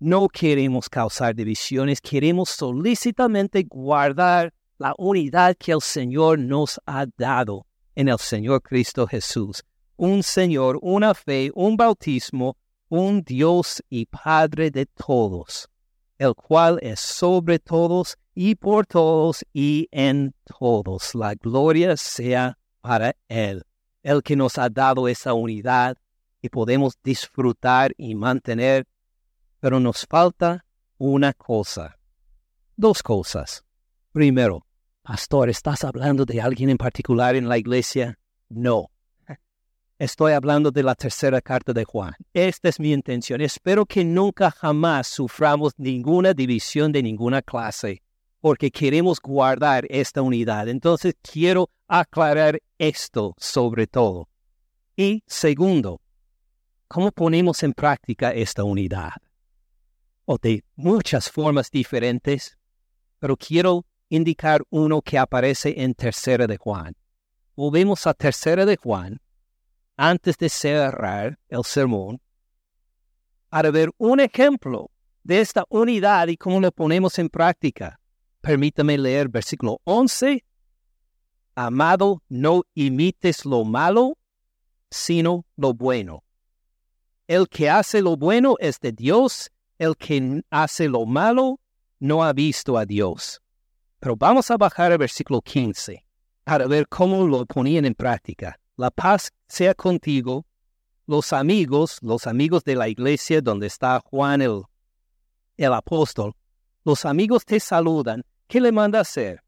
No 0.01 0.28
queremos 0.28 0.88
causar 0.88 1.34
divisiones, 1.34 2.01
queremos 2.01 2.51
solícitamente 2.51 3.62
guardar 3.62 4.53
la 4.78 4.95
unidad 4.99 5.57
que 5.57 5.72
el 5.72 5.80
Señor 5.80 6.38
nos 6.38 6.80
ha 6.84 7.07
dado 7.16 7.66
en 7.95 8.09
el 8.09 8.18
Señor 8.18 8.61
Cristo 8.62 9.07
Jesús. 9.07 9.62
Un 9.97 10.22
Señor, 10.22 10.78
una 10.82 11.14
fe, 11.14 11.53
un 11.55 11.76
bautismo, 11.76 12.57
un 12.88 13.22
Dios 13.22 13.82
y 13.88 14.07
Padre 14.07 14.70
de 14.70 14.86
todos, 14.86 15.68
el 16.18 16.34
cual 16.34 16.78
es 16.82 16.99
sobre 17.01 17.61
todos 17.61 18.16
y 18.34 18.57
por 18.57 18.86
todos 18.86 19.45
y 19.53 19.88
en 19.92 20.34
todos. 20.59 21.14
La 21.14 21.34
gloria 21.34 21.97
sea 21.97 22.59
para 22.80 23.14
Él, 23.28 23.62
el 24.03 24.22
que 24.22 24.34
nos 24.34 24.59
ha 24.59 24.68
dado 24.68 25.07
esa 25.07 25.32
unidad 25.34 25.97
y 26.42 26.49
podemos 26.49 26.99
disfrutar 27.03 27.92
y 27.97 28.14
mantener 28.14 28.86
pero 29.65 29.81
nos 29.81 30.05
falta 30.07 30.62
una 30.99 31.33
cosa. 31.33 31.97
Dos 32.77 33.03
cosas. 33.03 33.65
Primero, 34.12 34.67
pastor, 35.01 35.49
¿estás 35.49 35.85
hablando 35.85 36.27
de 36.27 36.39
alguien 36.39 36.69
en 36.69 36.77
particular 36.77 37.35
en 37.35 37.49
la 37.49 37.57
iglesia? 37.57 38.19
No. 38.51 38.91
Estoy 39.99 40.35
hablando 40.35 40.71
de 40.71 40.83
la 40.83 40.95
tercera 40.95 41.41
carta 41.41 41.73
de 41.73 41.85
Juan. 41.87 42.12
Esta 42.35 42.69
es 42.69 42.79
mi 42.79 42.93
intención. 42.93 43.41
Espero 43.41 43.87
que 43.87 44.05
nunca 44.05 44.51
jamás 44.51 45.07
suframos 45.07 45.73
ninguna 45.79 46.35
división 46.35 46.93
de 46.93 47.03
ninguna 47.03 47.41
clase, 47.41 48.03
porque 48.43 48.71
queremos 48.71 49.19
guardar 49.19 49.87
esta 49.89 50.21
unidad. 50.21 50.69
Entonces 50.69 51.15
quiero 51.23 51.71
aclarar 51.89 52.61
esto 52.77 53.35
sobre 53.39 53.87
todo. 53.87 54.29
Y 54.95 55.23
segundo, 55.27 56.03
¿cómo 56.87 57.11
ponemos 57.12 57.62
en 57.62 57.73
práctica 57.73 58.31
esta 58.35 58.62
unidad? 58.62 59.24
O 60.25 60.39
de 60.39 60.64
muchas 60.75 61.31
formas 61.31 61.70
diferentes, 61.70 62.57
pero 63.18 63.37
quiero 63.37 63.87
indicar 64.09 64.62
uno 64.70 65.03
que 65.03 65.18
aparece 65.18 65.75
en 65.83 65.95
Tercera 65.95 66.47
de 66.47 66.57
Juan. 66.57 66.95
Volvemos 67.57 68.07
a 68.07 68.14
Tercera 68.14 68.64
de 68.64 68.77
Juan, 68.77 69.20
antes 69.97 70.37
de 70.39 70.49
cerrar 70.49 71.39
el 71.49 71.64
sermón, 71.64 72.20
para 73.49 73.70
ver 73.70 73.91
un 73.99 74.20
ejemplo 74.20 74.91
de 75.22 75.41
esta 75.41 75.64
unidad 75.68 76.29
y 76.29 76.37
cómo 76.37 76.61
lo 76.61 76.72
ponemos 76.72 77.18
en 77.18 77.29
práctica. 77.29 78.01
Permítame 78.41 78.99
leer 78.99 79.29
versículo 79.29 79.81
11. 79.85 80.45
Amado, 81.55 82.22
no 82.29 82.64
imites 82.75 83.45
lo 83.45 83.64
malo, 83.64 84.18
sino 84.91 85.47
lo 85.57 85.72
bueno. 85.72 86.25
El 87.27 87.49
que 87.49 87.70
hace 87.70 88.03
lo 88.03 88.16
bueno 88.16 88.57
es 88.59 88.81
de 88.81 88.93
Dios 88.93 89.51
el 89.79 89.97
que 89.97 90.43
hace 90.51 90.89
lo 90.89 91.07
malo 91.07 91.61
no 91.99 92.25
ha 92.25 92.33
visto 92.33 92.77
a 92.77 92.85
Dios. 92.85 93.41
Pero 93.99 94.16
vamos 94.16 94.51
a 94.51 94.57
bajar 94.57 94.93
al 94.93 94.99
versículo 94.99 95.41
15 95.41 96.05
para 96.45 96.66
ver 96.66 96.87
cómo 96.89 97.27
lo 97.27 97.47
ponían 97.47 97.85
en 97.85 97.95
práctica. 97.95 98.59
La 98.77 98.91
paz 98.91 99.33
sea 99.49 99.75
contigo. 99.75 100.45
Los 101.07 101.33
amigos, 101.33 101.99
los 102.01 102.27
amigos 102.27 102.64
de 102.64 102.77
la 102.77 102.89
iglesia 102.89 103.43
donde 103.43 103.66
está 103.66 104.01
Juan 104.01 104.41
el, 104.41 104.62
el 105.57 105.72
apóstol, 105.72 106.35
los 106.83 107.05
amigos 107.05 107.45
te 107.45 107.61
saludan. 107.61 108.25
¿Qué 108.47 108.61
le 108.61 108.72
manda 108.72 109.01
hacer? 109.01 109.43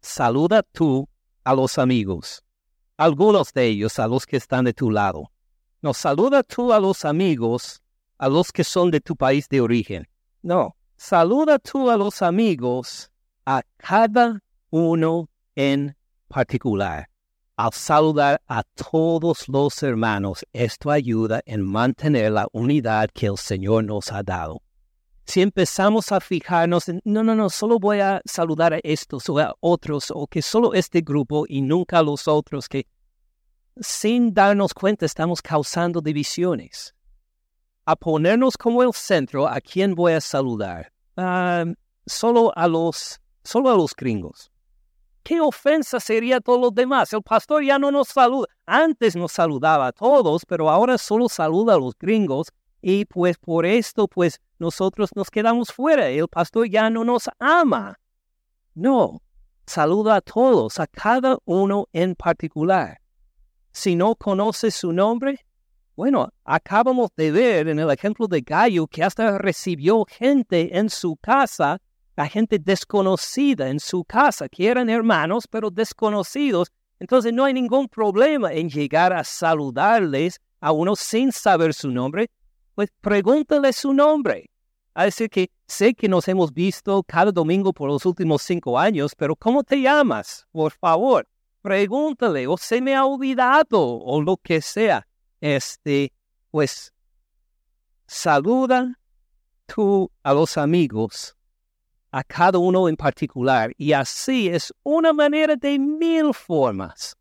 Saluda 0.00 0.62
tú 0.62 1.08
a 1.44 1.54
los 1.54 1.78
amigos, 1.78 2.44
algunos 2.96 3.52
de 3.52 3.66
ellos 3.66 3.98
a 3.98 4.06
los 4.06 4.26
que 4.26 4.36
están 4.36 4.66
de 4.66 4.74
tu 4.74 4.90
lado. 4.90 5.30
No, 5.80 5.94
saluda 5.94 6.42
tú 6.42 6.72
a 6.72 6.80
los 6.80 7.04
amigos 7.04 7.82
a 8.18 8.28
los 8.28 8.52
que 8.52 8.64
son 8.64 8.90
de 8.90 9.00
tu 9.00 9.16
país 9.16 9.48
de 9.48 9.60
origen. 9.60 10.08
No, 10.42 10.76
saluda 10.96 11.58
tú 11.58 11.90
a 11.90 11.96
los 11.96 12.22
amigos, 12.22 13.10
a 13.46 13.62
cada 13.76 14.40
uno 14.70 15.28
en 15.54 15.96
particular. 16.28 17.08
Al 17.56 17.72
saludar 17.72 18.40
a 18.46 18.62
todos 18.62 19.48
los 19.48 19.82
hermanos, 19.82 20.44
esto 20.52 20.92
ayuda 20.92 21.40
en 21.44 21.62
mantener 21.62 22.30
la 22.30 22.46
unidad 22.52 23.10
que 23.12 23.26
el 23.26 23.36
Señor 23.36 23.84
nos 23.84 24.12
ha 24.12 24.22
dado. 24.22 24.62
Si 25.24 25.42
empezamos 25.42 26.12
a 26.12 26.20
fijarnos 26.20 26.88
en, 26.88 27.00
no, 27.04 27.22
no, 27.24 27.34
no, 27.34 27.50
solo 27.50 27.78
voy 27.78 28.00
a 28.00 28.22
saludar 28.24 28.74
a 28.74 28.80
estos 28.82 29.28
o 29.28 29.38
a 29.40 29.54
otros, 29.60 30.12
o 30.14 30.26
que 30.26 30.40
solo 30.40 30.72
este 30.72 31.00
grupo 31.00 31.46
y 31.48 31.60
nunca 31.60 31.98
a 31.98 32.02
los 32.02 32.28
otros, 32.28 32.68
que 32.68 32.86
sin 33.80 34.32
darnos 34.32 34.72
cuenta 34.72 35.04
estamos 35.04 35.42
causando 35.42 36.00
divisiones. 36.00 36.94
A 37.88 37.96
ponernos 37.96 38.58
como 38.58 38.82
el 38.82 38.92
centro, 38.92 39.48
¿a 39.48 39.62
quién 39.62 39.94
voy 39.94 40.12
a 40.12 40.20
saludar? 40.20 40.92
Solo 42.06 42.52
a 42.54 42.68
los, 42.68 43.18
solo 43.42 43.70
a 43.70 43.74
los 43.74 43.94
gringos 43.96 44.50
qué 45.28 45.42
ofensa 45.42 46.00
sería 46.00 46.38
a 46.38 46.40
todos 46.40 46.58
los 46.58 46.74
demás. 46.74 47.12
El 47.12 47.22
pastor 47.22 47.62
ya 47.62 47.78
no 47.78 47.90
nos 47.90 48.08
saluda. 48.08 48.46
Antes 48.64 49.14
nos 49.14 49.32
saludaba 49.32 49.88
a 49.88 49.92
todos, 49.92 50.46
pero 50.46 50.70
ahora 50.70 50.96
solo 50.96 51.28
saluda 51.28 51.74
a 51.74 51.78
los 51.78 51.94
gringos 51.98 52.48
y 52.80 53.04
pues 53.04 53.36
por 53.36 53.66
esto 53.66 54.08
pues 54.08 54.40
nosotros 54.58 55.10
nos 55.14 55.30
quedamos 55.30 55.70
fuera. 55.70 56.08
El 56.08 56.28
pastor 56.28 56.66
ya 56.70 56.88
no 56.88 57.04
nos 57.04 57.28
ama. 57.38 58.00
No, 58.74 59.20
saluda 59.66 60.16
a 60.16 60.20
todos, 60.22 60.80
a 60.80 60.86
cada 60.86 61.36
uno 61.44 61.88
en 61.92 62.14
particular. 62.14 62.98
Si 63.70 63.96
no 63.96 64.14
conoce 64.14 64.70
su 64.70 64.94
nombre, 64.94 65.44
bueno, 65.98 66.32
acabamos 66.44 67.10
de 67.16 67.32
ver 67.32 67.66
en 67.66 67.80
el 67.80 67.90
ejemplo 67.90 68.28
de 68.28 68.40
Gallo 68.40 68.86
que 68.86 69.02
hasta 69.02 69.36
recibió 69.36 70.04
gente 70.04 70.78
en 70.78 70.90
su 70.90 71.16
casa 71.16 71.80
la 72.14 72.28
gente 72.28 72.60
desconocida 72.60 73.68
en 73.68 73.80
su 73.80 74.04
casa, 74.04 74.48
que 74.48 74.68
eran 74.68 74.88
hermanos, 74.90 75.48
pero 75.50 75.72
desconocidos. 75.72 76.70
Entonces 77.00 77.32
no 77.32 77.44
hay 77.44 77.52
ningún 77.52 77.88
problema 77.88 78.52
en 78.52 78.70
llegar 78.70 79.12
a 79.12 79.24
saludarles 79.24 80.40
a 80.60 80.70
uno 80.70 80.94
sin 80.94 81.32
saber 81.32 81.74
su 81.74 81.90
nombre. 81.90 82.30
Pues 82.76 82.90
pregúntale 83.00 83.72
su 83.72 83.92
nombre. 83.92 84.48
A 84.94 85.06
decir 85.06 85.28
que 85.28 85.50
sé 85.66 85.94
que 85.94 86.08
nos 86.08 86.28
hemos 86.28 86.54
visto 86.54 87.02
cada 87.02 87.32
domingo 87.32 87.72
por 87.72 87.88
los 87.88 88.06
últimos 88.06 88.42
cinco 88.42 88.78
años, 88.78 89.16
pero 89.16 89.34
¿cómo 89.34 89.64
te 89.64 89.80
llamas? 89.80 90.46
Por 90.52 90.70
favor, 90.70 91.26
pregúntale, 91.60 92.46
o 92.46 92.56
se 92.56 92.80
me 92.80 92.94
ha 92.94 93.04
olvidado, 93.04 93.80
o 93.80 94.22
lo 94.22 94.36
que 94.36 94.62
sea. 94.62 95.07
Este, 95.40 96.12
pues, 96.50 96.92
saluda 98.06 98.98
tú 99.66 100.10
a 100.22 100.32
los 100.32 100.56
amigos 100.56 101.36
a 102.10 102.24
cada 102.24 102.58
uno 102.58 102.88
en 102.88 102.96
particular. 102.96 103.72
Y 103.76 103.92
así 103.92 104.48
es 104.48 104.72
una 104.82 105.12
manera 105.12 105.56
de 105.56 105.78
mil 105.78 106.32
formas 106.34 107.16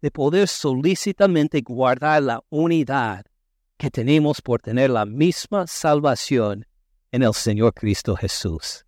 de 0.00 0.10
poder 0.10 0.46
solícitamente 0.46 1.60
guardar 1.60 2.22
la 2.22 2.44
unidad 2.50 3.26
que 3.76 3.90
tenemos 3.90 4.40
por 4.40 4.60
tener 4.60 4.90
la 4.90 5.04
misma 5.04 5.66
salvación 5.66 6.66
en 7.10 7.22
el 7.22 7.34
Señor 7.34 7.74
Cristo 7.74 8.16
Jesús. 8.16 8.84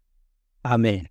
Amén. 0.62 1.10